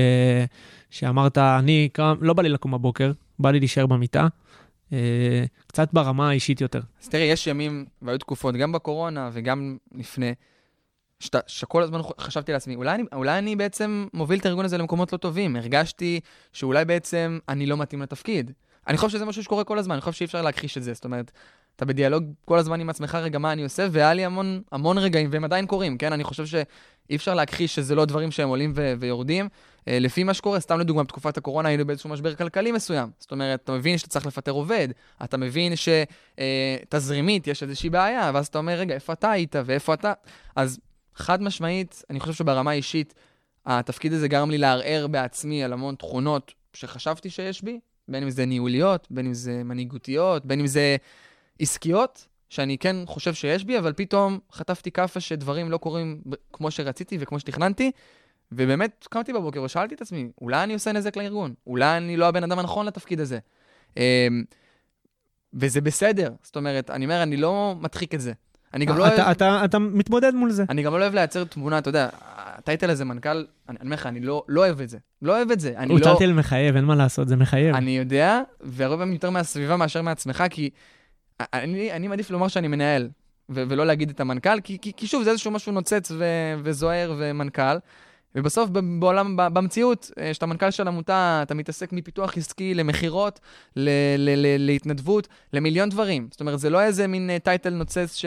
שאמרת, 0.91 1.39
אני 1.39 1.89
קם, 1.93 2.15
לא 2.21 2.33
בא 2.33 2.43
לי 2.43 2.49
לקום 2.49 2.73
בבוקר, 2.73 3.13
בא 3.39 3.51
לי 3.51 3.59
להישאר 3.59 3.87
במיטה, 3.87 4.27
אה, 4.93 5.45
קצת 5.67 5.93
ברמה 5.93 6.29
האישית 6.29 6.61
יותר. 6.61 6.81
אז 7.03 7.09
תראה, 7.09 7.25
יש 7.25 7.47
ימים 7.47 7.85
והיו 8.03 8.19
תקופות, 8.19 8.55
גם 8.55 8.73
בקורונה 8.73 9.31
וגם 9.33 9.77
לפני, 9.95 10.33
שאתה- 11.21 11.39
שכל 11.47 11.83
הזמן 11.83 12.01
חשבתי 12.21 12.53
לעצמי, 12.53 12.75
אולי 12.77 12.95
אני, 12.95 13.03
אולי 13.13 13.39
אני 13.39 13.57
בעצם 13.57 14.07
מוביל 14.15 14.39
את 14.39 14.47
הארגון 14.47 14.65
הזה 14.65 14.79
למקומות 14.79 15.13
לא 15.13 15.19
טובים. 15.19 15.57
הרגשתי 15.57 16.21
שאולי 16.53 16.85
בעצם 16.85 17.39
אני 17.49 17.67
לא 17.67 17.77
מתאים 17.77 18.03
לתפקיד. 18.03 18.53
אני 18.89 18.97
חושב 18.97 19.09
שזה 19.09 19.25
משהו 19.25 19.43
שקורה 19.43 19.65
כל 19.65 19.79
הזמן, 19.79 19.95
אני 19.95 20.01
חושב 20.01 20.13
שאי 20.13 20.27
אפשר 20.27 20.43
להכחיש 20.43 20.79
את 20.79 20.83
זה. 20.83 20.95
זאת 20.95 21.05
אומרת, 21.05 21.31
אתה 21.77 21.85
בדיאלוג 21.85 22.25
כל 22.45 22.59
הזמן 22.59 22.81
עם 22.81 22.91
עצמך, 22.91 23.15
רגע, 23.15 23.39
מה 23.39 23.53
אני 23.53 23.63
עושה, 23.63 23.87
והיה 23.91 24.15
לי 24.15 24.25
המון, 24.25 24.63
המון 24.73 24.99
רגעים, 24.99 25.29
והם 25.33 25.45
עדיין 25.45 25.67
קורים, 25.67 25.99
כן? 25.99 26.13
אני 26.13 26.25
חושב 26.25 26.47
שאי 26.47 26.67
אפשר 27.17 27.35
להכחיש 27.35 27.75
שזה 27.75 27.95
לא 27.95 28.05
דברים 28.05 28.31
שהם 28.31 28.49
עולים 28.49 28.73
ו- 28.77 28.95
ויורדים. 28.99 29.49
אה, 29.89 29.99
לפי 29.99 30.25
מה 30.25 30.35
שקורה, 30.35 30.61
סתם 30.61 30.81
לדוגמה, 30.81 31.03
בתקופת 31.03 31.37
הקורונה 31.37 31.69
היינו 31.69 31.87
באיזשהו 31.87 32.11
משבר 32.11 32.35
כלכלי 32.35 32.73
מסוים. 32.73 33.09
זאת 33.19 33.31
אומרת, 33.33 33.61
אתה 33.65 33.73
מבין 33.73 33.99
שאתה 33.99 34.11
צריך 34.11 34.27
לפטר 34.27 34.51
עובד, 34.53 34.89
אתה 35.25 35.37
מבין 35.37 35.73
שתזרימית 35.77 37.47
יש 37.47 37.63
איזושהי 37.63 37.91
בעיה, 37.91 38.31
ואז 38.35 38.47
אתה 38.47 38.59
אומר, 38.59 38.73
רגע, 38.79 38.95
איפה 38.95 39.13
אתה 39.13 39.31
היית 39.31 39.57
ואיפה 39.65 39.95
אתה... 39.95 40.13
אז 40.57 40.79
חד 41.17 41.43
משמעית, 41.43 42.03
אני 42.11 42.21
חושב 42.21 42.33
שברמה 42.33 42.71
האישית, 42.71 43.15
התפקיד 43.67 44.13
הזה 44.13 44.29
גרם 44.29 44.51
לי 44.51 44.59
לערער 44.59 45.07
בעצמי 45.07 45.65
על 45.65 45.73
המון 45.73 45.95
תכונות 45.95 46.55
שחשבתי 46.73 47.31
שיש 47.31 47.63
בי, 47.63 47.81
בין 48.09 48.23
אם 48.23 48.31
זה 48.31 48.47
ניהוליות, 48.47 49.07
בין 49.11 49.27
אם 49.27 49.35
זה 49.35 49.65
מנהיגותיות, 49.65 50.47
בין 50.47 50.61
אם 50.61 50.67
זה 50.67 50.97
עסקיות, 51.61 52.27
שאני 52.51 52.79
כן 52.79 52.97
חושב 53.07 53.35
שיש 53.35 53.65
בי, 53.65 53.79
אבל 53.79 53.93
פתאום 53.93 54.39
חטפתי 54.53 54.91
כאפה 54.91 55.21
שדברים 55.21 55.71
לא 55.71 55.77
קורים 55.77 56.23
כמו 56.53 56.71
שרציתי 56.71 57.17
וכמו 57.21 57.41
שתכננתי, 57.41 57.91
ובאמת 58.53 59.07
קמתי 59.11 59.33
בבוקר 59.33 59.63
ושאלתי 59.63 59.95
את 59.95 60.01
עצמי, 60.01 60.31
אולי 60.41 60.63
אני 60.63 60.75
עושה 60.75 60.93
נזק 60.93 61.17
לארגון? 61.17 61.55
אולי 61.67 61.97
אני 61.97 62.17
לא 62.17 62.29
הבן 62.29 62.45
אדם 62.45 62.59
הנכון 62.59 62.87
לתפקיד 62.87 63.21
הזה? 63.21 63.39
אמ, 63.97 64.45
וזה 65.55 65.81
בסדר, 65.81 66.33
זאת 66.43 66.57
אומרת, 66.57 66.91
אני 66.91 67.05
אומר, 67.05 67.23
אני 67.23 67.37
לא 67.37 67.75
מדחיק 67.81 68.15
את 68.15 68.21
זה. 68.21 68.33
אני 68.75 68.85
גם 68.85 68.99
לא 68.99 69.03
אוהב... 69.03 69.13
אתה, 69.13 69.31
אתה, 69.31 69.65
אתה 69.65 69.79
מתמודד 69.79 70.35
מול 70.35 70.51
זה. 70.51 70.65
אני 70.69 70.83
גם 70.83 70.93
לא 70.93 70.99
אוהב 70.99 71.15
לייצר 71.15 71.45
תמונה, 71.45 71.79
אתה 71.79 71.89
יודע, 71.89 72.09
הטייטל 72.37 72.91
הזה 72.91 73.05
מנכ"ל, 73.05 73.45
אני 73.69 73.79
אומר 73.83 73.95
לך, 73.95 74.07
אני 74.07 74.21
לא, 74.21 74.43
לא 74.49 74.61
אוהב 74.61 74.81
את 74.81 74.89
זה. 74.89 74.99
לא 75.23 75.37
אוהב 75.37 75.51
את 75.51 75.61
זה. 75.61 75.73
אני 75.77 75.93
הוא 75.93 76.01
לא... 76.01 76.05
טייטל 76.05 76.33
מחייב, 76.33 76.77
אין 76.77 76.85
מה 76.85 76.95
לעשות, 76.95 77.29
זה 77.29 77.37
מחייב. 77.37 77.75
אני 77.75 77.99
יודע, 77.99 78.41
והרבה 78.61 78.97
פעמים 78.97 79.15
יותר 79.15 79.31
מהסביבה 79.31 79.77
מאשר 79.77 80.03
מעצמך, 80.03 80.45
כי 80.51 80.71
אני, 81.41 81.93
אני 81.93 82.09
מעדיף 82.09 82.31
לומר 82.31 82.49
שאני 82.49 82.69
מנהל, 82.69 83.09
ולא 83.49 83.87
להגיד 83.87 84.11
את 84.11 84.21
המנכ"ל, 84.21 84.61
כי, 84.61 84.79
כי, 84.83 84.93
כי 84.97 85.07
שוב, 85.07 85.23
זה 85.23 85.31
איזשהו 85.31 85.51
משהו 85.51 85.73
נוצץ 85.73 86.13
וזוהר 86.63 87.15
ומנכ"ל. 87.19 87.77
ובסוף 88.37 88.71
בעולם, 88.99 89.37
במציאות, 89.37 90.11
אה, 90.21 90.35
שאתה 90.35 90.47
מנכ"ל 90.47 90.71
של 90.71 90.89
עמותה, 90.89 91.41
אתה 91.43 91.55
מתעסק 91.55 91.93
מפיתוח 91.93 92.37
עסקי 92.37 92.75
למכירות, 92.75 93.41
ל- 93.77 93.89
ל- 94.19 94.47
ל- 94.47 94.67
להתנדבות, 94.67 95.29
למיליון 95.53 95.89
דברים. 95.89 96.29
זאת 96.31 96.41
אומרת, 96.41 96.59
זה 96.59 96.71
לא 96.71 96.83
איזה 96.83 97.07
מין 97.07 97.31
אה, 97.31 97.39
טייטל 97.39 97.71
נוצץ 97.71 98.17
ש... 98.17 98.25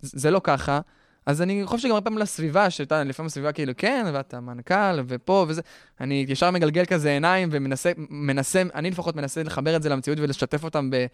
זה 0.00 0.30
לא 0.30 0.40
ככה. 0.44 0.80
אז 1.26 1.42
אני 1.42 1.62
חושב 1.64 1.82
שגם 1.82 1.92
הרבה 1.92 2.04
פעמים 2.04 2.18
לסביבה, 2.18 2.70
שאתה 2.70 3.04
לפעמים 3.04 3.26
הסביבה 3.26 3.52
כאילו, 3.52 3.72
כן, 3.76 4.06
ואתה 4.12 4.40
מנכ"ל, 4.40 5.00
ופה 5.06 5.46
וזה, 5.48 5.62
אני 6.00 6.24
ישר 6.28 6.50
מגלגל 6.50 6.84
כזה 6.84 7.10
עיניים 7.10 7.48
ומנסה, 7.52 7.92
מנסה, 8.10 8.62
אני 8.74 8.90
לפחות 8.90 9.16
מנסה 9.16 9.42
לחבר 9.42 9.76
את 9.76 9.82
זה 9.82 9.88
למציאות 9.88 10.18
ולשתף 10.20 10.64
אותם 10.64 10.90
ב... 10.90 11.06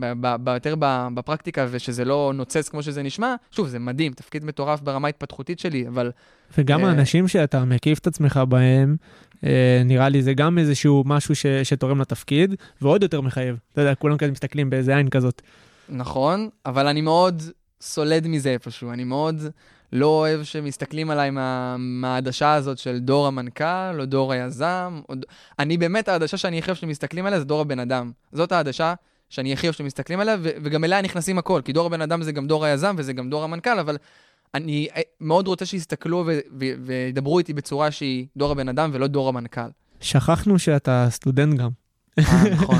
ב- 0.00 0.12
ב- 0.20 0.36
ב- 0.44 0.48
יותר 0.48 0.74
בפרקטיקה, 1.14 1.66
ושזה 1.70 2.04
לא 2.04 2.32
נוצץ 2.34 2.68
כמו 2.68 2.82
שזה 2.82 3.02
נשמע. 3.02 3.34
שוב, 3.50 3.68
זה 3.68 3.78
מדהים, 3.78 4.12
תפקיד 4.12 4.44
מטורף 4.44 4.80
ברמה 4.80 5.08
ההתפתחותית 5.08 5.58
שלי, 5.58 5.88
אבל 5.88 6.10
וגם 6.58 6.84
אה, 6.84 6.88
האנשים 6.88 7.28
שאתה 7.28 7.64
מקיף 7.64 7.98
את 7.98 8.06
עצמך 8.06 8.40
בהם, 8.48 8.96
אה, 9.44 9.82
נראה 9.84 10.08
לי 10.08 10.22
זה 10.22 10.34
גם 10.34 10.58
איזשהו 10.58 11.02
משהו 11.06 11.34
ש, 11.34 11.46
שתורם 11.46 12.00
לתפקיד, 12.00 12.54
ועוד 12.82 13.02
יותר 13.02 13.20
מחייב. 13.20 13.56
אתה 13.72 13.80
יודע, 13.80 13.94
כולם 13.94 14.16
כזה 14.16 14.32
מסתכלים 14.32 14.70
באיזה 14.70 14.96
עין 14.96 15.08
כזאת. 15.08 15.42
נכון, 15.88 16.48
אבל 16.66 16.86
אני 16.86 17.00
מאוד 17.00 17.42
סולד 17.80 18.26
מזה 18.26 18.50
איפשהו. 18.50 18.92
אני 18.92 19.04
מאוד 19.04 19.42
לא 19.92 20.06
אוהב 20.06 20.42
שמסתכלים 20.42 21.10
עליי 21.10 21.30
מה, 21.30 21.76
מהעדשה 21.78 22.54
הזאת 22.54 22.78
של 22.78 22.98
דור 22.98 23.26
המנכ"ל, 23.26 24.00
או 24.00 24.04
דור 24.04 24.32
היזם. 24.32 25.00
או... 25.08 25.14
אני 25.58 25.78
באמת, 25.78 26.08
העדשה 26.08 26.36
שאני 26.36 26.60
אוהב 26.66 26.76
שמסתכלים 26.76 27.26
עליה 27.26 27.38
זה 27.38 27.44
דור 27.44 27.60
הבן 27.60 27.78
אדם. 27.78 28.10
זאת 28.32 28.52
העדשה 28.52 28.94
שאני 29.30 29.52
הכי 29.52 29.66
אוהב 29.66 29.74
שמסתכלים 29.74 30.20
עליה, 30.20 30.36
ו- 30.40 30.48
וגם 30.62 30.84
אליה 30.84 31.02
נכנסים 31.02 31.38
הכל, 31.38 31.60
כי 31.64 31.72
דור 31.72 31.86
הבן 31.86 32.00
אדם 32.00 32.22
זה 32.22 32.32
גם 32.32 32.46
דור 32.46 32.64
היזם 32.64 32.94
וזה 32.98 33.12
גם 33.12 33.30
דור 33.30 33.44
המנכ"ל, 33.44 33.78
אבל 33.78 33.96
אני 34.54 34.88
אה, 34.96 35.00
מאוד 35.20 35.46
רוצה 35.46 35.66
שיסתכלו 35.66 36.24
וידברו 36.86 37.38
איתי 37.38 37.52
בצורה 37.52 37.90
שהיא 37.90 38.26
דור 38.36 38.52
הבן 38.52 38.68
אדם 38.68 38.90
ולא 38.92 39.06
דור 39.06 39.28
המנכ"ל. 39.28 39.68
שכחנו 40.00 40.58
שאתה 40.58 41.06
סטודנט 41.10 41.54
גם. 41.58 41.70
אה, 42.18 42.24
נכון. 42.52 42.78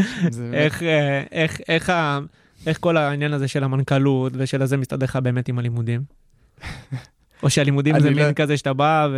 איך, 0.52 0.82
אה, 0.82 1.22
איך, 1.32 1.60
איך, 1.68 1.90
ה- 1.90 2.18
איך 2.66 2.78
כל 2.80 2.96
העניין 2.96 3.32
הזה 3.32 3.48
של 3.48 3.64
המנכ"לות 3.64 4.32
ושל 4.36 4.62
הזה 4.62 4.76
מסתדר 4.76 5.04
לך 5.04 5.16
באמת 5.16 5.48
עם 5.48 5.58
הלימודים? 5.58 6.00
או 7.42 7.50
שהלימודים 7.50 8.00
זה 8.00 8.10
לא- 8.10 8.16
מין 8.24 8.34
כזה 8.34 8.56
שאתה 8.56 8.72
בא 8.72 9.08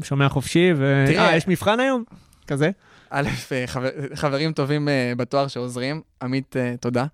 ושומע 0.00 0.28
חופשי, 0.28 0.72
ו... 0.76 1.04
אה, 1.18 1.36
יש 1.36 1.48
מבחן 1.48 1.80
היום? 1.80 2.04
כזה? 2.46 2.70
א', 3.10 3.28
אה, 3.52 3.66
חבר, 3.66 3.90
חברים 4.14 4.52
טובים 4.52 4.88
אה, 4.88 5.12
בתואר 5.16 5.48
שעוזרים, 5.48 6.02
עמית, 6.22 6.56
אה, 6.56 6.74
תודה. 6.80 7.06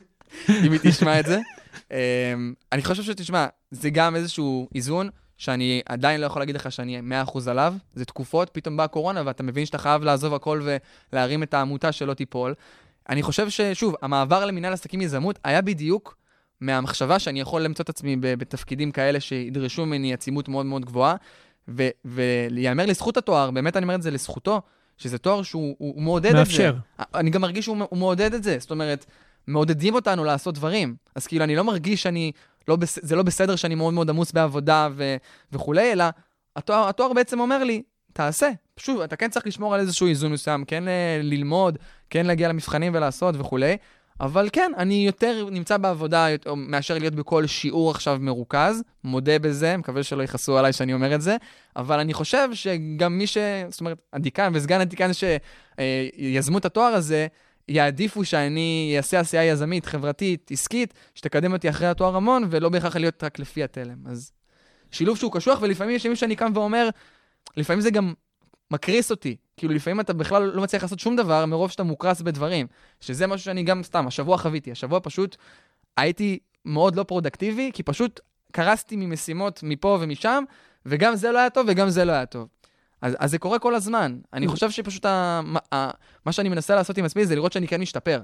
אם 0.64 0.72
היא 0.72 0.80
תשמע 0.82 1.20
את 1.20 1.26
זה. 1.26 1.38
אה, 1.92 2.34
אני 2.72 2.82
חושב 2.82 3.02
שתשמע, 3.02 3.46
זה 3.70 3.90
גם 3.90 4.16
איזשהו 4.16 4.68
איזון 4.74 5.08
שאני 5.36 5.82
עדיין 5.86 6.20
לא 6.20 6.26
יכול 6.26 6.42
להגיד 6.42 6.54
לך 6.56 6.72
שאני 6.72 7.00
100% 7.26 7.38
עליו. 7.50 7.74
זה 7.94 8.04
תקופות, 8.04 8.50
פתאום 8.52 8.76
באה 8.76 8.84
הקורונה 8.84 9.22
ואתה 9.26 9.42
מבין 9.42 9.66
שאתה 9.66 9.78
חייב 9.78 10.02
לעזוב 10.02 10.34
הכל 10.34 10.62
ולהרים 11.12 11.42
את 11.42 11.54
העמותה 11.54 11.92
שלא 11.92 12.14
תיפול. 12.14 12.54
אני 13.08 13.22
חושב 13.22 13.50
ששוב, 13.50 13.94
המעבר 14.02 14.44
למנהל 14.44 14.72
עסקים 14.72 15.00
יזמות 15.00 15.38
היה 15.44 15.62
בדיוק 15.62 16.16
מהמחשבה 16.60 17.18
שאני 17.18 17.40
יכול 17.40 17.62
למצוא 17.62 17.82
את 17.82 17.88
עצמי 17.88 18.16
בתפקידים 18.20 18.92
כאלה 18.92 19.20
שידרשו 19.20 19.86
ממני 19.86 20.12
עצימות 20.12 20.48
מאוד 20.48 20.66
מאוד 20.66 20.84
גבוהה, 20.84 21.16
ו- 21.68 21.88
ויאמר 22.04 22.86
לזכות 22.86 23.16
התואר, 23.16 23.50
באמת 23.50 23.76
אני 23.76 23.84
אומר 23.84 23.94
את 23.94 24.02
זה 24.02 24.10
לזכותו, 24.10 24.62
שזה 24.98 25.18
תואר 25.18 25.42
שהוא 25.42 25.74
הוא, 25.78 25.94
הוא 25.94 26.02
מעודד 26.02 26.32
מאפשר. 26.32 26.68
את 26.68 26.74
זה. 26.98 27.04
אני 27.14 27.30
גם 27.30 27.40
מרגיש 27.40 27.64
שהוא 27.64 27.76
הוא 27.90 27.98
מעודד 27.98 28.34
את 28.34 28.42
זה, 28.42 28.56
זאת 28.60 28.70
אומרת, 28.70 29.06
מעודדים 29.46 29.94
אותנו 29.94 30.24
לעשות 30.24 30.54
דברים. 30.54 30.96
אז 31.14 31.26
כאילו, 31.26 31.44
אני 31.44 31.56
לא 31.56 31.64
מרגיש 31.64 32.02
שאני, 32.02 32.32
לא 32.68 32.76
בס... 32.76 32.98
זה 33.02 33.16
לא 33.16 33.22
בסדר 33.22 33.56
שאני 33.56 33.74
מאוד 33.74 33.94
מאוד 33.94 34.10
עמוס 34.10 34.32
בעבודה 34.32 34.88
ו... 34.92 35.16
וכולי, 35.52 35.92
אלא 35.92 36.04
התואר, 36.56 36.88
התואר 36.88 37.12
בעצם 37.12 37.40
אומר 37.40 37.64
לי, 37.64 37.82
תעשה. 38.12 38.50
שוב, 38.76 39.00
אתה 39.00 39.16
כן 39.16 39.30
צריך 39.30 39.46
לשמור 39.46 39.74
על 39.74 39.80
איזשהו 39.80 40.06
איזון 40.06 40.32
מסוים, 40.32 40.64
כן 40.64 40.84
ל- 40.84 41.20
ללמוד, 41.22 41.78
כן 42.10 42.26
להגיע 42.26 42.48
למבחנים 42.48 42.94
ולעשות 42.94 43.34
וכולי, 43.38 43.76
אבל 44.20 44.48
כן, 44.52 44.72
אני 44.76 45.06
יותר 45.06 45.48
נמצא 45.50 45.76
בעבודה 45.76 46.26
מאשר 46.56 46.98
להיות 46.98 47.14
בכל 47.14 47.46
שיעור 47.46 47.90
עכשיו 47.90 48.18
מרוכז, 48.20 48.82
מודה 49.04 49.38
בזה, 49.38 49.76
מקווה 49.76 50.02
שלא 50.02 50.22
יכעסו 50.22 50.58
עליי 50.58 50.72
שאני 50.72 50.94
אומר 50.94 51.14
את 51.14 51.20
זה, 51.20 51.36
אבל 51.76 52.00
אני 52.00 52.14
חושב 52.14 52.48
שגם 52.52 53.18
מי 53.18 53.26
ש... 53.26 53.38
זאת 53.70 53.80
אומרת, 53.80 53.98
הדיקן 54.12 54.52
וסגן 54.54 54.80
הדיקן 54.80 55.10
שיזמו 55.12 56.58
את 56.58 56.64
התואר 56.64 56.94
הזה, 56.94 57.26
יעדיפו 57.68 58.24
שאני 58.24 58.94
אעשה 58.96 59.20
עשייה 59.20 59.44
יזמית, 59.44 59.86
חברתית, 59.86 60.50
עסקית, 60.50 60.94
שתקדם 61.14 61.52
אותי 61.52 61.70
אחרי 61.70 61.86
התואר 61.86 62.16
המון, 62.16 62.44
ולא 62.50 62.68
בהכרח 62.68 62.96
להיות 62.96 63.24
רק 63.24 63.38
לפי 63.38 63.64
התלם. 63.64 63.96
אז 64.06 64.32
שילוב 64.90 65.18
שהוא 65.18 65.32
קשוח, 65.32 65.58
ולפעמים 65.62 65.96
יש 65.96 66.04
ימים 66.04 66.16
שאני 66.16 66.36
קם 66.36 66.52
ואומר, 66.54 66.88
לפעמים 67.56 67.80
זה 67.80 67.90
גם 67.90 68.14
מקריס 68.70 69.10
אותי. 69.10 69.36
כאילו, 69.56 69.74
לפעמים 69.74 70.00
אתה 70.00 70.12
בכלל 70.12 70.42
לא 70.42 70.62
מצליח 70.62 70.82
לעשות 70.82 70.98
שום 70.98 71.16
דבר 71.16 71.46
מרוב 71.46 71.70
שאתה 71.70 71.82
מוקרס 71.82 72.20
בדברים. 72.20 72.66
שזה 73.00 73.26
משהו 73.26 73.44
שאני 73.44 73.62
גם 73.62 73.82
סתם, 73.82 74.06
השבוע 74.06 74.38
חוויתי. 74.38 74.72
השבוע 74.72 75.00
פשוט 75.02 75.36
הייתי 75.96 76.38
מאוד 76.64 76.96
לא 76.96 77.02
פרודקטיבי, 77.02 77.70
כי 77.74 77.82
פשוט 77.82 78.20
קרסתי 78.52 78.96
ממשימות 78.96 79.60
מפה 79.62 79.98
ומשם, 80.00 80.44
וגם 80.86 81.16
זה 81.16 81.32
לא 81.32 81.38
היה 81.38 81.50
טוב 81.50 81.66
וגם 81.68 81.90
זה 81.90 82.04
לא 82.04 82.12
היה 82.12 82.26
טוב. 82.26 82.48
אז, 83.02 83.16
אז 83.18 83.30
זה 83.30 83.38
קורה 83.38 83.58
כל 83.58 83.74
הזמן. 83.74 84.18
אני 84.32 84.48
חושב 84.48 84.70
שפשוט 84.70 85.04
ה, 85.04 85.40
ה, 85.74 85.90
מה 86.26 86.32
שאני 86.32 86.48
מנסה 86.48 86.74
לעשות 86.74 86.98
עם 86.98 87.04
עצמי 87.04 87.26
זה 87.26 87.34
לראות 87.34 87.52
שאני 87.52 87.68
כן 87.68 87.80
משתפר. 87.80 88.20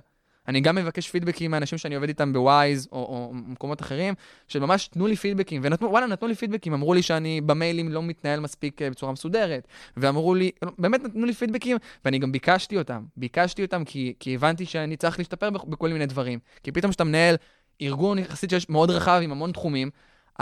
אני 0.48 0.61
גם 0.61 0.74
מבקש 0.76 1.11
פידבקים 1.11 1.50
מאנשים 1.50 1.78
שאני 1.78 1.94
עובד 1.94 2.09
איתם 2.09 2.33
בווייז 2.33 2.88
או, 2.92 2.98
או 2.98 3.30
מקומות 3.35 3.80
אחרים, 3.80 4.14
שממש 4.48 4.88
תנו 4.88 5.07
לי 5.07 5.16
פידבקים, 5.16 5.61
ונתנו, 5.64 5.90
וואלה, 5.90 6.07
נתנו 6.07 6.28
לי 6.28 6.35
פידבקים, 6.35 6.72
אמרו 6.72 6.94
לי 6.94 7.02
שאני 7.02 7.40
במיילים 7.40 7.92
לא 7.92 8.02
מתנהל 8.02 8.40
מספיק 8.40 8.83
אה, 8.83 8.90
בצורה 8.90 9.12
מסודרת, 9.12 9.68
ואמרו 9.96 10.35
לי, 10.35 10.50
באמת 10.78 11.04
נתנו 11.04 11.26
לי 11.26 11.33
פידבקים, 11.33 11.76
ואני 12.04 12.18
גם 12.18 12.33
ביקשתי 12.33 12.78
אותם, 12.78 13.02
ביקשתי 13.16 13.62
אותם 13.62 13.85
כי, 13.85 14.14
כי 14.20 14.35
הבנתי 14.35 14.66
שאני 14.66 14.96
צריך 14.96 15.18
להשתפר 15.18 15.50
בכ- 15.50 15.64
בכל 15.64 15.88
מיני 15.88 16.07
דברים. 16.07 16.38
כי 16.62 16.72
פתאום 16.72 16.90
כשאתה 16.90 17.04
מנהל 17.04 17.37
ארגון 17.83 18.18
יחסית 18.18 18.50
שיש 18.50 18.68
מאוד 18.68 18.90
רחב 18.90 19.20
עם 19.22 19.33
המון 19.33 19.52
תחומים, 19.52 19.90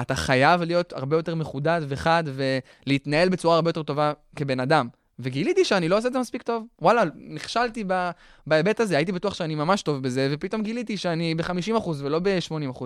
אתה 0.01 0.15
חייב 0.15 0.63
להיות 0.63 0.93
הרבה 0.93 1.17
יותר 1.17 1.35
מחודד 1.35 1.81
וחד, 1.89 2.25
ולהתנהל 2.87 3.29
בצורה 3.29 3.55
הרבה 3.55 3.69
יותר 3.69 3.83
טובה 3.83 4.13
כבן 4.37 4.61
אדם. 4.61 4.89
וגיליתי 5.23 5.65
שאני 5.65 5.89
לא 5.89 5.99
עושה 5.99 6.09
את 6.09 6.13
זה 6.13 6.19
מספיק 6.19 6.43
טוב. 6.43 6.67
וואלה, 6.83 7.03
נכשלתי 7.29 7.85
בהיבט 8.47 8.81
הזה, 8.81 8.97
הייתי 8.97 9.13
בטוח 9.13 9.35
שאני 9.35 9.55
ממש 9.55 9.83
טוב 9.83 10.03
בזה, 10.03 10.29
ופתאום 10.33 10.63
גיליתי 10.63 10.97
שאני 10.97 11.35
ב-50% 11.35 11.89
ולא 11.99 12.19
ב-80%. 12.19 12.85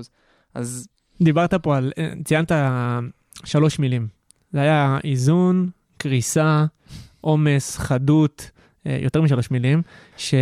אז 0.54 0.88
דיברת 1.22 1.54
פה 1.54 1.76
על, 1.76 1.92
אה, 1.98 2.12
ציינת 2.24 2.52
שלוש 3.44 3.78
מילים. 3.78 4.08
זה 4.52 4.60
היה 4.60 4.98
איזון, 5.04 5.70
קריסה, 5.96 6.64
עומס, 7.20 7.78
חדות, 7.78 8.50
אה, 8.86 8.98
יותר 9.02 9.22
משלוש 9.22 9.50
מילים, 9.50 9.82
ש... 10.16 10.34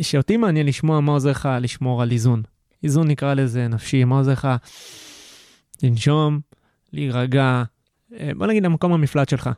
שאותי 0.00 0.36
מעניין 0.36 0.66
לשמוע 0.66 1.00
מה 1.00 1.12
עוזר 1.12 1.30
לך 1.30 1.48
לשמור 1.60 2.02
על 2.02 2.10
איזון. 2.10 2.42
איזון 2.82 3.08
נקרא 3.08 3.34
לזה 3.34 3.68
נפשי, 3.68 4.04
מה 4.04 4.18
עוזר 4.18 4.32
לך 4.32 4.48
לנשום, 5.82 6.40
להירגע, 6.92 7.62
אה, 8.20 8.30
בוא 8.36 8.46
נגיד 8.46 8.64
המקום 8.64 8.92
המפלט 8.92 9.28
שלך. 9.28 9.50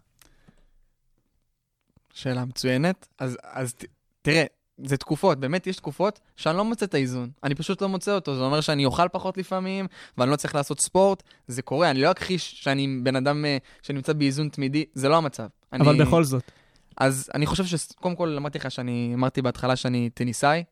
שאלה 2.15 2.45
מצוינת. 2.45 3.09
אז, 3.19 3.39
אז 3.43 3.73
ת, 3.73 3.85
תראה, 4.23 4.45
זה 4.85 4.97
תקופות, 4.97 5.41
באמת 5.41 5.67
יש 5.67 5.77
תקופות 5.77 6.21
שאני 6.37 6.57
לא 6.57 6.65
מוצא 6.65 6.87
את 6.87 6.95
האיזון. 6.95 7.31
אני 7.45 7.55
פשוט 7.55 7.83
לא 7.83 7.89
מוצא 7.89 8.15
אותו. 8.15 8.37
זה 8.37 8.43
אומר 8.43 8.61
שאני 8.61 8.85
אוכל 8.85 9.09
פחות 9.09 9.39
לפעמים, 9.39 9.87
ואני 10.19 10.31
לא 10.31 10.37
צריך 10.37 10.55
לעשות 10.55 10.81
ספורט. 10.81 11.23
זה 11.47 11.63
קורה, 11.63 11.91
אני 11.91 12.03
לא 12.03 12.13
אכחיש 12.13 12.55
שאני 12.63 13.01
בן 13.03 13.17
אדם 13.17 13.45
אה, 13.45 13.57
שנמצא 13.83 14.13
באיזון 14.13 14.49
תמידי, 14.49 14.85
זה 14.95 15.09
לא 15.09 15.17
המצב. 15.17 15.47
אני... 15.73 15.83
אבל 15.83 16.05
בכל 16.05 16.25
זאת, 16.25 16.51
אז 16.97 17.31
אני 17.35 17.47
חושב 17.47 17.65
שקודם 17.65 18.17
כל 18.17 18.37
אמרתי 18.37 18.59
לך 18.59 18.71
שאני, 18.71 19.13
אמרתי 19.15 19.43
בהתחלה 19.43 19.77
שאני 19.77 20.11
טניסאי, 20.15 20.65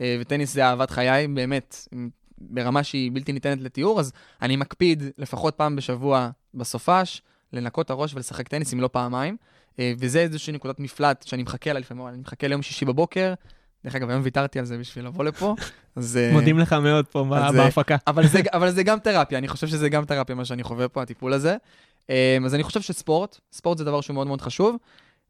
אה, 0.00 0.16
וטניס 0.20 0.54
זה 0.54 0.66
אהבת 0.66 0.90
חיי, 0.90 1.28
באמת, 1.28 1.88
ברמה 2.38 2.82
שהיא 2.82 3.10
בלתי 3.14 3.32
ניתנת 3.32 3.60
לתיאור, 3.60 4.00
אז 4.00 4.12
אני 4.42 4.56
מקפיד 4.56 5.02
לפחות 5.18 5.54
פעם 5.54 5.76
בשבוע 5.76 6.30
בסופש, 6.54 7.22
לנקות 7.52 7.86
את 7.86 7.90
הראש 7.90 8.14
ולשחק 8.14 8.48
טניס, 8.48 8.74
אם 8.74 8.80
לא 8.80 8.88
פעמיים, 8.88 9.36
וזה 9.80 10.20
איזושהי 10.20 10.52
נקודת 10.52 10.80
מפלט 10.80 11.24
שאני 11.26 11.42
מחכה 11.42 11.72
לה 11.72 11.78
לפעמים, 11.78 12.08
אני 12.08 12.18
מחכה 12.18 12.48
ליום 12.48 12.62
שישי 12.62 12.84
בבוקר, 12.84 13.34
דרך 13.84 13.94
אגב, 13.94 14.10
היום 14.10 14.20
ויתרתי 14.24 14.58
על 14.58 14.64
זה 14.64 14.78
בשביל 14.78 15.06
לבוא 15.06 15.24
לפה, 15.24 15.54
אז... 15.96 16.16
אה, 16.16 16.32
מודים 16.32 16.58
לך 16.58 16.72
מאוד 16.72 17.06
פה 17.06 17.26
אה, 17.32 17.52
בהפקה. 17.52 17.96
אבל 18.06 18.26
זה, 18.26 18.40
אבל 18.52 18.70
זה 18.70 18.82
גם 18.82 18.98
תרפיה, 18.98 19.38
אני 19.38 19.48
חושב 19.48 19.66
שזה 19.66 19.88
גם 19.88 20.04
תרפיה, 20.04 20.34
מה 20.34 20.44
שאני 20.44 20.62
חווה 20.62 20.88
פה, 20.88 21.02
הטיפול 21.02 21.32
הזה. 21.32 21.56
אז 22.44 22.54
אני 22.54 22.62
חושב 22.62 22.80
שספורט, 22.80 23.38
ספורט 23.52 23.78
זה 23.78 23.84
דבר 23.84 24.00
שהוא 24.00 24.14
מאוד 24.14 24.26
מאוד 24.26 24.40
חשוב, 24.40 24.76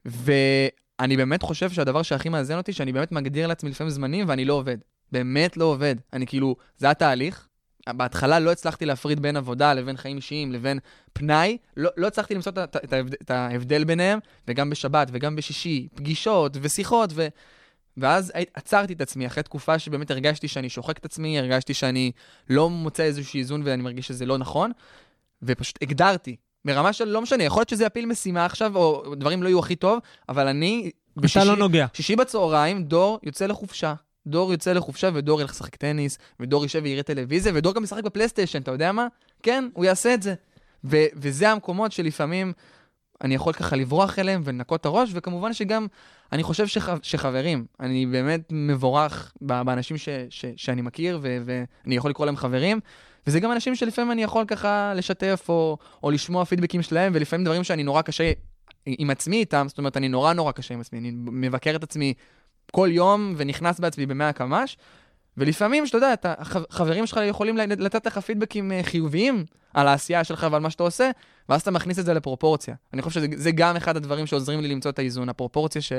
ואני 0.04 1.16
באמת 1.16 1.42
חושב 1.42 1.70
שהדבר 1.70 2.02
שהכי 2.02 2.28
מאזן 2.28 2.56
אותי, 2.56 2.72
שאני 2.72 2.92
באמת 2.92 3.12
מגדיר 3.12 3.46
לעצמי 3.46 3.70
לפעמים 3.70 3.90
זמנים 3.90 4.28
ואני 4.28 4.44
לא 4.44 4.54
עובד. 4.54 4.76
באמת 5.12 5.56
לא 5.56 5.64
עובד. 5.64 5.96
אני 6.12 6.26
כאילו, 6.26 6.56
זה 6.76 6.90
התהליך. 6.90 7.45
בהתחלה 7.88 8.38
לא 8.38 8.52
הצלחתי 8.52 8.86
להפריד 8.86 9.20
בין 9.20 9.36
עבודה 9.36 9.74
לבין 9.74 9.96
חיים 9.96 10.16
אישיים 10.16 10.52
לבין 10.52 10.78
פנאי, 11.12 11.56
לא, 11.76 11.90
לא 11.96 12.06
הצלחתי 12.06 12.34
למצוא 12.34 12.52
את, 12.52 12.76
את, 12.76 12.92
את 13.22 13.30
ההבדל 13.30 13.84
ביניהם, 13.84 14.18
וגם 14.48 14.70
בשבת 14.70 15.08
וגם 15.12 15.36
בשישי, 15.36 15.88
פגישות 15.94 16.56
ושיחות, 16.60 17.10
ו... 17.14 17.28
ואז 17.96 18.32
עצרתי 18.54 18.92
את 18.92 19.00
עצמי 19.00 19.26
אחרי 19.26 19.42
תקופה 19.42 19.78
שבאמת 19.78 20.10
הרגשתי 20.10 20.48
שאני 20.48 20.68
שוחק 20.68 20.98
את 20.98 21.04
עצמי, 21.04 21.38
הרגשתי 21.38 21.74
שאני 21.74 22.12
לא 22.50 22.70
מוצא 22.70 23.02
איזשהו 23.02 23.38
איזון 23.38 23.62
ואני 23.64 23.82
מרגיש 23.82 24.06
שזה 24.06 24.26
לא 24.26 24.38
נכון, 24.38 24.72
ופשוט 25.42 25.78
הגדרתי, 25.82 26.36
ברמה 26.64 26.92
של 26.92 27.04
לא 27.04 27.22
משנה, 27.22 27.44
יכול 27.44 27.60
להיות 27.60 27.68
שזה 27.68 27.84
יפיל 27.84 28.06
משימה 28.06 28.44
עכשיו, 28.44 28.76
או 28.76 29.14
דברים 29.14 29.42
לא 29.42 29.48
יהיו 29.48 29.58
הכי 29.58 29.76
טוב, 29.76 29.98
אבל 30.28 30.48
אני 30.48 30.90
אתה 31.24 31.44
לא 31.44 31.56
נוגע. 31.56 31.86
שישי 31.92 32.16
בצהריים, 32.16 32.84
דור 32.84 33.18
יוצא 33.22 33.46
לחופשה. 33.46 33.94
דור 34.26 34.52
יוצא 34.52 34.72
לחופשה 34.72 35.10
ודור 35.14 35.40
ילך 35.40 35.50
לשחק 35.50 35.76
טניס, 35.76 36.18
ודור 36.40 36.62
יישב 36.62 36.80
ויראה 36.84 37.02
טלוויזיה, 37.02 37.52
ודור 37.54 37.74
גם 37.74 37.84
ישחק 37.84 38.04
בפלייסטיישן, 38.04 38.62
אתה 38.62 38.70
יודע 38.70 38.92
מה? 38.92 39.06
כן, 39.42 39.68
הוא 39.72 39.84
יעשה 39.84 40.14
את 40.14 40.22
זה. 40.22 40.34
ו- 40.84 41.04
וזה 41.14 41.50
המקומות 41.50 41.92
שלפעמים 41.92 42.52
אני 43.24 43.34
יכול 43.34 43.52
ככה 43.52 43.76
לברוח 43.76 44.18
אליהם 44.18 44.40
ולנקות 44.44 44.80
את 44.80 44.86
הראש, 44.86 45.10
וכמובן 45.12 45.52
שגם, 45.52 45.86
אני 46.32 46.42
חושב 46.42 46.66
שח- 46.66 46.98
שחברים, 47.02 47.66
אני 47.80 48.06
באמת 48.06 48.40
מבורך 48.50 49.32
באנשים 49.40 49.96
ש- 49.96 50.08
ש- 50.30 50.44
שאני 50.56 50.82
מכיר, 50.82 51.18
ו- 51.22 51.38
ואני 51.44 51.96
יכול 51.96 52.10
לקרוא 52.10 52.26
להם 52.26 52.36
חברים, 52.36 52.80
וזה 53.26 53.40
גם 53.40 53.52
אנשים 53.52 53.74
שלפעמים 53.74 54.12
אני 54.12 54.22
יכול 54.22 54.44
ככה 54.44 54.92
לשתף, 54.96 55.44
או, 55.48 55.78
או 56.02 56.10
לשמוע 56.10 56.44
פידבקים 56.44 56.82
שלהם, 56.82 57.12
ולפעמים 57.14 57.44
דברים 57.44 57.64
שאני 57.64 57.82
נורא 57.82 58.02
קשה 58.02 58.32
עם 58.86 59.10
עצמי 59.10 59.36
איתם, 59.36 59.66
זאת 59.68 59.78
אומרת, 59.78 59.96
אני 59.96 60.08
נורא 60.08 60.32
נורא 60.32 60.52
קשה 60.52 60.74
עם 60.74 60.80
עצמי, 60.80 60.98
אני 60.98 61.10
מבקר 61.14 61.76
את 61.76 61.82
עצמי 61.82 62.14
כל 62.72 62.88
יום 62.92 63.34
ונכנס 63.36 63.80
בעצמי 63.80 64.06
במאה 64.06 64.32
קמ"ש, 64.32 64.76
ולפעמים, 65.36 65.86
שאתה 65.86 65.96
יודע, 65.98 66.12
אתה, 66.12 66.34
חברים 66.70 67.06
שלך 67.06 67.20
יכולים 67.28 67.56
לתת 67.56 68.06
לך 68.06 68.18
פידבקים 68.18 68.72
אה, 68.72 68.80
חיוביים 68.82 69.44
על 69.74 69.88
העשייה 69.88 70.24
שלך 70.24 70.46
ועל 70.50 70.62
מה 70.62 70.70
שאתה 70.70 70.82
עושה, 70.82 71.10
ואז 71.48 71.60
אתה 71.60 71.70
מכניס 71.70 71.98
את 71.98 72.04
זה 72.04 72.14
לפרופורציה. 72.14 72.74
אני 72.92 73.02
חושב 73.02 73.20
שזה 73.20 73.26
זה 73.36 73.50
גם 73.50 73.76
אחד 73.76 73.96
הדברים 73.96 74.26
שעוזרים 74.26 74.60
לי 74.60 74.68
למצוא 74.68 74.90
את 74.90 74.98
האיזון, 74.98 75.28
הפרופורציה 75.28 75.82
ש, 75.82 75.92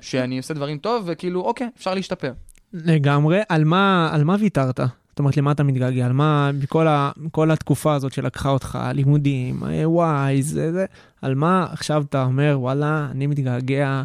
שאני 0.00 0.38
עושה 0.38 0.54
דברים 0.54 0.78
טוב, 0.78 1.04
וכאילו, 1.06 1.40
אוקיי, 1.40 1.68
אפשר 1.76 1.94
להשתפר. 1.94 2.32
לגמרי. 2.72 3.40
על 3.48 3.64
מה, 3.64 4.10
על 4.12 4.24
מה 4.24 4.36
ויתרת? 4.40 4.80
זאת 5.12 5.18
אומרת, 5.18 5.36
למה 5.36 5.52
אתה 5.52 5.62
מתגעגע? 5.62 6.06
על 6.06 6.12
מה, 6.12 6.50
מכל, 6.52 6.86
ה, 6.86 7.10
התקופה 7.52 7.94
הזאת 7.94 8.12
שלקחה 8.12 8.48
אותך, 8.48 8.78
לימודים, 8.94 9.64
אה, 9.64 9.90
וואי, 9.90 10.42
זה, 10.42 10.72
זה, 10.72 10.86
על 11.22 11.34
מה 11.34 11.66
עכשיו 11.72 12.02
אתה 12.08 12.24
אומר, 12.24 12.56
וואלה, 12.60 13.08
אני 13.10 13.26
מתגעגע 13.26 14.02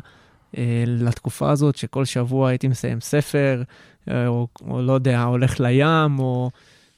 לתקופה 0.88 1.52
הזאת 1.52 1.76
שכל 1.76 2.06
שבוע 2.06 2.50
הייתי 2.50 2.68
מסיים 2.68 3.02
ספר, 3.02 3.64
אה, 4.10 4.28
או, 4.28 4.48
או 4.68 4.82
לא 4.82 4.94
יודע, 4.94 5.24
הולך 5.24 5.60
לים, 5.60 6.20
או 6.20 6.50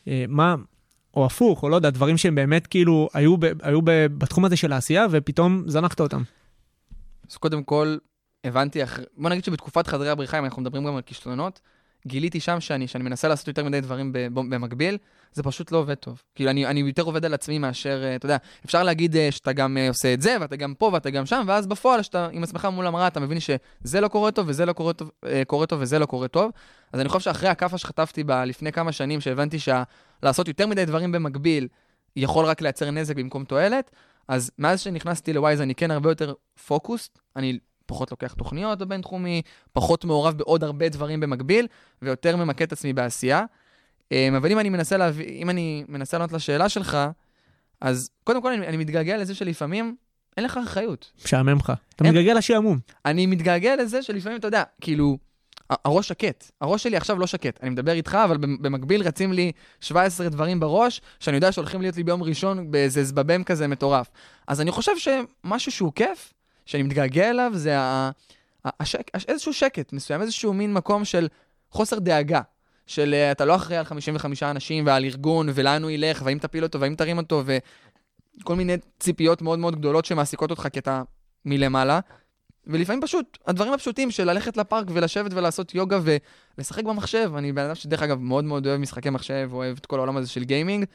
אה, 0.08 0.26
מה, 0.28 0.56
או 1.14 1.26
הפוך, 1.26 1.64
או 1.64 1.70
לא 1.70 1.76
יודע, 1.76 1.90
דברים 1.90 2.18
שהם 2.18 2.36
באמת 2.36 2.68
כאילו 2.68 3.10
היו, 3.14 3.38
ב, 3.38 3.46
היו 3.62 3.82
ב, 3.82 3.92
בתחום 4.18 4.46
הזה 4.46 4.58
של 4.58 4.74
העשייה, 4.74 5.06
ופתאום 5.12 5.64
זנחת 5.68 6.00
אותם. 6.00 6.22
אז 7.30 7.38
קודם 7.38 7.64
כל, 7.64 7.98
הבנתי, 8.44 8.84
אחר... 8.84 9.04
בוא 9.18 9.30
נגיד 9.30 9.44
שבתקופת 9.44 9.88
חדרי 9.88 10.10
הבריחה, 10.10 10.40
אם 10.40 10.46
אנחנו 10.46 10.62
מדברים 10.62 10.86
גם 10.86 10.96
על 10.96 11.02
כישלונות, 11.02 11.60
גיליתי 12.08 12.40
שם 12.40 12.60
שאני, 12.60 12.88
שאני 12.88 13.04
מנסה 13.04 13.28
לעשות 13.28 13.48
יותר 13.48 13.64
מדי 13.64 13.82
דברים 13.82 14.12
במקביל, 14.34 14.98
זה 15.34 15.44
פשוט 15.44 15.72
לא 15.72 15.78
עובד 15.78 15.94
טוב. 15.94 16.22
כאילו, 16.36 16.50
אני, 16.50 16.66
אני 16.66 16.80
יותר 16.80 17.04
עובד 17.04 17.26
על 17.26 17.34
עצמי 17.34 17.60
מאשר, 17.60 18.04
אה, 18.04 18.16
אתה 18.16 18.26
יודע, 18.26 18.38
אפשר 18.66 18.84
להגיד 18.84 19.16
אה, 19.16 19.32
שאתה 19.32 19.54
גם 19.54 19.78
אה, 19.78 19.88
עושה 19.88 20.14
את 20.14 20.22
זה, 20.22 20.38
ואתה 20.42 20.56
גם 20.56 20.74
פה 20.74 20.90
ואתה 20.94 21.10
גם 21.10 21.26
שם, 21.26 21.44
ואז 21.48 21.68
בפועל, 21.68 22.02
שאתה 22.02 22.28
עם 22.32 22.44
עצמך 22.44 22.66
מול 22.66 22.88
המראה, 22.88 23.08
אתה 23.08 23.20
מבין 23.20 23.40
שזה 23.40 24.02
לא 24.02 24.08
קורה 24.08 24.32
טוב, 24.32 24.46
וזה 24.50 24.66
לא 24.66 24.74
קורה 24.74 24.94
טוב, 24.94 25.12
קורה 25.48 25.66
טוב, 25.66 25.82
וזה 25.82 26.00
לא 26.00 26.06
קורה 26.06 26.28
טוב. 26.28 26.52
אז 26.94 27.00
אני 27.00 27.10
חושב 27.10 27.20
שאחרי 27.20 27.50
הכאפה 27.50 27.78
שחטפתי 27.78 28.24
בה 28.24 28.46
לפני 28.46 28.72
כמה 28.72 28.92
שנים, 28.92 29.22
שהבנתי 29.22 29.58
שלעשות 29.60 30.48
יותר 30.48 30.68
מדי 30.68 30.86
דברים 30.86 31.12
במקביל, 31.12 31.68
יכול 32.16 32.46
רק 32.46 32.62
לייצר 32.62 32.92
נזק 32.92 33.16
במקום 33.16 33.44
תועלת, 33.44 33.92
אז 34.28 34.52
מאז 34.58 34.82
שנכנסתי 34.82 35.34
לווייז 35.34 35.62
אני 35.62 35.76
כן 35.76 35.92
הרבה 35.92 36.12
יותר 36.12 36.34
פוקוסט, 36.68 37.20
אני 37.36 37.60
פחות 37.90 38.12
לוקח 38.12 38.34
תוכניות 38.34 38.80
בבינתחומי, 38.80 39.42
פחות 39.74 40.06
מעורב 40.06 40.38
בעוד 40.38 40.64
הרבה 40.64 40.90
דברים 40.90 41.20
במקביל, 41.20 41.68
ויותר 42.02 42.36
ממקד 42.36 42.66
את 42.66 42.72
עצמי 42.72 42.94
בעשייה. 42.94 43.46
אמ, 44.12 44.36
אבל 44.36 44.52
אם 44.52 44.60
אני 44.60 44.70
מנסה 44.70 44.98
להביא, 44.98 45.26
אם 45.28 45.50
אני 45.50 45.84
מנסה 45.88 46.18
לענות 46.18 46.32
לשאלה 46.32 46.70
שלך, 46.70 46.98
אז 47.82 48.10
קודם 48.24 48.42
כל 48.42 48.52
אני, 48.54 48.68
אני 48.68 48.78
מתגעגע 48.78 49.18
לזה 49.18 49.36
שלפעמים 49.36 49.96
אין 50.38 50.46
לך 50.46 50.60
אחריות. 50.64 51.12
משעמם 51.26 51.58
לך. 51.58 51.74
אתה 51.96 52.04
אין- 52.06 52.14
מתגעגע 52.14 52.34
לשעמום. 52.34 52.80
אני 53.06 53.26
מתגעגע 53.26 53.76
לזה 53.76 54.04
שלפעמים, 54.04 54.40
אתה 54.40 54.48
יודע, 54.48 54.64
כאילו, 54.82 55.18
הראש 55.86 56.08
שקט. 56.08 56.52
הראש 56.62 56.84
שלי 56.84 56.98
עכשיו 56.98 57.20
לא 57.20 57.28
שקט. 57.28 57.60
אני 57.64 57.70
מדבר 57.70 57.92
איתך, 57.92 58.18
אבל 58.26 58.38
במ- 58.38 58.58
במקביל 58.62 59.02
רצים 59.02 59.34
לי 59.34 59.52
17 59.82 60.30
דברים 60.30 60.60
בראש, 60.60 61.02
שאני 61.20 61.38
יודע 61.38 61.52
שהולכים 61.52 61.82
להיות 61.82 61.98
לי 61.98 62.04
ביום 62.04 62.24
ראשון 62.24 62.72
באיזה 62.72 63.04
זבבם 63.04 63.44
כזה 63.44 63.68
מטורף. 63.68 64.10
אז 64.48 64.62
אני 64.62 64.72
חושב 64.72 64.92
שמשהו 64.98 65.72
שהוא 65.72 65.92
כיף, 65.96 66.34
שאני 66.70 66.84
מתגעגע 66.84 67.30
אליו, 67.30 67.52
זה 67.56 67.76
השק... 68.66 69.12
הש- 69.14 69.26
איזשהו 69.26 69.54
שקט 69.54 69.94
מסוים, 69.94 70.22
איזשהו 70.22 70.54
מין 70.54 70.74
מקום 70.74 71.06
של 71.06 71.28
חוסר 71.72 72.00
דאגה. 72.00 72.42
של 72.88 73.14
אה, 73.14 73.32
אתה 73.32 73.46
לא 73.46 73.56
אחראי 73.56 73.78
על 73.78 73.86
55 73.86 74.44
אנשים 74.44 74.86
ועל 74.86 75.06
ארגון, 75.06 75.50
ולאן 75.54 75.84
הוא 75.84 75.92
ילך, 75.92 76.22
והאם 76.26 76.40
תפיל 76.40 76.64
אותו, 76.64 76.80
והאם 76.80 76.96
תרים 76.96 77.18
אותו, 77.18 77.44
וכל 77.46 78.56
מיני 78.56 78.78
ציפיות 79.00 79.42
מאוד 79.42 79.60
מאוד 79.60 79.76
גדולות 79.76 80.06
שמעסיקות 80.06 80.52
אותך 80.52 80.68
כי 80.74 80.80
אתה 80.80 81.02
מלמעלה. 81.46 82.00
ולפעמים 82.68 83.02
פשוט, 83.02 83.38
הדברים 83.48 83.74
הפשוטים 83.74 84.12
של 84.12 84.24
ללכת 84.24 84.58
לפארק 84.58 84.88
ולשבת 84.94 85.34
ולעשות 85.34 85.76
יוגה 85.76 86.00
ולשחק 86.58 86.84
במחשב. 86.84 87.32
אני 87.38 87.52
בן 87.52 87.66
אדם 87.66 87.76
שדרך 87.76 88.02
אגב 88.02 88.20
מאוד 88.20 88.44
מאוד 88.44 88.68
אוהב 88.68 88.80
משחקי 88.82 89.10
מחשב, 89.10 89.50
אוהב 89.54 89.78
את 89.78 89.86
כל 89.86 89.98
העולם 89.98 90.18
הזה 90.18 90.30
של 90.30 90.44
גיימינג, 90.44 90.86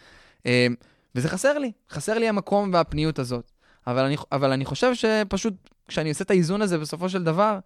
אה, 0.46 0.66
וזה 1.14 1.28
חסר 1.28 1.58
לי, 1.58 1.72
חסר 1.90 2.18
לי 2.18 2.28
המקום 2.28 2.70
והפניות 2.72 3.18
הזאת. 3.18 3.53
אבל 3.86 4.04
אני, 4.04 4.16
אבל 4.32 4.52
אני 4.52 4.64
חושב 4.64 4.94
שפשוט, 4.94 5.54
כשאני 5.88 6.08
עושה 6.08 6.24
את 6.24 6.30
האיזון 6.30 6.62
הזה 6.62 6.78
בסופו 6.78 7.08
של 7.08 7.24
דבר, 7.24 7.58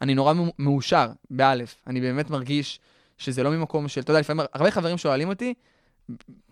אני 0.00 0.14
נורא 0.14 0.32
מאו- 0.32 0.52
מאושר, 0.58 1.08
באלף. 1.30 1.74
אני 1.86 2.00
באמת 2.00 2.30
מרגיש 2.30 2.80
שזה 3.18 3.42
לא 3.42 3.50
ממקום 3.50 3.88
של, 3.88 4.00
אתה 4.00 4.10
יודע, 4.10 4.20
לפעמים 4.20 4.46
הרבה 4.54 4.70
חברים 4.70 4.98
שואלים 4.98 5.28
אותי, 5.28 5.54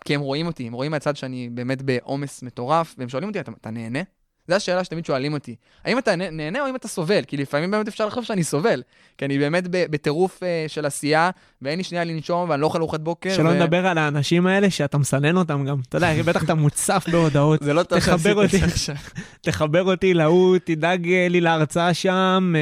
כי 0.04 0.14
הם 0.14 0.20
רואים 0.20 0.46
אותי, 0.46 0.66
הם 0.66 0.72
רואים 0.72 0.90
מהצד 0.90 1.16
שאני 1.16 1.48
באמת 1.48 1.82
בעומס 1.82 2.42
מטורף, 2.42 2.94
והם 2.98 3.08
שואלים 3.08 3.28
אותי, 3.28 3.40
אתה, 3.40 3.52
אתה 3.60 3.70
נהנה? 3.70 4.00
זו 4.48 4.54
השאלה 4.54 4.84
שתמיד 4.84 5.06
שואלים 5.06 5.32
אותי. 5.32 5.54
האם 5.84 5.98
אתה 5.98 6.16
נה- 6.16 6.30
נהנה 6.30 6.60
או 6.60 6.66
האם 6.66 6.76
אתה 6.76 6.88
סובל? 6.88 7.22
כי 7.26 7.36
לפעמים 7.36 7.70
באמת 7.70 7.88
אפשר 7.88 8.06
לחשוב 8.06 8.24
שאני 8.24 8.44
סובל. 8.44 8.82
כי 9.18 9.24
אני 9.24 9.38
באמת 9.38 9.64
בטירוף 9.70 10.42
אה, 10.42 10.64
של 10.68 10.86
עשייה, 10.86 11.30
ואין 11.62 11.78
לי 11.78 11.84
שנייה 11.84 12.04
לנשום, 12.04 12.50
ואני 12.50 12.60
לא 12.60 12.66
אוכל 12.66 12.78
ארוחת 12.78 13.00
בוקר. 13.00 13.30
שלא 13.36 13.48
ו- 13.48 13.52
נדבר 13.54 13.86
על 13.86 13.98
האנשים 13.98 14.46
האלה 14.46 14.70
שאתה 14.70 14.98
מסנן 14.98 15.36
אותם 15.36 15.64
גם. 15.64 15.76
אתה 15.88 15.96
יודע, 15.96 16.22
בטח 16.22 16.44
אתה 16.44 16.54
מוצף 16.54 17.04
בהודעות. 17.12 17.62
זה 17.62 17.74
לא 17.74 17.82
טוב 17.82 17.98
תחבר 17.98 18.16
שעשיתי 18.42 18.64
את 18.64 18.68
זה. 18.68 18.74
עכשיו. 18.74 18.94
תחבר 19.40 19.82
אותי 19.82 20.14
להוא, 20.14 20.56
תדאג 20.64 21.08
אה, 21.08 21.26
לי 21.30 21.40
להרצאה 21.40 21.94
שם, 21.94 22.52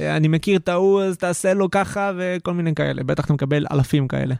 אה, 0.00 0.16
אני 0.16 0.28
מכיר 0.28 0.56
את 0.58 0.68
ההוא, 0.68 1.02
אז 1.02 1.16
תעשה 1.16 1.54
לו 1.54 1.70
ככה, 1.70 2.12
וכל 2.18 2.52
מיני 2.54 2.74
כאלה. 2.74 3.02
בטח 3.02 3.24
אתה 3.24 3.32
מקבל 3.32 3.66
אלפים 3.72 4.08
כאלה. 4.08 4.34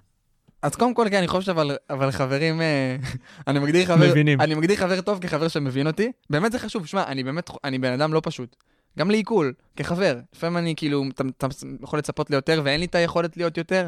אז 0.65 0.75
קודם 0.75 0.95
כל, 0.95 1.07
כן, 1.11 1.17
אני 1.17 1.29
חושב 1.29 1.51
אבל, 1.51 1.77
אבל 1.91 2.11
חברים, 2.11 2.61
אה, 2.61 2.97
אני 3.49 3.59
מגדיר 3.59 3.87
חבר, 3.87 4.11
מבינים. 4.11 4.41
אני 4.41 4.55
מגדיר 4.55 4.77
חבר 4.77 5.01
טוב 5.01 5.19
כחבר 5.19 5.49
שמבין 5.49 5.87
אותי. 5.87 6.13
באמת 6.31 6.53
זה 6.53 6.59
חשוב, 6.59 6.87
שמע, 6.87 7.05
אני 7.07 7.25
באמת, 7.25 7.51
אני 7.65 7.79
בן 7.79 7.93
אדם 7.93 8.13
לא 8.13 8.21
פשוט. 8.25 8.57
גם 8.99 9.11
לעיכול, 9.11 9.53
כחבר. 9.77 10.19
לפעמים 10.35 10.57
אני 10.57 10.75
כאילו, 10.77 11.05
אתה, 11.15 11.25
אתה 11.39 11.47
יכול 11.83 11.99
לצפות 11.99 12.31
ליותר 12.31 12.61
ואין 12.65 12.81
לי 12.81 12.87
את 12.87 12.95
היכולת 12.95 13.37
להיות 13.37 13.57
יותר, 13.57 13.87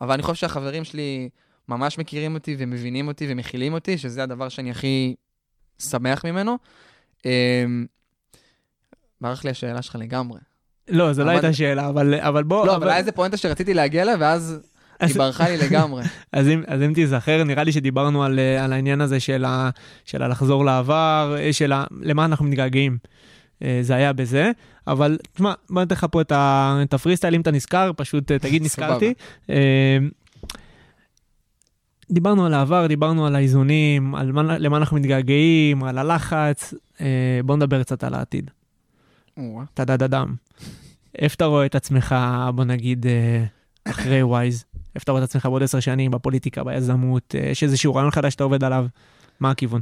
אבל 0.00 0.12
אני 0.12 0.22
חושב 0.22 0.34
שהחברים 0.34 0.84
שלי 0.84 1.28
ממש 1.68 1.98
מכירים 1.98 2.34
אותי 2.34 2.56
ומבינים 2.58 3.08
אותי 3.08 3.26
ומכילים 3.28 3.72
אותי, 3.72 3.98
שזה 3.98 4.22
הדבר 4.22 4.48
שאני 4.48 4.70
הכי 4.70 5.14
שמח 5.78 6.24
ממנו. 6.24 6.58
אה, 7.26 7.64
ברח 9.20 9.44
לי 9.44 9.50
השאלה 9.50 9.82
שלך 9.82 9.96
לגמרי. 10.00 10.40
לא, 10.88 11.12
זו 11.12 11.24
לא 11.24 11.30
הייתה 11.30 11.52
שאלה, 11.52 11.88
אבל 11.88 12.14
אבל 12.14 12.42
בוא... 12.42 12.66
לא, 12.66 12.76
אבל 12.76 12.88
היה 12.88 12.98
איזה 12.98 13.12
פואנטה 13.12 13.36
שרציתי 13.36 13.74
להגיע 13.74 14.02
אליה, 14.02 14.16
ואז 14.18 14.42
אז- 14.42 14.67
היא 15.00 15.14
ברחה 15.14 15.48
לי 15.48 15.56
לגמרי. 15.56 16.02
אז 16.32 16.48
אם, 16.48 16.62
אז 16.66 16.82
אם 16.82 16.92
תיזכר, 16.94 17.44
נראה 17.44 17.64
לי 17.64 17.72
שדיברנו 17.72 18.24
על, 18.24 18.38
אה, 18.38 18.64
על 18.64 18.72
העניין 18.72 19.00
הזה 19.00 19.20
של, 19.20 19.44
ה, 19.44 19.70
של 20.04 20.22
הלחזור 20.22 20.64
לעבר, 20.64 21.36
אה, 21.38 21.52
של 21.52 21.72
ה, 21.72 21.84
למה 22.00 22.24
אנחנו 22.24 22.44
מתגעגעים. 22.44 22.98
אה, 23.62 23.78
זה 23.82 23.94
היה 23.94 24.12
בזה, 24.12 24.50
אבל 24.86 25.18
תשמע, 25.34 25.52
בוא 25.70 25.82
ניתן 25.82 25.94
לך 25.94 26.06
פה 26.10 26.20
את, 26.20 26.32
ה, 26.32 26.78
את 26.82 26.94
הפרי 26.94 27.16
סטייל, 27.16 27.34
אם 27.34 27.40
אתה 27.40 27.50
נזכר, 27.50 27.90
פשוט 27.96 28.32
תגיד 28.42 28.62
נזכרתי. 28.62 29.14
דיברנו 32.10 32.46
על 32.46 32.54
העבר, 32.54 32.86
דיברנו 32.86 33.26
על 33.26 33.36
האיזונים, 33.36 34.14
על 34.14 34.32
מה, 34.32 34.58
למה 34.58 34.76
אנחנו 34.76 34.96
מתגעגעים, 34.96 35.84
על 35.84 35.98
הלחץ. 35.98 36.74
בוא 37.44 37.56
נדבר 37.56 37.82
קצת 37.82 38.04
על 38.04 38.14
העתיד. 38.14 38.50
או-אה. 39.36 39.64
טה-דה-דה-דם. 39.74 40.34
איפה 41.18 41.34
אתה 41.34 41.44
רואה 41.44 41.66
את 41.66 41.74
עצמך, 41.74 42.14
בוא 42.54 42.64
נגיד, 42.64 43.06
אחרי 43.84 44.22
וויז? 44.32 44.64
איפה 44.98 45.04
אתה 45.04 45.12
רואה 45.12 45.24
את 45.24 45.28
עצמך 45.28 45.46
בעוד 45.46 45.62
עשר 45.62 45.80
שנים, 45.80 46.10
בפוליטיקה, 46.10 46.64
ביזמות? 46.64 47.34
אה, 47.34 47.40
יש 47.50 47.62
איזשהו 47.62 47.94
רעיון 47.94 48.10
חדש 48.10 48.32
שאתה 48.32 48.44
עובד 48.44 48.64
עליו? 48.64 48.86
מה 49.40 49.50
הכיוון? 49.50 49.80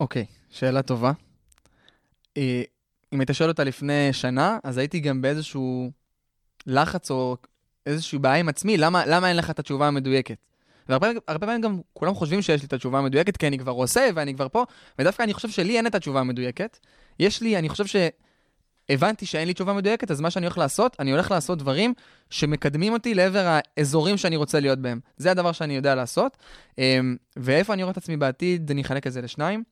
אוקיי, 0.00 0.26
שאלה 0.50 0.82
טובה. 0.82 1.12
אה, 2.36 2.62
אם 3.12 3.20
היית 3.20 3.30
שואל 3.32 3.48
אותה 3.48 3.64
לפני 3.64 4.12
שנה, 4.12 4.58
אז 4.64 4.78
הייתי 4.78 5.00
גם 5.00 5.22
באיזשהו 5.22 5.90
לחץ 6.66 7.10
או 7.10 7.36
איזושהי 7.86 8.18
בעיה 8.18 8.36
עם 8.36 8.48
עצמי, 8.48 8.76
למה, 8.76 9.06
למה 9.06 9.28
אין 9.28 9.36
לך 9.36 9.50
את 9.50 9.58
התשובה 9.58 9.88
המדויקת? 9.88 10.38
והרבה 10.88 11.08
הרבה 11.28 11.46
פעמים 11.46 11.60
גם 11.60 11.80
כולם 11.92 12.14
חושבים 12.14 12.42
שיש 12.42 12.60
לי 12.60 12.66
את 12.66 12.72
התשובה 12.72 12.98
המדויקת, 12.98 13.36
כי 13.36 13.46
אני 13.46 13.58
כבר 13.58 13.72
עושה 13.72 14.08
ואני 14.14 14.34
כבר 14.34 14.48
פה, 14.48 14.64
ודווקא 14.98 15.22
אני 15.22 15.34
חושב 15.34 15.48
שלי 15.48 15.76
אין 15.76 15.86
את 15.86 15.94
התשובה 15.94 16.20
המדויקת. 16.20 16.78
יש 17.18 17.42
לי, 17.42 17.58
אני 17.58 17.68
חושב 17.68 17.86
שהבנתי 18.90 19.26
שאין 19.26 19.48
לי 19.48 19.54
תשובה 19.54 19.72
מדויקת, 19.72 20.10
אז 20.10 20.20
מה 20.20 20.30
שאני 20.30 20.46
הולך 20.46 20.58
לעשות, 20.58 20.96
אני 20.98 21.10
הולך 21.10 21.30
לעשות 21.30 21.58
דברים 21.58 21.94
שמקדמים 22.30 22.92
אותי 22.92 23.14
לעבר 23.14 23.58
האזורים 23.76 24.16
שאני 24.16 24.36
רוצה 24.36 24.60
להיות 24.60 24.78
בהם. 24.78 25.00
זה 25.16 25.30
הדבר 25.30 25.52
שאני 25.52 25.76
יודע 25.76 25.94
לעשות. 25.94 26.36
אמ, 26.78 27.16
ואיפה 27.36 27.72
אני 27.72 27.82
רואה 27.82 27.92
את 27.92 27.96
עצמי 27.96 28.16
בעתיד, 28.16 28.70
אני 28.70 28.82
אחלק 28.82 29.06
את 29.06 29.12
זה 29.12 29.22
לשניים. 29.22 29.62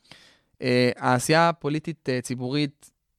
אה, 0.63 0.91
העשייה 0.97 1.49
הפוליטית 1.49 2.09
אה, 2.09 2.19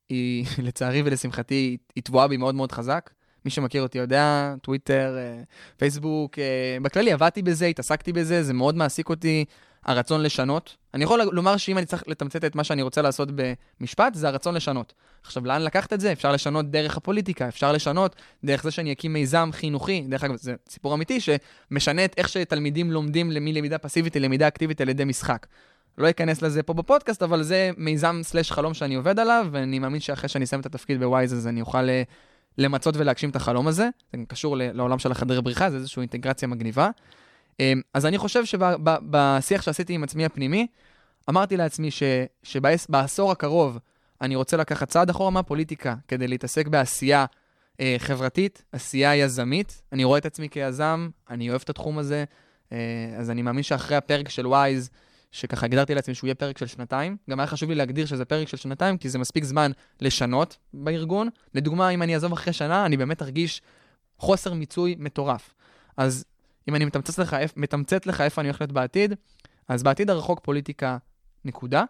היא, 0.09 0.45
לצערי 0.65 1.01
ולשמחתי, 1.05 1.77
היא 1.95 2.03
טבועה 2.03 2.27
בי 2.27 2.37
מאוד 2.37 2.55
מאוד 2.55 2.71
חזק. 2.71 3.09
מי 3.45 3.51
שמכיר 3.51 3.81
אותי 3.81 3.97
יודע, 3.97 4.55
טוויטר, 4.61 5.15
אה, 5.17 5.43
פייסבוק, 5.77 6.39
בכללי 6.81 7.11
עבדתי 7.11 7.41
בזה, 7.41 7.65
התעסקתי 7.65 8.13
בזה, 8.13 8.43
זה 8.43 8.53
מאוד 8.53 8.75
מעסיק 8.75 9.09
אותי, 9.09 9.45
הרצון 9.85 10.21
לשנות. 10.21 10.75
אני 10.93 11.03
יכול 11.03 11.21
לומר 11.21 11.57
שאם 11.57 11.77
אני 11.77 11.85
צריך 11.85 12.03
לתמצת 12.07 12.45
את 12.45 12.55
מה 12.55 12.63
שאני 12.63 12.81
רוצה 12.81 13.01
לעשות 13.01 13.29
במשפט, 13.35 14.13
זה 14.13 14.27
הרצון 14.27 14.55
לשנות. 14.55 14.93
עכשיו, 15.23 15.45
לאן 15.45 15.61
לקחת 15.61 15.93
את 15.93 15.99
זה? 15.99 16.11
אפשר 16.11 16.31
לשנות 16.31 16.71
דרך 16.71 16.97
הפוליטיקה, 16.97 17.47
אפשר 17.47 17.71
לשנות 17.71 18.15
דרך 18.43 18.63
זה 18.63 18.71
שאני 18.71 18.91
אקים 18.91 19.13
מיזם 19.13 19.49
חינוכי, 19.53 20.05
דרך 20.09 20.23
אגב, 20.23 20.35
זה 20.35 20.55
סיפור 20.69 20.93
אמיתי, 20.93 21.19
שמשנה 21.19 22.05
את 22.05 22.13
איך 22.17 22.29
שתלמידים 22.29 22.91
לומדים 22.91 23.29
מלמידה 23.29 23.77
פסיבית 23.77 24.15
ללמידה 24.15 24.47
אקטיבית 24.47 24.81
על 24.81 24.89
ידי 24.89 25.05
משחק. 25.05 25.47
לא 25.97 26.09
אכנס 26.09 26.41
לזה 26.41 26.63
פה 26.63 26.73
בפודקאסט, 26.73 27.23
אבל 27.23 27.43
זה 27.43 27.71
מיזם 27.77 28.19
סלש 28.23 28.51
חלום 28.51 28.73
שאני 28.73 28.95
עובד 28.95 29.19
עליו, 29.19 29.47
ואני 29.51 29.79
מאמין 29.79 29.99
שאחרי 29.99 30.29
שאני 30.29 30.45
אסיים 30.45 30.61
את 30.61 30.65
התפקיד 30.65 30.99
בווייז, 30.99 31.33
אז 31.33 31.47
אני 31.47 31.61
אוכל 31.61 31.89
אה, 31.89 32.03
למצות 32.57 32.97
ולהגשים 32.97 33.29
את 33.29 33.35
החלום 33.35 33.67
הזה. 33.67 33.89
זה 34.13 34.19
קשור 34.27 34.57
לעולם 34.57 34.99
של 34.99 35.11
החדרי 35.11 35.41
בריחה, 35.41 35.69
זה 35.69 35.77
איזושהי 35.77 36.01
אינטגרציה 36.01 36.47
מגניבה. 36.47 36.89
אה, 37.59 37.73
אז 37.93 38.05
אני 38.05 38.17
חושב 38.17 38.45
שבשיח 38.45 39.61
שעשיתי 39.61 39.93
עם 39.93 40.03
עצמי 40.03 40.25
הפנימי, 40.25 40.67
אמרתי 41.29 41.57
לעצמי 41.57 41.91
ש- 41.91 42.03
שבעשור 42.43 43.31
הקרוב 43.31 43.79
אני 44.21 44.35
רוצה 44.35 44.57
לקחת 44.57 44.89
צעד 44.89 45.09
אחורה 45.09 45.29
מהפוליטיקה 45.29 45.95
כדי 46.07 46.27
להתעסק 46.27 46.67
בעשייה 46.67 47.25
אה, 47.79 47.95
חברתית, 47.97 48.63
עשייה 48.71 49.15
יזמית. 49.15 49.81
אני 49.91 50.03
רואה 50.03 50.17
את 50.17 50.25
עצמי 50.25 50.49
כיזם, 50.49 51.09
אני 51.29 51.49
אוהב 51.49 51.61
את 51.63 51.69
התחום 51.69 51.97
הזה, 51.97 52.23
אה, 52.71 52.77
אז 53.17 53.29
אני 53.29 53.41
מאמין 53.41 53.63
שאחרי 53.63 53.97
הפרק 53.97 54.29
של 54.29 54.47
ווייז, 54.47 54.89
שככה 55.31 55.65
הגדרתי 55.65 55.95
לעצמי 55.95 56.15
שהוא 56.15 56.27
יהיה 56.27 56.35
פרק 56.35 56.57
של 56.57 56.67
שנתיים. 56.67 57.17
גם 57.29 57.39
היה 57.39 57.47
חשוב 57.47 57.69
לי 57.69 57.75
להגדיר 57.75 58.05
שזה 58.05 58.25
פרק 58.25 58.47
של 58.47 58.57
שנתיים, 58.57 58.97
כי 58.97 59.09
זה 59.09 59.19
מספיק 59.19 59.43
זמן 59.43 59.71
לשנות 60.01 60.57
בארגון. 60.73 61.29
לדוגמה, 61.53 61.89
אם 61.89 62.01
אני 62.01 62.13
אעזוב 62.13 62.33
אחרי 62.33 62.53
שנה, 62.53 62.85
אני 62.85 62.97
באמת 62.97 63.21
ארגיש 63.21 63.61
חוסר 64.17 64.53
מיצוי 64.53 64.95
מטורף. 64.99 65.53
אז 65.97 66.25
אם 66.69 66.75
אני 66.75 66.85
מתמצת 66.85 67.17
לך, 67.17 67.35
מתמצת 67.55 68.07
לך 68.07 68.21
איפה 68.21 68.41
אני 68.41 68.49
הולך 68.49 68.61
להיות 68.61 68.71
בעתיד, 68.71 69.13
אז 69.67 69.83
בעתיד 69.83 70.09
הרחוק 70.09 70.39
פוליטיקה, 70.43 70.97
נקודה. 71.45 71.83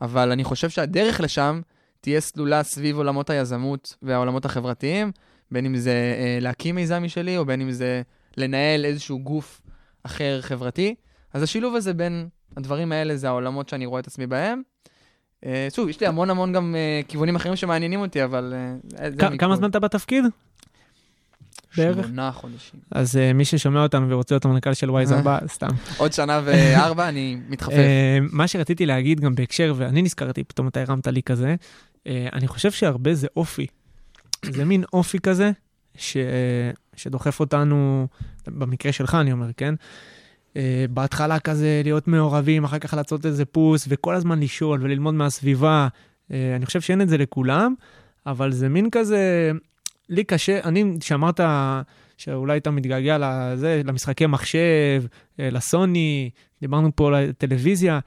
אבל 0.00 0.32
אני 0.32 0.44
חושב 0.44 0.70
שהדרך 0.70 1.20
לשם 1.20 1.60
תהיה 2.00 2.20
סלולה 2.20 2.62
סביב 2.62 2.96
עולמות 2.96 3.30
היזמות 3.30 3.96
והעולמות 4.02 4.44
החברתיים, 4.44 5.12
בין 5.50 5.66
אם 5.66 5.76
זה 5.76 6.14
אה, 6.18 6.38
להקים 6.40 6.74
מיזם 6.74 7.02
משלי, 7.02 7.36
או 7.38 7.44
בין 7.44 7.60
אם 7.60 7.70
זה 7.70 8.02
לנהל 8.36 8.84
איזשהו 8.84 9.18
גוף 9.18 9.62
אחר 10.02 10.38
חברתי. 10.42 10.94
אז 11.32 11.42
השילוב 11.42 11.74
הזה 11.74 11.94
בין 11.94 12.28
הדברים 12.56 12.92
האלה 12.92 13.16
זה 13.16 13.28
העולמות 13.28 13.68
שאני 13.68 13.86
רואה 13.86 14.00
את 14.00 14.06
עצמי 14.06 14.26
בהם. 14.26 14.62
אה, 15.46 15.68
שוב, 15.74 15.88
יש 15.88 16.00
לי 16.00 16.06
המון 16.06 16.30
המון 16.30 16.52
גם 16.52 16.74
אה, 16.74 17.00
כיוונים 17.08 17.36
אחרים 17.36 17.56
שמעניינים 17.56 18.00
אותי, 18.00 18.24
אבל... 18.24 18.54
אה, 18.56 19.10
זה 19.10 19.16
כ- 19.18 19.22
מכל. 19.24 19.38
כמה 19.38 19.56
זמן 19.56 19.70
אתה 19.70 19.78
בתפקיד? 19.78 20.24
בערך? 21.76 22.06
שמונה 22.06 22.32
חודשים. 22.32 22.80
אז 22.90 23.16
uh, 23.16 23.34
מי 23.34 23.44
ששומע 23.44 23.82
אותנו 23.82 24.10
ורוצה 24.10 24.34
להיות 24.34 24.44
המנכ"ל 24.44 24.74
של 24.74 24.90
ווייז 24.90 25.12
אה. 25.12 25.18
הבא, 25.18 25.38
סתם. 25.54 25.68
עוד 25.96 26.12
שנה 26.12 26.40
וארבע, 26.44 27.08
אני 27.08 27.38
מתחפף. 27.48 27.72
אה, 27.72 28.18
מה 28.32 28.48
שרציתי 28.48 28.86
להגיד 28.86 29.20
גם 29.20 29.34
בהקשר, 29.34 29.74
ואני 29.76 30.02
נזכרתי, 30.02 30.44
פתאום 30.44 30.68
אתה 30.68 30.80
הרמת 30.80 31.06
לי 31.06 31.22
כזה, 31.22 31.54
אה, 32.06 32.28
אני 32.32 32.48
חושב 32.48 32.70
שהרבה 32.70 33.14
זה 33.14 33.26
אופי. 33.36 33.66
זה 34.44 34.64
מין 34.64 34.84
אופי 34.92 35.18
כזה, 35.18 35.50
ש... 35.96 36.16
שדוחף 36.96 37.40
אותנו, 37.40 38.06
במקרה 38.46 38.92
שלך 38.92 39.14
אני 39.14 39.32
אומר, 39.32 39.50
כן? 39.56 39.74
אה, 40.56 40.84
בהתחלה 40.90 41.38
כזה 41.38 41.80
להיות 41.84 42.08
מעורבים, 42.08 42.64
אחר 42.64 42.78
כך 42.78 42.94
לעשות 42.94 43.26
איזה 43.26 43.44
פוס, 43.44 43.84
וכל 43.88 44.14
הזמן 44.14 44.40
לשאול 44.40 44.82
וללמוד 44.82 45.14
מהסביבה. 45.14 45.88
אה, 46.32 46.56
אני 46.56 46.66
חושב 46.66 46.80
שאין 46.80 47.00
את 47.00 47.08
זה 47.08 47.18
לכולם, 47.18 47.74
אבל 48.26 48.52
זה 48.52 48.68
מין 48.68 48.90
כזה 48.90 49.52
לי 50.08 50.24
קשה, 50.24 50.60
אני, 50.64 50.84
שאמרת 51.00 51.40
שאולי 52.16 52.58
אתה 52.58 52.70
מתגעגע 52.70 53.16
לזה, 53.20 53.82
למשחקי 53.84 54.26
מחשב, 54.26 55.02
אה, 55.40 55.50
לסוני, 55.50 56.30
דיברנו 56.60 56.90
פה 56.94 57.08
על 57.08 57.14
הטלוויזיה, 57.14 58.00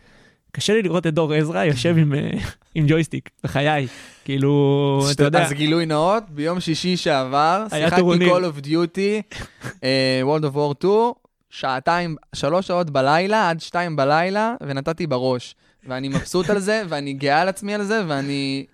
קשה 0.52 0.74
לי 0.74 0.82
לראות 0.82 1.08
את 1.08 1.14
דור 1.14 1.34
עזרא 1.34 1.64
יושב 1.64 1.98
עם, 1.98 2.14
אה, 2.14 2.30
עם 2.76 2.86
ג'ויסטיק, 2.88 3.30
בחיי. 3.44 3.88
כאילו, 4.26 5.02
אתה 5.12 5.24
יודע, 5.24 5.44
אז 5.44 5.52
גילוי 5.52 5.86
נאות, 5.86 6.24
ביום 6.30 6.60
שישי 6.60 6.98
שעבר, 6.98 7.66
שיחקתי. 7.70 8.02
Call 8.02 8.64
of 8.64 8.66
Duty, 8.66 9.38
אה, 9.84 10.22
World 10.24 10.44
of 10.44 10.56
War 10.56 10.74
2, 10.80 11.14
שעתיים, 11.50 12.16
שלוש 12.36 12.68
שעות 12.68 12.90
בלילה, 12.90 13.50
עד 13.50 13.60
שתיים 13.60 13.96
בלילה, 13.96 14.56
ונתתי 14.64 15.08
בראש. 15.08 15.56
ואני 15.88 16.10
מבסוט 16.10 16.50
על 16.50 16.60
זה, 16.60 16.84
ואני 16.90 17.14
גאה 17.14 17.42
על 17.42 17.50
עצמי 17.50 17.76
על 17.76 17.84
זה, 17.84 18.02
ואני 18.08 18.66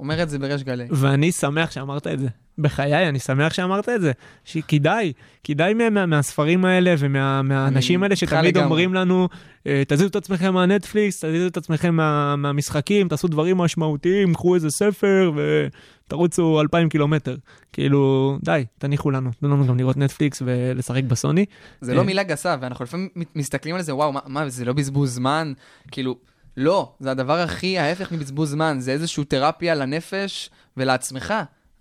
אומר 0.00 0.22
את 0.22 0.30
זה 0.30 0.38
בריש 0.38 0.62
גלי. 0.62 0.86
ואני 0.90 1.32
שמח 1.32 1.70
שאמרת 1.70 2.06
את 2.06 2.18
זה. 2.18 2.28
בחיי, 2.58 3.08
אני 3.08 3.18
שמח 3.18 3.52
שאמרת 3.52 3.88
את 3.88 4.00
זה. 4.00 4.12
שכדאי, 4.44 5.12
כדאי 5.44 5.74
מה, 5.74 5.90
מה, 5.90 6.06
מהספרים 6.06 6.64
האלה 6.64 6.94
ומהאנשים 6.98 8.02
האלה 8.02 8.16
שתמיד. 8.16 8.58
אומרים 8.58 8.94
לנו, 8.94 9.28
אה, 9.66 9.82
תזיזו 9.88 10.06
את 10.06 10.16
עצמכם 10.16 10.54
מהנטפליקס, 10.54 11.24
תזיזו 11.24 11.46
את 11.46 11.56
עצמכם 11.56 11.94
מה, 11.94 12.36
מהמשחקים, 12.36 13.08
תעשו 13.08 13.28
דברים 13.28 13.58
משמעותיים, 13.58 14.34
קחו 14.34 14.54
איזה 14.54 14.70
ספר 14.70 15.32
ותרוצו 15.36 16.60
אלפיים 16.60 16.88
קילומטר. 16.88 17.36
כאילו, 17.72 18.36
די, 18.42 18.64
תניחו 18.78 19.10
לנו, 19.10 19.30
תנו 19.40 19.48
לנו 19.48 19.66
גם 19.66 19.78
לראות 19.78 19.96
נטפליקס 19.96 20.42
ולשחק 20.46 21.04
בסוני. 21.04 21.44
זה 21.80 21.92
אה. 21.92 21.96
לא 21.96 22.04
מילה 22.04 22.22
גסה, 22.22 22.56
ואנחנו 22.60 22.84
לפעמים 22.84 23.08
מסתכלים 23.34 23.74
על 23.74 23.82
זה, 23.82 23.94
וואו, 23.94 24.12
מה, 24.12 24.20
מה, 24.26 24.48
זה 24.48 24.64
לא 24.64 24.72
בזבוז 24.72 25.14
זמן? 25.14 25.52
כאילו, 25.90 26.16
לא, 26.56 26.92
זה 27.00 27.10
הדבר 27.10 27.38
הכי 27.38 27.78
ההפך 27.78 28.12
מבזבוז 28.12 28.50
זמן, 28.50 28.76
זה 28.80 28.92
איזושהי 28.92 29.24
תרפיה 29.24 29.74
לנפש 29.74 30.50
ולעצמך. 30.76 31.34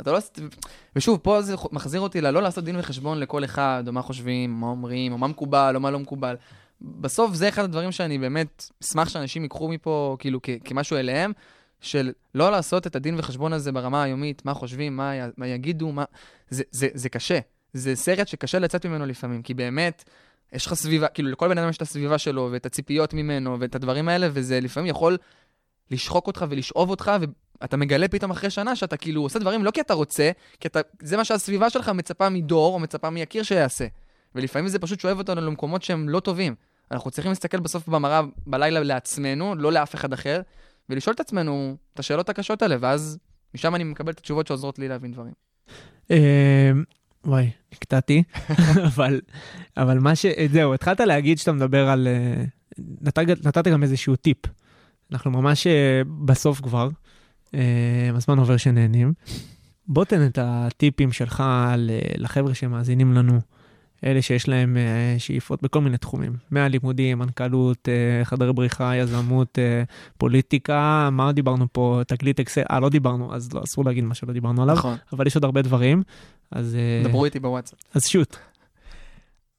אתה 0.03 0.11
לא... 0.11 0.19
ושוב, 0.95 1.19
פה 1.19 1.41
זה 1.41 1.55
מחזיר 1.71 2.01
אותי 2.01 2.21
ללא 2.21 2.41
לעשות 2.41 2.63
דין 2.63 2.79
וחשבון 2.79 3.19
לכל 3.19 3.43
אחד, 3.43 3.83
או 3.87 3.93
מה 3.93 4.01
חושבים, 4.01 4.59
מה 4.59 4.67
אומרים, 4.67 5.11
או 5.11 5.17
מה 5.17 5.27
מקובל, 5.27 5.75
או 5.75 5.79
מה 5.79 5.91
לא 5.91 5.99
מקובל. 5.99 6.35
בסוף 6.81 7.33
זה 7.33 7.49
אחד 7.49 7.63
הדברים 7.63 7.91
שאני 7.91 8.17
באמת 8.17 8.69
אשמח 8.83 9.09
שאנשים 9.09 9.43
ייקחו 9.43 9.67
מפה, 9.67 10.15
כאילו, 10.19 10.39
כמשהו 10.63 10.97
אליהם, 10.97 11.31
של 11.81 12.11
לא 12.35 12.51
לעשות 12.51 12.87
את 12.87 12.95
הדין 12.95 13.15
וחשבון 13.19 13.53
הזה 13.53 13.71
ברמה 13.71 14.03
היומית, 14.03 14.45
מה 14.45 14.53
חושבים, 14.53 14.97
מה, 14.97 15.15
י- 15.15 15.31
מה 15.37 15.47
יגידו, 15.47 15.91
מה... 15.91 16.03
זה, 16.49 16.63
זה, 16.71 16.87
זה 16.93 17.09
קשה. 17.09 17.39
זה 17.73 17.95
סרט 17.95 18.27
שקשה 18.27 18.59
לצאת 18.59 18.85
ממנו 18.85 19.05
לפעמים, 19.05 19.41
כי 19.41 19.53
באמת, 19.53 20.03
יש 20.53 20.65
לך 20.65 20.73
סביבה, 20.73 21.07
כאילו 21.07 21.29
לכל 21.29 21.47
בן 21.47 21.57
אדם 21.57 21.69
יש 21.69 21.77
את 21.77 21.81
הסביבה 21.81 22.17
שלו, 22.17 22.49
ואת 22.51 22.65
הציפיות 22.65 23.13
ממנו, 23.13 23.59
ואת 23.59 23.75
הדברים 23.75 24.09
האלה, 24.09 24.27
וזה 24.33 24.59
לפעמים 24.59 24.89
יכול 24.89 25.17
לשחוק 25.91 26.27
אותך 26.27 26.45
ולשאוב 26.49 26.89
אותך, 26.89 27.11
ואתה 27.63 27.77
מגלה 27.77 28.07
פתאום 28.07 28.31
אחרי 28.31 28.49
שנה 28.49 28.75
שאתה 28.75 28.97
כאילו 28.97 29.21
עושה 29.21 29.39
דברים 29.39 29.63
לא 29.63 29.71
כי 29.71 29.81
אתה 29.81 29.93
רוצה, 29.93 30.31
כי 30.59 30.67
אתה, 30.67 30.79
זה 31.01 31.17
מה 31.17 31.25
שהסביבה 31.25 31.69
שלך 31.69 31.89
מצפה 31.89 32.29
מדור, 32.29 32.73
או 32.73 32.79
מצפה 32.79 33.09
מיקיר 33.09 33.43
שיעשה. 33.43 33.87
ולפעמים 34.35 34.67
זה 34.67 34.79
פשוט 34.79 34.99
שואב 34.99 35.17
אותנו 35.17 35.41
למקומות 35.41 35.83
שהם 35.83 36.09
לא 36.09 36.19
טובים. 36.19 36.55
אנחנו 36.91 37.11
צריכים 37.11 37.31
להסתכל 37.31 37.59
בסוף 37.59 37.87
במראה 37.87 38.21
בלילה 38.47 38.79
לעצמנו, 38.79 39.55
לא 39.55 39.71
לאף 39.71 39.95
אחד 39.95 40.13
אחר, 40.13 40.41
ולשאול 40.89 41.13
את 41.13 41.19
עצמנו 41.19 41.77
את 41.93 41.99
השאלות 41.99 42.29
הקשות 42.29 42.61
האלה, 42.61 42.75
ואז 42.79 43.17
משם 43.55 43.75
אני 43.75 43.83
מקבל 43.83 44.11
את 44.11 44.19
התשובות 44.19 44.47
שעוזרות 44.47 44.79
לי 44.79 44.87
להבין 44.87 45.11
דברים. 45.11 45.33
אה, 46.11 46.71
וואי, 47.25 47.49
נקטעתי, 47.73 48.23
אבל, 48.95 49.21
אבל 49.77 49.99
מה 49.99 50.15
ש... 50.15 50.25
זהו, 50.51 50.73
התחלת 50.73 50.99
להגיד 50.99 51.37
שאתה 51.37 51.51
מדבר 51.51 51.89
על... 51.89 52.07
אה, 52.07 52.43
נת, 53.01 53.19
נתת 53.19 53.67
גם 53.67 53.83
איזשהו 53.83 54.15
טיפ. 54.15 54.37
אנחנו 55.11 55.31
ממש 55.31 55.67
אה, 55.67 56.01
בסוף 56.25 56.61
כבר, 56.61 56.89
הזמן 58.15 58.39
עובר 58.39 58.57
שנהנים. 58.57 59.13
בוא 59.87 60.05
תן 60.05 60.25
את 60.25 60.39
הטיפים 60.41 61.11
שלך 61.11 61.43
לחבר'ה 62.17 62.53
שמאזינים 62.53 63.13
לנו, 63.13 63.39
אלה 64.05 64.21
שיש 64.21 64.47
להם 64.47 64.77
אה, 64.77 65.15
שאיפות 65.17 65.63
בכל 65.63 65.81
מיני 65.81 65.97
תחומים, 65.97 66.33
מהלימודים, 66.51 67.19
מנכ"לות, 67.19 67.89
אה, 67.89 68.25
חדרי 68.25 68.53
בריחה, 68.53 68.95
יזמות, 68.95 69.59
אה, 69.59 69.83
פוליטיקה, 70.17 71.09
מה 71.11 71.31
דיברנו 71.31 71.67
פה? 71.71 72.01
תקליט 72.07 72.39
אקסל, 72.39 72.63
אה, 72.71 72.79
לא 72.79 72.89
דיברנו, 72.89 73.35
אז 73.35 73.53
לא, 73.53 73.61
אסור 73.63 73.85
להגיד 73.85 74.03
מה 74.03 74.15
שלא 74.15 74.33
דיברנו 74.33 74.63
עליו, 74.63 74.75
נכון. 74.75 74.97
אבל 75.13 75.27
יש 75.27 75.35
עוד 75.35 75.43
הרבה 75.43 75.61
דברים, 75.61 76.03
אז, 76.51 76.75
אה, 76.75 77.09
דברו 77.09 77.25
איתי 77.25 77.39
בוואטסאפ. 77.39 77.79
אז 77.93 78.07
שוט. 78.07 78.37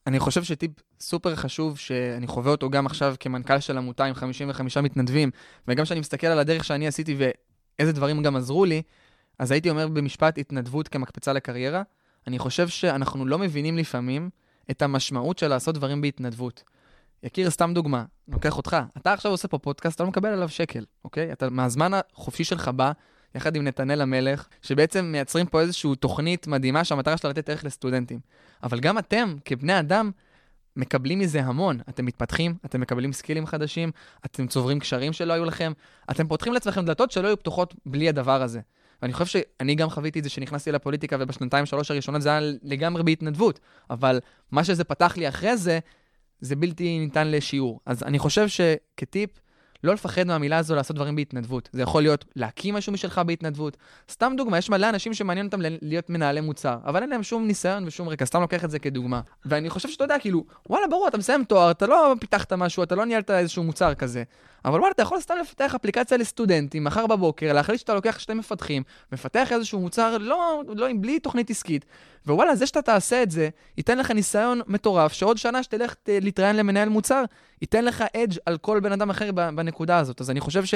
אני 0.06 0.20
חושב 0.20 0.42
שטיפ 0.42 0.70
סופר 1.00 1.34
חשוב, 1.36 1.78
שאני 1.78 2.26
חווה 2.26 2.50
אותו 2.50 2.70
גם 2.70 2.86
עכשיו 2.86 3.14
כמנכ"ל 3.20 3.60
של 3.60 3.78
עמותה 3.78 4.04
עם 4.04 4.14
55 4.14 4.76
מתנדבים, 4.76 5.30
וגם 5.68 5.84
כשאני 5.84 6.00
מסתכל 6.00 6.26
על 6.26 6.38
הדרך 6.38 6.64
שאני 6.64 6.86
עשיתי 6.86 7.16
ואיזה 7.78 7.92
דברים 7.92 8.22
גם 8.22 8.36
עזרו 8.36 8.64
לי, 8.64 8.82
אז 9.38 9.50
הייתי 9.50 9.70
אומר 9.70 9.88
במשפט 9.88 10.38
התנדבות 10.38 10.88
כמקפצה 10.88 11.32
לקריירה. 11.32 11.82
אני 12.26 12.38
חושב 12.38 12.68
שאנחנו 12.68 13.26
לא 13.26 13.38
מבינים 13.38 13.78
לפעמים 13.78 14.30
את 14.70 14.82
המשמעות 14.82 15.38
של 15.38 15.48
לעשות 15.48 15.74
דברים 15.74 16.00
בהתנדבות. 16.00 16.62
יקיר, 17.22 17.50
סתם 17.50 17.74
דוגמה, 17.74 18.04
לוקח 18.28 18.56
אותך, 18.56 18.76
אתה 18.96 19.12
עכשיו 19.12 19.30
עושה 19.30 19.48
פה 19.48 19.58
פודקאסט, 19.58 19.96
אתה 19.96 20.04
לא 20.04 20.08
מקבל 20.08 20.28
עליו 20.28 20.48
שקל, 20.48 20.84
אוקיי? 21.04 21.32
אתה 21.32 21.50
מהזמן 21.50 21.90
החופשי 21.94 22.44
שלך 22.44 22.68
בא, 22.68 22.92
יחד 23.34 23.56
עם 23.56 23.64
נתנאל 23.64 24.00
המלך, 24.00 24.48
שבעצם 24.62 25.04
מייצרים 25.04 25.46
פה 25.46 25.60
איזושהי 25.60 25.96
תוכנית 25.96 26.46
מדהימה 26.46 26.84
שהמטרה 26.84 27.16
שלה 27.16 27.30
לתת 27.30 27.48
ערך 27.48 27.64
לסטודנטים. 27.64 28.20
אבל 28.62 28.80
גם 28.80 28.98
אתם, 28.98 29.36
כבני 29.44 29.78
אדם, 29.78 30.10
מקבלים 30.76 31.18
מזה 31.18 31.40
המון. 31.40 31.80
אתם 31.88 32.06
מתפתחים, 32.06 32.54
אתם 32.64 32.80
מקבלים 32.80 33.12
סקילים 33.12 33.46
חדשים, 33.46 33.90
אתם 34.26 34.46
צוברים 34.46 34.80
קשרים 34.80 35.12
שלא 35.12 35.32
היו 35.32 35.44
לכם, 35.44 35.72
אתם 36.10 36.28
פותחים 36.28 36.52
לעצמכם 36.52 36.84
דלתות 36.84 37.10
שלא 37.10 37.26
היו 37.26 37.38
פתוחות 37.38 37.74
בלי 37.86 38.08
הדבר 38.08 38.42
הזה. 38.42 38.60
ואני 39.02 39.12
חושב 39.12 39.42
שאני 39.58 39.74
גם 39.74 39.90
חוויתי 39.90 40.18
את 40.18 40.24
זה 40.24 40.30
שנכנסתי 40.30 40.72
לפוליטיקה 40.72 41.16
ובשנתיים, 41.20 41.66
שלוש 41.66 41.90
הראשונות 41.90 42.22
זה 42.22 42.28
היה 42.28 42.40
לגמרי 42.62 43.02
בהתנדבות, 43.02 43.60
אבל 43.90 44.20
מה 44.50 44.64
שזה 44.64 44.84
פתח 44.84 45.16
לי 45.16 45.28
אחרי 45.28 45.56
זה, 45.56 45.78
זה 46.40 46.56
בלתי 46.56 46.98
ניתן 46.98 47.30
לשיעור. 47.30 47.80
אז 47.86 48.02
אני 48.02 48.18
חושב 48.18 48.48
שכטיפ, 48.48 49.30
לא 49.84 49.94
לפחד 49.94 50.24
מהמילה 50.24 50.58
הזו 50.58 50.74
לעשות 50.74 50.96
דברים 50.96 51.16
בהתנדבות. 51.16 51.68
זה 51.72 51.82
יכול 51.82 52.02
להיות 52.02 52.24
להקים 52.36 52.74
משהו 52.74 52.92
משלך 52.92 53.18
בהתנדבות. 53.18 53.76
סתם 54.10 54.32
דוגמה, 54.36 54.58
יש 54.58 54.70
מלא 54.70 54.88
אנשים 54.88 55.14
שמעניין 55.14 55.46
אותם 55.46 55.60
להיות 55.82 56.10
מנהלי 56.10 56.40
מוצר, 56.40 56.76
אבל 56.84 57.02
אין 57.02 57.10
להם 57.10 57.22
שום 57.22 57.46
ניסיון 57.46 57.86
ושום 57.86 58.08
רקע, 58.08 58.24
סתם 58.24 58.40
לוקח 58.40 58.64
את 58.64 58.70
זה 58.70 58.78
כדוגמה. 58.78 59.20
ואני 59.44 59.70
חושב 59.70 59.88
שאתה 59.88 60.04
יודע, 60.04 60.18
כאילו, 60.18 60.44
וואלה, 60.70 60.86
ברור, 60.86 61.08
אתה 61.08 61.18
מסיים 61.18 61.44
תואר, 61.44 61.70
אתה 61.70 61.86
לא 61.86 62.14
פיתחת 62.20 62.52
משהו, 62.52 62.82
אתה 62.82 62.94
לא 62.94 63.04
ניהלת 63.04 63.30
איזשהו 63.30 63.62
מוצר 63.62 63.94
כזה. 63.94 64.22
אבל 64.64 64.78
וואלה, 64.78 64.92
אתה 64.92 65.02
יכול 65.02 65.20
סתם 65.20 65.34
לפתח 65.40 65.74
אפליקציה 65.74 66.18
לסטודנטים, 66.18 66.84
מחר 66.84 67.06
בבוקר, 67.06 67.52
להחליט 67.52 67.80
שאתה 67.80 67.94
לוקח 67.94 68.18
שתי 68.18 68.34
מפתחים, 68.34 68.82
מפתח 69.12 69.52
איזשהו 69.52 69.80
מוצר, 69.80 70.18
לא, 70.18 70.62
לא, 70.76 70.86
בלי 71.00 71.18
תוכנית 71.18 71.50
עסקית. 71.50 71.84
ווואלה, 72.26 72.56
זה 72.56 72.66
שאתה 72.66 72.82
תעשה 72.82 73.22
את 73.22 73.30
זה, 73.30 73.48
ייתן 73.76 73.98
לך 73.98 74.10
ניסיון 74.10 74.60
מטורף, 74.66 75.12
שעוד 75.12 75.36
שנה 75.36 75.62
שתלך 75.62 75.94
ת- 75.94 76.08
להתראיין 76.08 76.56
למנהל 76.56 76.88
מוצר, 76.88 77.22
ייתן 77.62 77.84
לך 77.84 78.04
edge 78.16 78.36
על 78.46 78.58
כל 78.58 78.80
בן 78.80 78.92
אדם 78.92 79.10
אחר 79.10 79.32
בנקודה 79.32 79.98
הזאת. 79.98 80.20
אז 80.20 80.30
אני 80.30 80.40
חושב 80.40 80.64
ש... 80.64 80.74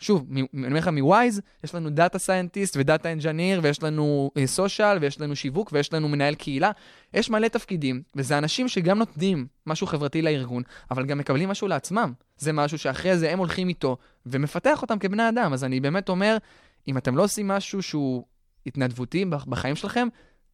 שוב, 0.00 0.26
אני 0.32 0.66
אומר 0.66 0.78
לך, 0.78 0.88
מוויז, 0.88 1.40
יש 1.64 1.74
לנו 1.74 1.90
data 1.90 2.18
scientist 2.18 2.76
ו 2.76 2.83
data 2.83 3.12
engineer, 3.12 3.60
ויש 3.62 3.82
לנו 3.82 4.30
social, 4.46 4.98
ויש 5.00 5.20
לנו 5.20 5.36
שיווק, 5.36 5.70
ויש 5.72 5.92
לנו 5.92 6.08
מנהל 6.08 6.34
קהילה. 6.34 6.70
יש 7.14 7.30
מלא 7.30 7.48
תפקידים, 7.48 8.02
וזה 8.16 8.38
אנשים 8.38 8.68
שגם 8.68 8.98
נותנים 8.98 9.46
משהו 9.66 9.86
חברתי 9.86 10.22
לארגון, 10.22 10.62
אבל 10.90 11.06
גם 11.06 11.18
מקבלים 11.18 11.48
משהו 11.48 11.68
לעצמם. 11.68 12.12
זה 12.38 12.52
משהו 12.52 12.78
שאחרי 12.78 13.18
זה 13.18 13.30
הם 13.30 13.38
הולכים 13.38 13.68
איתו, 13.68 13.96
ומפתח 14.26 14.82
אותם 14.82 14.98
כבני 14.98 15.28
אדם. 15.28 15.52
אז 15.52 15.64
אני 15.64 15.80
באמת 15.80 16.08
אומר, 16.08 16.36
אם 16.88 16.96
אתם 16.98 17.16
לא 17.16 17.24
עושים 17.24 17.48
משהו 17.48 17.82
שהוא 17.82 18.24
התנדבותי 18.66 19.24
בח- 19.24 19.44
בחיים 19.44 19.76
שלכם, 19.76 20.08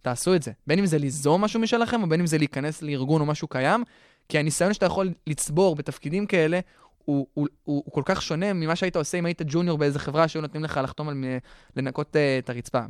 תעשו 0.04 0.34
את 0.34 0.42
זה. 0.42 0.52
בין 0.66 0.78
אם 0.78 0.86
זה 0.86 0.98
ליזום 0.98 1.44
משהו 1.44 1.60
משלכם, 1.60 2.02
או 2.02 2.08
בין 2.08 2.20
אם 2.20 2.26
זה 2.26 2.38
להיכנס 2.38 2.82
לארגון 2.82 3.20
או 3.20 3.26
משהו 3.26 3.48
קיים, 3.48 3.84
כי 4.28 4.38
הניסיון 4.38 4.72
שאתה 4.72 4.86
יכול 4.86 5.10
לצבור 5.26 5.76
בתפקידים 5.76 6.26
כאלה, 6.26 6.60
הוא, 7.04 7.26
הוא, 7.34 7.48
הוא, 7.62 7.82
הוא 7.86 7.92
כל 7.92 8.02
כך 8.04 8.22
שונה 8.22 8.52
ממה 8.52 8.76
שהיית 8.76 8.96
עושה 8.96 9.18
אם 9.18 9.26
היית 9.26 9.42
ג'וניור 9.46 9.78
באיזה 9.78 9.98
חברה 9.98 10.28
שהיו 10.28 10.42
נותנים 10.42 10.64
לך 10.64 10.80
לחתום 10.82 11.08
על 11.08 11.14
מ- 11.14 11.38
לנקות 11.76 12.16
uh, 12.16 12.44
את 12.44 12.50
הרצפה, 12.50 12.80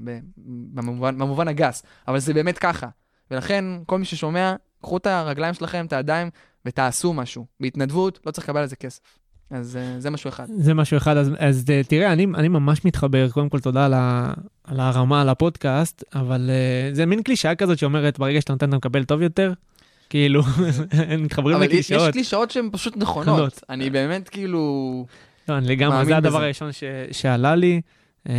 במובן, 0.74 1.18
במובן 1.18 1.48
הגס. 1.48 1.82
אבל 2.08 2.18
זה 2.18 2.34
באמת 2.34 2.58
ככה. 2.58 2.88
ולכן, 3.30 3.64
כל 3.86 3.98
מי 3.98 4.04
ששומע, 4.04 4.54
קחו 4.82 4.96
את 4.96 5.06
הרגליים 5.06 5.54
שלכם, 5.54 5.86
את 5.86 5.92
הידיים, 5.92 6.30
ותעשו 6.66 7.12
משהו. 7.12 7.46
בהתנדבות, 7.60 8.20
לא 8.26 8.30
צריך 8.30 8.48
לקבל 8.48 8.60
על 8.60 8.66
זה 8.66 8.76
כסף. 8.76 9.18
אז 9.54 9.78
uh, 9.80 10.00
זה 10.00 10.10
משהו 10.10 10.28
אחד. 10.28 10.46
זה 10.58 10.74
משהו 10.74 10.96
אחד, 10.96 11.16
אז, 11.16 11.30
אז 11.38 11.64
אה, 11.70 11.80
תראה, 11.88 12.12
אני, 12.12 12.26
אני 12.34 12.48
ממש 12.48 12.84
מתחבר, 12.84 13.28
קודם 13.30 13.48
כל 13.48 13.60
תודה 13.60 13.84
על, 13.84 13.94
ה, 13.94 14.32
על 14.64 14.80
הרמה, 14.80 15.20
על 15.20 15.28
הפודקאסט, 15.28 16.04
אבל 16.14 16.50
uh, 16.50 16.94
זה 16.94 17.06
מין 17.06 17.22
קלישאה 17.22 17.54
כזאת 17.54 17.78
שאומרת, 17.78 18.18
ברגע 18.18 18.40
שאתה 18.40 18.52
נותן 18.52 18.68
אתה 18.68 18.76
מקבל 18.76 19.04
טוב 19.04 19.22
יותר, 19.22 19.52
כאילו, 20.10 20.42
הם 21.10 21.22
מתחברים 21.22 21.56
אבל 21.56 21.64
יש, 21.64 21.72
יש 21.72 21.90
לקלישאות. 21.90 22.12
קלישאות 22.12 22.50
שהן 22.50 22.68
פשוט 22.72 22.96
נכונות. 22.96 23.60
אני 23.70 23.90
באמת 23.90 24.28
כאילו... 24.28 25.06
לא, 25.48 25.58
אני 25.58 25.68
לגמרי, 25.68 26.04
זה 26.04 26.16
הדבר. 26.16 26.42
הראשון 26.42 26.72
ש, 26.72 26.84
שעלה 27.12 27.54
לי, 27.54 27.80
אה, 28.28 28.34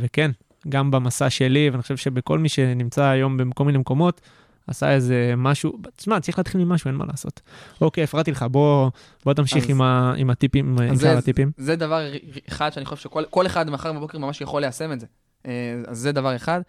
וכן, 0.00 0.30
גם 0.68 0.90
במסע 0.90 1.30
שלי, 1.30 1.70
ואני 1.70 1.82
חושב 1.82 1.96
שבכל 1.96 2.38
מי 2.38 2.48
שנמצא 2.48 3.04
היום 3.04 3.36
בכל 3.50 3.64
מיני 3.64 3.78
מקומות, 3.78 4.20
עשה 4.70 4.92
איזה 4.94 5.34
משהו, 5.36 5.72
תשמע, 5.96 6.20
צריך 6.20 6.38
להתחיל 6.38 6.64
ממשהו, 6.64 6.88
אין 6.88 6.94
מה 6.96 7.04
לעשות. 7.08 7.40
אוקיי, 7.80 8.04
הפרעתי 8.04 8.30
לך, 8.30 8.42
בוא, 8.50 8.90
בוא 9.24 9.34
תמשיך 9.34 9.64
אז- 9.64 9.70
עם, 9.70 9.82
ה, 9.82 10.14
עם 10.16 10.30
הטיפים, 10.30 10.68
עם 10.78 10.88
שאר 10.88 10.94
זה- 10.96 11.18
הטיפים. 11.18 11.52
זה 11.56 11.76
דבר 11.76 12.06
אחד 12.48 12.70
שאני 12.72 12.84
חושב 12.86 13.02
שכל 13.02 13.24
כל 13.30 13.46
אחד 13.46 13.70
מחר 13.70 13.92
בבוקר 13.92 14.18
ממש 14.18 14.40
יכול 14.40 14.60
ליישם 14.60 14.92
את 14.92 15.00
זה. 15.00 15.06
אה, 15.46 15.52
אז 15.88 15.98
זה 15.98 16.12
דבר 16.12 16.36
אחד. 16.36 16.60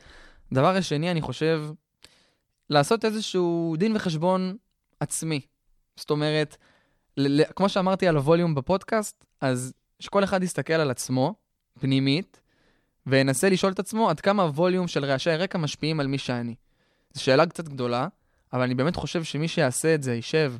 דבר 0.53 0.75
השני, 0.75 1.11
אני 1.11 1.21
חושב, 1.21 1.63
לעשות 2.69 3.05
איזשהו 3.05 3.75
דין 3.77 3.95
וחשבון 3.95 4.55
עצמי. 4.99 5.39
זאת 5.95 6.09
אומרת, 6.09 6.57
ל- 7.17 7.41
ל- 7.41 7.45
כמו 7.55 7.69
שאמרתי 7.69 8.07
על 8.07 8.15
הווליום 8.15 8.55
בפודקאסט, 8.55 9.25
אז 9.41 9.73
שכל 9.99 10.23
אחד 10.23 10.43
יסתכל 10.43 10.73
על 10.73 10.91
עצמו, 10.91 11.35
פנימית, 11.79 12.41
וינסה 13.07 13.49
לשאול 13.49 13.71
את 13.71 13.79
עצמו 13.79 14.09
עד 14.09 14.19
כמה 14.19 14.43
הווליום 14.43 14.87
של 14.87 15.05
רעשי 15.05 15.31
הרקע 15.31 15.57
משפיעים 15.57 15.99
על 15.99 16.07
מי 16.07 16.17
שאני. 16.17 16.55
זו 17.13 17.23
שאלה 17.23 17.45
קצת 17.45 17.69
גדולה, 17.69 18.07
אבל 18.53 18.61
אני 18.61 18.75
באמת 18.75 18.95
חושב 18.95 19.23
שמי 19.23 19.47
שיעשה 19.47 19.95
את 19.95 20.03
זה, 20.03 20.13
יישב, 20.13 20.53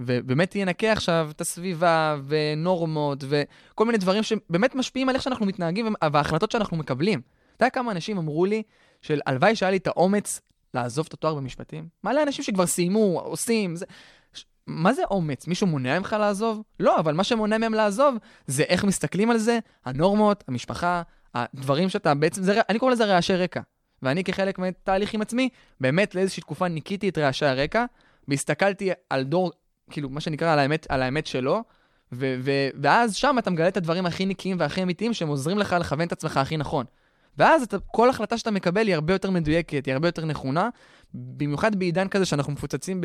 ובאמת 0.00 0.56
ינקה 0.56 0.92
עכשיו 0.92 1.28
את 1.30 1.40
הסביבה, 1.40 2.16
ונורמות, 2.26 3.24
וכל 3.28 3.84
מיני 3.84 3.98
דברים 3.98 4.22
שבאמת 4.22 4.74
משפיעים 4.74 5.08
על 5.08 5.14
איך 5.14 5.22
שאנחנו 5.22 5.46
מתנהגים 5.46 5.94
וההחלטות 6.12 6.50
שאנחנו 6.50 6.76
מקבלים. 6.76 7.20
אתה 7.56 7.64
יודע 7.64 7.70
כמה 7.70 7.92
אנשים 7.92 8.18
אמרו 8.18 8.46
לי, 8.46 8.62
של 9.02 9.20
הלוואי 9.26 9.56
שהיה 9.56 9.70
לי 9.70 9.76
את 9.76 9.86
האומץ 9.86 10.40
לעזוב 10.74 11.06
את 11.08 11.14
התואר 11.14 11.34
במשפטים? 11.34 11.88
מלא 12.04 12.22
אנשים 12.22 12.44
שכבר 12.44 12.66
סיימו, 12.66 13.20
עושים, 13.20 13.76
זה... 13.76 13.86
מה 14.66 14.92
זה 14.92 15.02
אומץ? 15.10 15.46
מישהו 15.46 15.66
מונע 15.66 15.98
ממך 15.98 16.16
לעזוב? 16.18 16.62
לא, 16.80 16.98
אבל 16.98 17.14
מה 17.14 17.24
שמונע 17.24 17.58
מהם 17.58 17.74
לעזוב 17.74 18.14
זה 18.46 18.62
איך 18.62 18.84
מסתכלים 18.84 19.30
על 19.30 19.38
זה, 19.38 19.58
הנורמות, 19.84 20.44
המשפחה, 20.48 21.02
הדברים 21.34 21.88
שאתה 21.88 22.14
בעצם, 22.14 22.42
זה, 22.42 22.60
אני 22.68 22.78
קורא 22.78 22.92
לזה 22.92 23.04
רעשי 23.04 23.34
רקע. 23.34 23.60
ואני 24.04 24.24
כחלק 24.24 24.58
מתהליך 24.58 25.14
עם 25.14 25.22
עצמי, 25.22 25.48
באמת 25.80 26.14
לאיזושהי 26.14 26.40
תקופה 26.40 26.68
ניקיתי 26.68 27.08
את 27.08 27.18
רעשי 27.18 27.46
הרקע, 27.46 27.84
והסתכלתי 28.28 28.90
על 29.10 29.24
דור, 29.24 29.52
כאילו, 29.90 30.08
מה 30.08 30.20
שנקרא, 30.20 30.52
על 30.52 30.58
האמת, 30.58 30.86
על 30.88 31.02
האמת 31.02 31.26
שלו, 31.26 31.62
ו- 32.12 32.36
ו- 32.40 32.68
ואז 32.82 33.14
שם 33.14 33.36
אתה 33.38 33.50
מגלה 33.50 33.68
את 33.68 33.76
הדברים 33.76 34.06
הכי 34.06 34.26
נקיים 34.26 34.56
והכי 34.60 34.82
אמיתיים 34.82 35.14
שהם 35.14 35.28
עוזרים 35.28 35.58
לך 35.58 35.76
לכוון 35.80 36.06
את 36.06 36.12
עצמך 36.12 36.36
הכי 36.36 36.56
נכון. 36.56 36.86
ואז 37.38 37.62
אתה, 37.62 37.76
כל 37.78 38.10
החלטה 38.10 38.38
שאתה 38.38 38.50
מקבל 38.50 38.86
היא 38.86 38.94
הרבה 38.94 39.12
יותר 39.12 39.30
מדויקת, 39.30 39.86
היא 39.86 39.94
הרבה 39.94 40.08
יותר 40.08 40.24
נכונה, 40.24 40.68
במיוחד 41.14 41.76
בעידן 41.76 42.08
כזה 42.08 42.26
שאנחנו 42.26 42.52
מפוצצים 42.52 43.00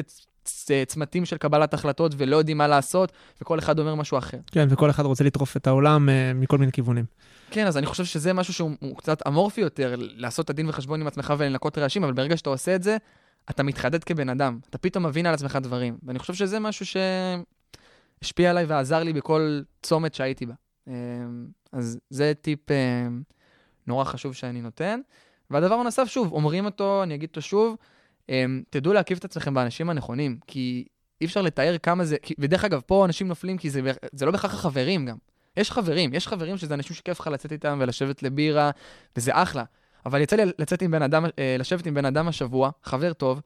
בצמתים 0.69 1.25
של 1.25 1.37
קבלת 1.37 1.73
החלטות 1.73 2.11
ולא 2.17 2.37
יודעים 2.37 2.57
מה 2.57 2.67
לעשות, 2.67 3.11
וכל 3.41 3.59
אחד 3.59 3.79
אומר 3.79 3.95
משהו 3.95 4.17
אחר. 4.17 4.37
כן, 4.51 4.67
וכל 4.69 4.89
אחד 4.89 5.05
רוצה 5.05 5.23
לטרוף 5.23 5.57
את 5.57 5.67
העולם 5.67 6.09
אה, 6.09 6.33
מכל 6.35 6.57
מיני 6.57 6.71
כיוונים. 6.71 7.05
כן, 7.51 7.67
אז 7.67 7.77
אני 7.77 7.85
חושב 7.85 8.05
שזה 8.05 8.33
משהו 8.33 8.53
שהוא 8.53 8.71
הוא 8.79 8.97
קצת 8.97 9.27
אמורפי 9.27 9.61
יותר, 9.61 9.95
לעשות 9.97 10.45
את 10.45 10.49
הדין 10.49 10.69
וחשבון 10.69 11.01
עם 11.01 11.07
עצמך 11.07 11.33
ולנקות 11.37 11.77
רעשים, 11.77 12.03
אבל 12.03 12.13
ברגע 12.13 12.37
שאתה 12.37 12.49
עושה 12.49 12.75
את 12.75 12.83
זה, 12.83 12.97
אתה 13.49 13.63
מתחדד 13.63 14.03
כבן 14.03 14.29
אדם. 14.29 14.59
אתה 14.69 14.77
פתאום 14.77 15.05
מבין 15.05 15.25
על 15.25 15.33
עצמך 15.33 15.59
דברים. 15.61 15.97
ואני 16.03 16.19
חושב 16.19 16.33
שזה 16.33 16.59
משהו 16.59 16.85
שהשפיע 18.21 18.49
עליי 18.49 18.65
ועזר 18.65 19.03
לי 19.03 19.13
בכל 19.13 19.61
צומת 19.83 20.13
שהייתי 20.13 20.45
בה. 20.45 20.53
אה, 20.87 20.93
אז 21.71 21.99
זה 22.09 22.33
טיפ 22.41 22.71
אה, 22.71 23.07
נורא 23.87 24.03
חשוב 24.03 24.33
שאני 24.33 24.61
נותן. 24.61 24.99
והדבר 25.49 25.75
הנוסף, 25.75 26.05
שוב, 26.07 26.33
אומרים 26.33 26.65
אותו, 26.65 27.03
אני 27.03 27.15
אגיד 27.15 27.29
אותו 27.29 27.41
שוב, 27.41 27.75
תדעו 28.69 28.93
להקיף 28.93 29.19
את 29.19 29.25
עצמכם 29.25 29.53
באנשים 29.53 29.89
הנכונים, 29.89 30.37
כי 30.47 30.85
אי 31.21 31.25
אפשר 31.25 31.41
לתאר 31.41 31.77
כמה 31.83 32.05
זה, 32.05 32.17
כי- 32.21 32.33
ודרך 32.39 32.65
אגב, 32.65 32.81
פה 32.85 33.05
אנשים 33.05 33.27
נופלים 33.27 33.57
כי 33.57 33.69
זה, 33.69 33.81
זה 34.11 34.25
לא 34.25 34.31
בהכרח 34.31 34.53
החברים 34.53 35.05
גם. 35.05 35.17
יש 35.57 35.71
חברים, 35.71 36.13
יש 36.13 36.27
חברים 36.27 36.57
שזה 36.57 36.73
אנשים 36.73 36.95
שכיף 36.95 37.19
לך 37.19 37.27
לצאת 37.27 37.51
איתם 37.51 37.77
ולשבת 37.81 38.23
לבירה, 38.23 38.71
וזה 39.17 39.31
אחלה. 39.33 39.63
אבל 40.05 40.21
יצא 40.21 40.35
לי 40.35 40.43
לצאת 40.59 40.81
עם 40.81 40.91
בן 40.91 41.01
אדם, 41.01 41.25
אה, 41.39 41.55
לשבת 41.59 41.85
עם 41.85 41.93
בן 41.93 42.05
אדם 42.05 42.27
השבוע, 42.27 42.69
חבר 42.83 43.13
טוב, 43.13 43.41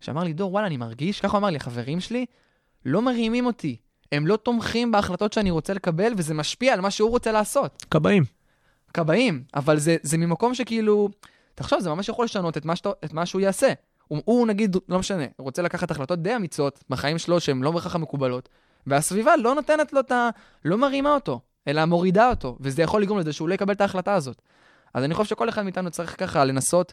שאמר 0.00 0.24
לי, 0.24 0.32
דור, 0.32 0.52
וואלה, 0.52 0.66
אני 0.66 0.76
מרגיש, 0.76 1.20
ככה 1.20 1.32
הוא 1.32 1.38
אמר 1.38 1.50
לי, 1.50 1.56
החברים 1.56 2.00
שלי 2.00 2.26
לא 2.84 3.02
מרימים 3.02 3.46
אותי. 3.46 3.76
הם 4.12 4.26
לא 4.26 4.36
תומכים 4.36 4.92
בהחלטות 4.92 5.32
שאני 5.32 5.50
רוצה 5.50 5.74
לקבל, 5.74 6.12
וזה 6.16 6.34
משפיע 6.34 6.74
על 6.74 6.80
מה 6.80 6.90
שהוא 6.90 7.10
רוצה 7.10 7.32
לעשות. 7.32 7.84
כבאים. 7.90 8.24
כבאים, 8.94 9.42
אבל 9.54 9.78
זה, 9.78 9.96
זה 10.02 10.18
ממקום 10.18 10.54
שכאילו, 10.54 11.08
תחשוב, 11.54 11.80
זה 11.80 11.90
ממש 11.90 12.08
יכול 12.08 12.24
לשנות 12.24 12.56
את 12.56 12.64
מה, 12.64 12.76
שאתה, 12.76 12.90
את 13.04 13.12
מה 13.12 13.26
שהוא 13.26 13.40
יעשה. 13.40 13.72
הוא, 14.08 14.22
הוא 14.24 14.46
נגיד, 14.46 14.76
לא 14.88 14.98
משנה, 14.98 15.24
רוצה 15.38 15.62
לקחת 15.62 15.90
החלטות 15.90 16.22
די 16.22 16.36
אמיצות 16.36 16.84
בחיים 16.90 17.18
שלו 17.18 17.40
שהן 17.40 17.62
לא 17.62 17.70
בהכרח 17.70 17.94
המקובלות, 17.94 18.48
והסביבה 18.86 19.36
לא 19.36 19.54
נותנת 19.54 19.92
לו 19.92 20.00
את 20.00 20.12
ה... 20.12 20.30
לא 20.64 20.78
מרימה 20.78 21.14
אותו, 21.14 21.40
אלא 21.68 21.84
מורידה 21.84 22.30
אותו, 22.30 22.56
וזה 22.60 22.82
יכול 22.82 23.02
לגרום 23.02 23.18
לזה 23.18 23.32
שהוא 23.32 23.48
לא 23.48 23.54
יקבל 23.54 23.72
את 23.72 23.80
ההחלטה 23.80 24.14
הזאת. 24.14 24.42
אז 24.94 25.04
אני 25.04 25.14
חושב 25.14 25.30
שכל 25.30 25.48
אחד 25.48 25.62
מאיתנו 25.62 25.90
צריך 25.90 26.20
ככה 26.20 26.44
לנסות 26.44 26.92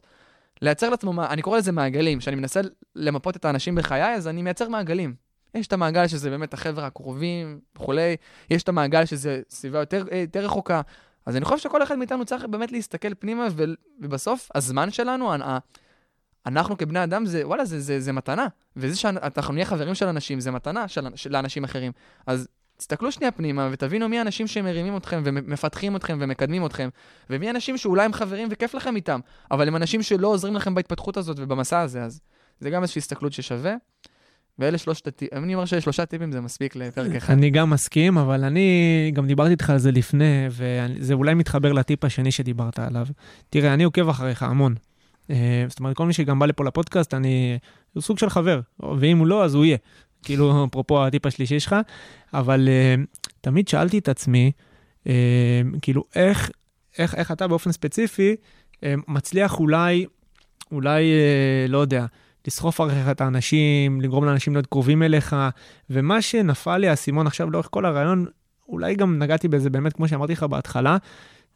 לייצר 0.61 0.89
לעצמו, 0.89 1.23
אני 1.23 1.41
קורא 1.41 1.57
לזה 1.57 1.71
מעגלים, 1.71 2.19
כשאני 2.19 2.35
מנסה 2.35 2.61
למפות 2.95 3.35
את 3.35 3.45
האנשים 3.45 3.75
בחיי, 3.75 4.15
אז 4.15 4.27
אני 4.27 4.41
מייצר 4.41 4.69
מעגלים. 4.69 5.15
יש 5.55 5.67
את 5.67 5.73
המעגל 5.73 6.07
שזה 6.07 6.29
באמת 6.29 6.53
החבר'ה 6.53 6.85
הקרובים 6.85 7.59
וכולי, 7.75 8.15
יש 8.49 8.63
את 8.63 8.69
המעגל 8.69 9.05
שזה 9.05 9.41
סביבה 9.49 9.79
יותר, 9.79 10.05
יותר 10.11 10.45
רחוקה. 10.45 10.81
אז 11.25 11.35
אני 11.35 11.45
חושב 11.45 11.57
שכל 11.57 11.83
אחד 11.83 11.95
מאיתנו 11.95 12.25
צריך 12.25 12.45
באמת 12.45 12.71
להסתכל 12.71 13.13
פנימה, 13.13 13.47
ובסוף 13.99 14.49
הזמן 14.55 14.91
שלנו, 14.91 15.33
אנחנו 16.45 16.77
כבני 16.77 17.03
אדם, 17.03 17.25
זה, 17.25 17.47
וואלה, 17.47 17.65
זה, 17.65 17.79
זה, 17.79 17.99
זה 17.99 18.11
מתנה. 18.11 18.47
וזה 18.75 18.95
שאנחנו 18.95 19.53
נהיה 19.53 19.65
חברים 19.65 19.95
של 19.95 20.07
אנשים, 20.07 20.39
זה 20.39 20.51
מתנה 20.51 20.87
של, 20.87 21.07
של 21.15 21.35
אנשים 21.35 21.63
אחרים. 21.63 21.91
אז 22.27 22.47
תסתכלו 22.77 23.11
שנייה 23.11 23.31
פנימה 23.31 23.69
ותבינו 23.71 24.09
מי 24.09 24.17
האנשים 24.17 24.47
שמרימים 24.47 24.97
אתכם 24.97 25.21
ומפתחים 25.25 25.95
אתכם 25.95 26.17
ומקדמים 26.21 26.65
אתכם, 26.65 26.89
ומי 27.29 27.47
האנשים 27.47 27.77
שאולי 27.77 28.05
הם 28.05 28.13
חברים 28.13 28.47
וכיף 28.51 28.73
לכם 28.73 28.95
איתם, 28.95 29.19
אבל 29.51 29.67
הם 29.67 29.75
אנשים 29.75 30.01
שלא 30.01 30.27
עוזרים 30.27 30.55
לכם 30.55 30.75
בהתפתחות 30.75 31.17
הזאת 31.17 31.37
ובמסע 31.39 31.79
הזה, 31.79 32.03
אז 32.03 32.21
זה 32.59 32.69
גם 32.69 32.81
איזושהי 32.81 32.99
הסתכלות 32.99 33.33
ששווה. 33.33 33.75
ואלה 34.59 34.77
שלושת 34.77 35.07
הטיפים, 35.07 35.43
אני 35.43 35.55
אומר 35.55 35.65
ששלושה 35.65 36.05
טיפים 36.05 36.31
זה 36.31 36.41
מספיק 36.41 36.75
לפרק 36.75 37.15
אחד. 37.15 37.33
אני 37.33 37.49
גם 37.49 37.69
מסכים, 37.69 38.17
אבל 38.17 38.43
אני 38.43 39.11
גם 39.13 39.27
דיברתי 39.27 39.51
איתך 39.51 39.69
על 39.69 39.77
זה 39.77 39.91
לפני, 39.91 40.47
וזה 40.49 41.13
אולי 41.13 41.33
מתחבר 41.33 41.73
לטיפ 41.73 42.03
השני 42.03 42.31
שדיברת 42.31 42.79
עליו. 42.79 43.05
תראה, 43.49 43.73
אני 43.73 43.83
עוקב 43.83 44.09
אחריך 44.09 44.43
המון. 44.43 44.75
אה, 45.29 45.65
זאת 45.69 45.79
אומרת, 45.79 45.95
כל 45.95 46.05
מי 46.05 46.13
שגם 46.13 46.39
בא 46.39 46.45
לפה 46.45 46.63
לפודקאסט, 46.63 47.13
אני... 47.13 47.57
הוא 47.93 48.03
סוג 48.03 48.19
של 48.19 48.29
חבר, 48.29 48.59
ואם 48.99 49.17
הוא 49.17 49.27
לא, 49.27 49.45
אז 49.45 49.55
הוא 49.55 49.65
יהיה. 49.65 49.77
כאילו, 50.23 50.65
אפרופו 50.71 51.05
הטיפ 51.05 51.25
השלישי 51.25 51.59
שלך, 51.59 51.75
אבל 52.33 52.67
אה, 52.67 52.95
תמיד 53.41 53.67
שאלתי 53.67 53.97
את 53.97 54.09
עצמי, 54.09 54.51
אה, 55.07 55.61
כאילו, 55.81 56.03
איך, 56.15 56.51
איך, 56.97 57.15
איך 57.15 57.31
אתה 57.31 57.47
באופן 57.47 57.71
ספציפי 57.71 58.35
מצליח 59.07 59.59
אולי, 59.59 60.05
אולי, 60.71 61.03
לא 61.69 61.77
יודע, 61.77 62.05
לסחוף 62.47 62.81
אחריך 62.81 63.09
את 63.11 63.21
האנשים, 63.21 64.01
לגרום 64.01 64.25
לאנשים 64.25 64.53
להיות 64.53 64.67
קרובים 64.67 65.03
אליך, 65.03 65.35
ומה 65.89 66.21
שנפל 66.21 66.77
לי 66.77 66.87
האסימון 66.87 67.27
עכשיו 67.27 67.51
לאורך 67.51 67.67
כל 67.71 67.85
הרעיון, 67.85 68.25
אולי 68.69 68.95
גם 68.95 69.19
נגעתי 69.19 69.47
בזה 69.47 69.69
באמת, 69.69 69.93
כמו 69.93 70.07
שאמרתי 70.07 70.33
לך 70.33 70.43
בהתחלה, 70.43 70.97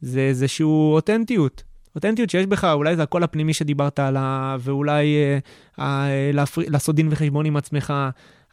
זה 0.02 0.20
איזשהו 0.20 0.94
אותנטיות. 0.94 1.64
אותנטיות 1.96 2.30
שיש 2.30 2.46
בך, 2.46 2.64
אולי 2.64 2.96
זה 2.96 3.04
הקול 3.04 3.24
הפנימי 3.24 3.54
שדיברת 3.54 4.00
עליו, 4.00 4.62
ואולי 4.64 5.16
אה, 5.16 5.40
אה, 5.80 6.32
להפר... 6.34 6.62
לעשות 6.68 6.96
דין 6.96 7.08
וחשבון 7.12 7.46
עם 7.46 7.58
עצמך, 7.58 7.94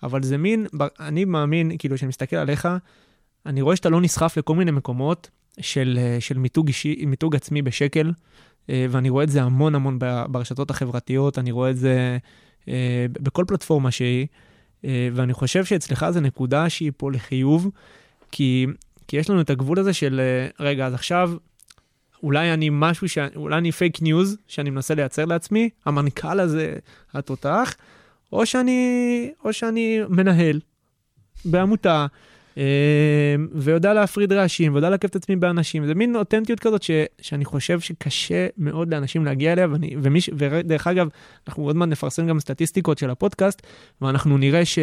אבל 0.03 0.22
זה 0.22 0.39
מין, 0.39 0.66
אני 1.01 1.24
מאמין, 1.24 1.72
כאילו, 1.78 1.97
כשאני 1.97 2.09
מסתכל 2.09 2.37
עליך, 2.37 2.68
אני 3.47 3.62
רואה 3.62 3.76
שאתה 3.76 3.89
לא 3.89 4.01
נסחף 4.01 4.37
לכל 4.37 4.55
מיני 4.55 4.70
מקומות 4.70 5.30
של, 5.61 5.99
אה, 6.03 6.16
של 6.20 6.39
מיתוג 6.39 6.66
אישי, 6.66 7.05
מיתוג 7.07 7.37
עצמי 7.37 7.62
בשקל, 7.62 8.12
אה, 8.70 8.87
ואני 8.91 9.11
רואה 9.11 9.24
את 9.24 9.28
זה 9.28 9.43
המון 9.43 9.74
המון 9.74 9.99
ברשתות 10.28 10.70
החברתיות, 10.70 11.39
אני 11.39 11.51
רואה 11.51 11.70
את 11.70 11.76
זה 11.76 12.18
אה, 12.68 13.07
בכל 13.11 13.45
פלטפורמה 13.49 13.91
שהיא, 13.91 14.26
אה, 14.84 15.09
ואני 15.12 15.32
חושב 15.32 15.64
שאצלך 15.64 16.07
זו 16.11 16.20
נקודה 16.20 16.68
שהיא 16.68 16.93
פה 16.97 17.12
לחיוב, 17.12 17.70
כי, 18.32 18.66
כי 19.09 19.16
יש 19.16 19.30
לנו 19.30 19.41
את 19.41 19.51
הגבול 19.51 19.78
הזה 19.78 19.93
של, 19.93 20.20
אה, 20.20 20.64
רגע, 20.66 20.87
אז 20.87 20.95
עכשיו, 20.95 21.32
אולי 22.23 22.53
אני 22.53 22.69
משהו, 22.73 23.09
ש... 23.09 23.19
אולי 23.37 23.59
אני 23.59 23.73
פייק 23.73 24.03
ניוז 24.03 24.37
שאני 24.49 24.71
מנסה 24.71 24.95
לייצר 24.95 25.25
לעצמי, 25.25 25.71
המנכ"ל 25.85 26.41
הזה, 26.41 26.77
התותח, 27.14 27.75
או 28.33 28.47
שאני, 28.47 29.31
או 29.45 29.53
שאני 29.53 30.01
מנהל 30.09 30.61
בעמותה, 31.45 32.07
אה, 32.59 33.35
ויודע 33.53 33.95
להפריד 33.95 34.33
רעשים, 34.33 34.73
ויודע 34.73 34.91
להקיף 34.91 35.09
את 35.09 35.17
עצמי 35.17 35.37
באנשים. 35.37 35.87
זה 35.87 35.95
מין 35.95 36.17
אותנטיות 36.17 36.61
כזאת 36.61 36.83
ש, 36.83 36.91
שאני 37.21 37.45
חושב 37.45 37.81
שקשה 37.81 38.47
מאוד 38.59 38.95
לאנשים 38.95 39.25
להגיע 39.25 39.53
אליה, 39.53 39.67
ואני, 39.71 39.97
ומי, 40.03 40.21
ש- 40.21 40.31
ודרך 40.39 40.87
אגב, 40.87 41.09
אנחנו 41.49 41.64
עוד 41.64 41.77
מעט 41.77 41.89
נפרסם 41.89 42.27
גם 42.27 42.41
סטטיסטיקות 42.41 42.99
של 42.99 43.11
הפודקאסט, 43.11 43.62
ואנחנו 44.01 44.39
נראה 44.39 44.64
ש... 44.64 44.79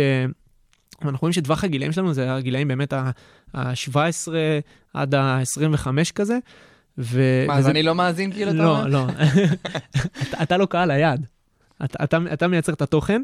אנחנו 1.02 1.18
רואים 1.22 1.34
שטווח 1.34 1.64
הגילאים 1.64 1.92
שלנו 1.92 2.14
זה 2.14 2.36
הגילאים 2.36 2.68
באמת 2.68 2.94
ה-17 2.94 4.32
עד 4.94 5.16
ה-25 5.16 5.88
כזה. 6.16 6.38
ו... 6.98 7.44
מה, 7.48 7.54
אז 7.54 7.60
וזה- 7.60 7.72
אני 7.72 7.84
לא 7.84 7.96
מאזין 7.96 8.32
כאילו, 8.32 8.52
אתה 8.52 8.58
לא, 8.58 8.78
אומר? 8.78 8.88
לא. 8.88 9.06
אתה, 10.30 10.42
אתה 10.44 10.58
לא 10.58 10.66
קהל 10.66 10.92
היעד. 10.92 11.26
אתה, 11.86 12.04
אתה, 12.04 12.18
אתה 12.34 12.48
מייצר 12.48 12.74
את 12.74 12.82
התוכן, 12.82 13.22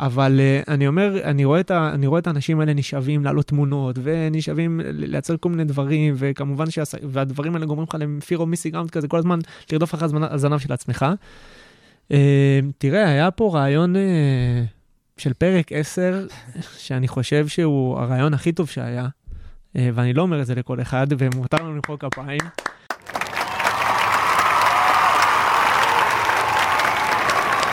אבל 0.00 0.40
uh, 0.40 0.70
אני 0.70 0.86
אומר, 0.86 1.18
אני 1.24 1.44
רואה, 1.44 1.60
את 1.60 1.70
ה, 1.70 1.90
אני 1.94 2.06
רואה 2.06 2.20
את 2.20 2.26
האנשים 2.26 2.60
האלה 2.60 2.74
נשאבים 2.74 3.24
להעלות 3.24 3.46
תמונות, 3.46 3.98
ונשאבים 4.02 4.80
לייצר 4.84 5.36
כל 5.40 5.48
מיני 5.48 5.64
דברים, 5.64 6.14
וכמובן 6.16 6.70
שהס... 6.70 6.94
והדברים 7.02 7.54
האלה 7.54 7.66
גורמים 7.66 7.86
לך 7.88 7.94
missing 8.30 8.74
out 8.74 8.90
כזה, 8.90 9.08
כל 9.08 9.16
הזמן 9.18 9.38
לרדוף 9.72 9.94
אחרי 9.94 10.08
הזנב 10.30 10.58
של 10.58 10.72
עצמך. 10.72 11.06
Uh, 12.08 12.12
תראה, 12.78 13.08
היה 13.08 13.30
פה 13.30 13.50
רעיון 13.54 13.96
uh, 13.96 13.98
של 15.16 15.32
פרק 15.32 15.72
10, 15.72 16.26
שאני 16.78 17.08
חושב 17.08 17.48
שהוא 17.48 17.98
הרעיון 17.98 18.34
הכי 18.34 18.52
טוב 18.52 18.68
שהיה, 18.68 19.06
uh, 19.06 19.80
ואני 19.94 20.12
לא 20.14 20.22
אומר 20.22 20.40
את 20.40 20.46
זה 20.46 20.54
לכל 20.54 20.80
אחד, 20.80 21.06
ומותר 21.18 21.56
לנו 21.62 21.74
למחוא 21.74 21.96
כפיים. 21.96 22.40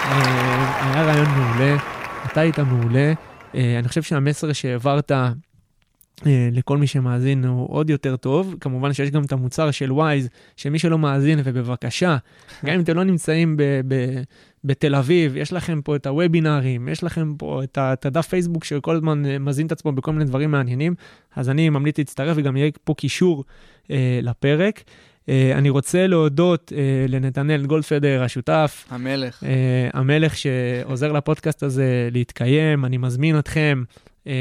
היה 0.09 1.03
רעיון 1.03 1.27
מעולה, 1.27 1.77
אתה 2.25 2.41
היית 2.41 2.59
מעולה. 2.59 3.13
אה, 3.55 3.79
אני 3.79 3.87
חושב 3.87 4.01
שהמסר 4.01 4.53
שהעברת 4.53 5.11
אה, 5.11 6.49
לכל 6.51 6.77
מי 6.77 6.87
שמאזין 6.87 7.45
הוא 7.45 7.67
עוד 7.69 7.89
יותר 7.89 8.15
טוב. 8.15 8.55
כמובן 8.61 8.93
שיש 8.93 9.11
גם 9.11 9.23
את 9.23 9.31
המוצר 9.31 9.71
של 9.71 9.91
וויז, 9.91 10.29
שמי 10.55 10.79
שלא 10.79 10.97
מאזין, 10.97 11.39
ובבקשה, 11.43 12.17
גם 12.65 12.73
אם 12.73 12.79
אתם 12.79 12.95
לא 12.95 13.03
נמצאים 13.03 13.57
ב- 13.57 13.81
ב- 13.87 14.21
בתל 14.63 14.95
אביב, 14.95 15.37
יש 15.37 15.53
לכם 15.53 15.81
פה 15.81 15.95
את 15.95 16.07
הוובינארים, 16.07 16.87
יש 16.87 17.03
לכם 17.03 17.33
פה 17.37 17.63
את, 17.63 17.77
את 17.77 18.05
הדף 18.05 18.27
פייסבוק 18.27 18.63
שכל 18.63 18.95
הזמן 18.95 19.25
אה, 19.25 19.39
מזין 19.39 19.67
את 19.67 19.71
עצמו 19.71 19.91
בכל 19.91 20.11
מיני 20.11 20.25
דברים 20.25 20.51
מעניינים, 20.51 20.95
אז 21.35 21.49
אני 21.49 21.69
ממליץ 21.69 21.97
להצטרף 21.97 22.37
וגם 22.39 22.57
יהיה 22.57 22.71
פה 22.83 22.93
קישור 22.93 23.43
אה, 23.91 24.19
לפרק. 24.23 24.83
אה, 25.29 25.51
אני 25.55 25.69
רוצה 25.69 26.07
להודות 26.07 26.73
אה, 26.75 27.05
לנתנאל 27.09 27.65
גולדפדר, 27.65 28.23
השותף, 28.23 28.85
המלך. 28.89 29.43
אה, 29.43 29.89
המלך 29.93 30.37
שעוזר 30.37 31.11
לפודקאסט 31.11 31.63
הזה 31.63 32.09
להתקיים. 32.11 32.85
אני 32.85 32.97
מזמין 32.97 33.39
אתכם 33.39 33.83
אה, 34.27 34.33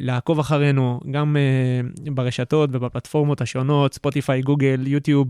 לעקוב 0.00 0.38
אחרינו 0.38 1.00
גם 1.10 1.36
אה, 1.36 2.12
ברשתות 2.12 2.70
ובפלטפורמות 2.72 3.40
השונות, 3.40 3.94
ספוטיפיי, 3.94 4.42
גוגל, 4.42 4.86
יוטיוב, 4.86 5.28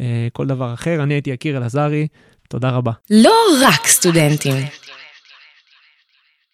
אה, 0.00 0.28
כל 0.32 0.46
דבר 0.46 0.74
אחר. 0.74 1.02
אני 1.02 1.14
הייתי 1.14 1.30
יקיר 1.30 1.56
אלעזרי, 1.56 2.06
תודה 2.48 2.70
רבה. 2.70 2.92
לא 3.10 3.34
רק 3.62 3.86
סטודנטים. 3.86 4.52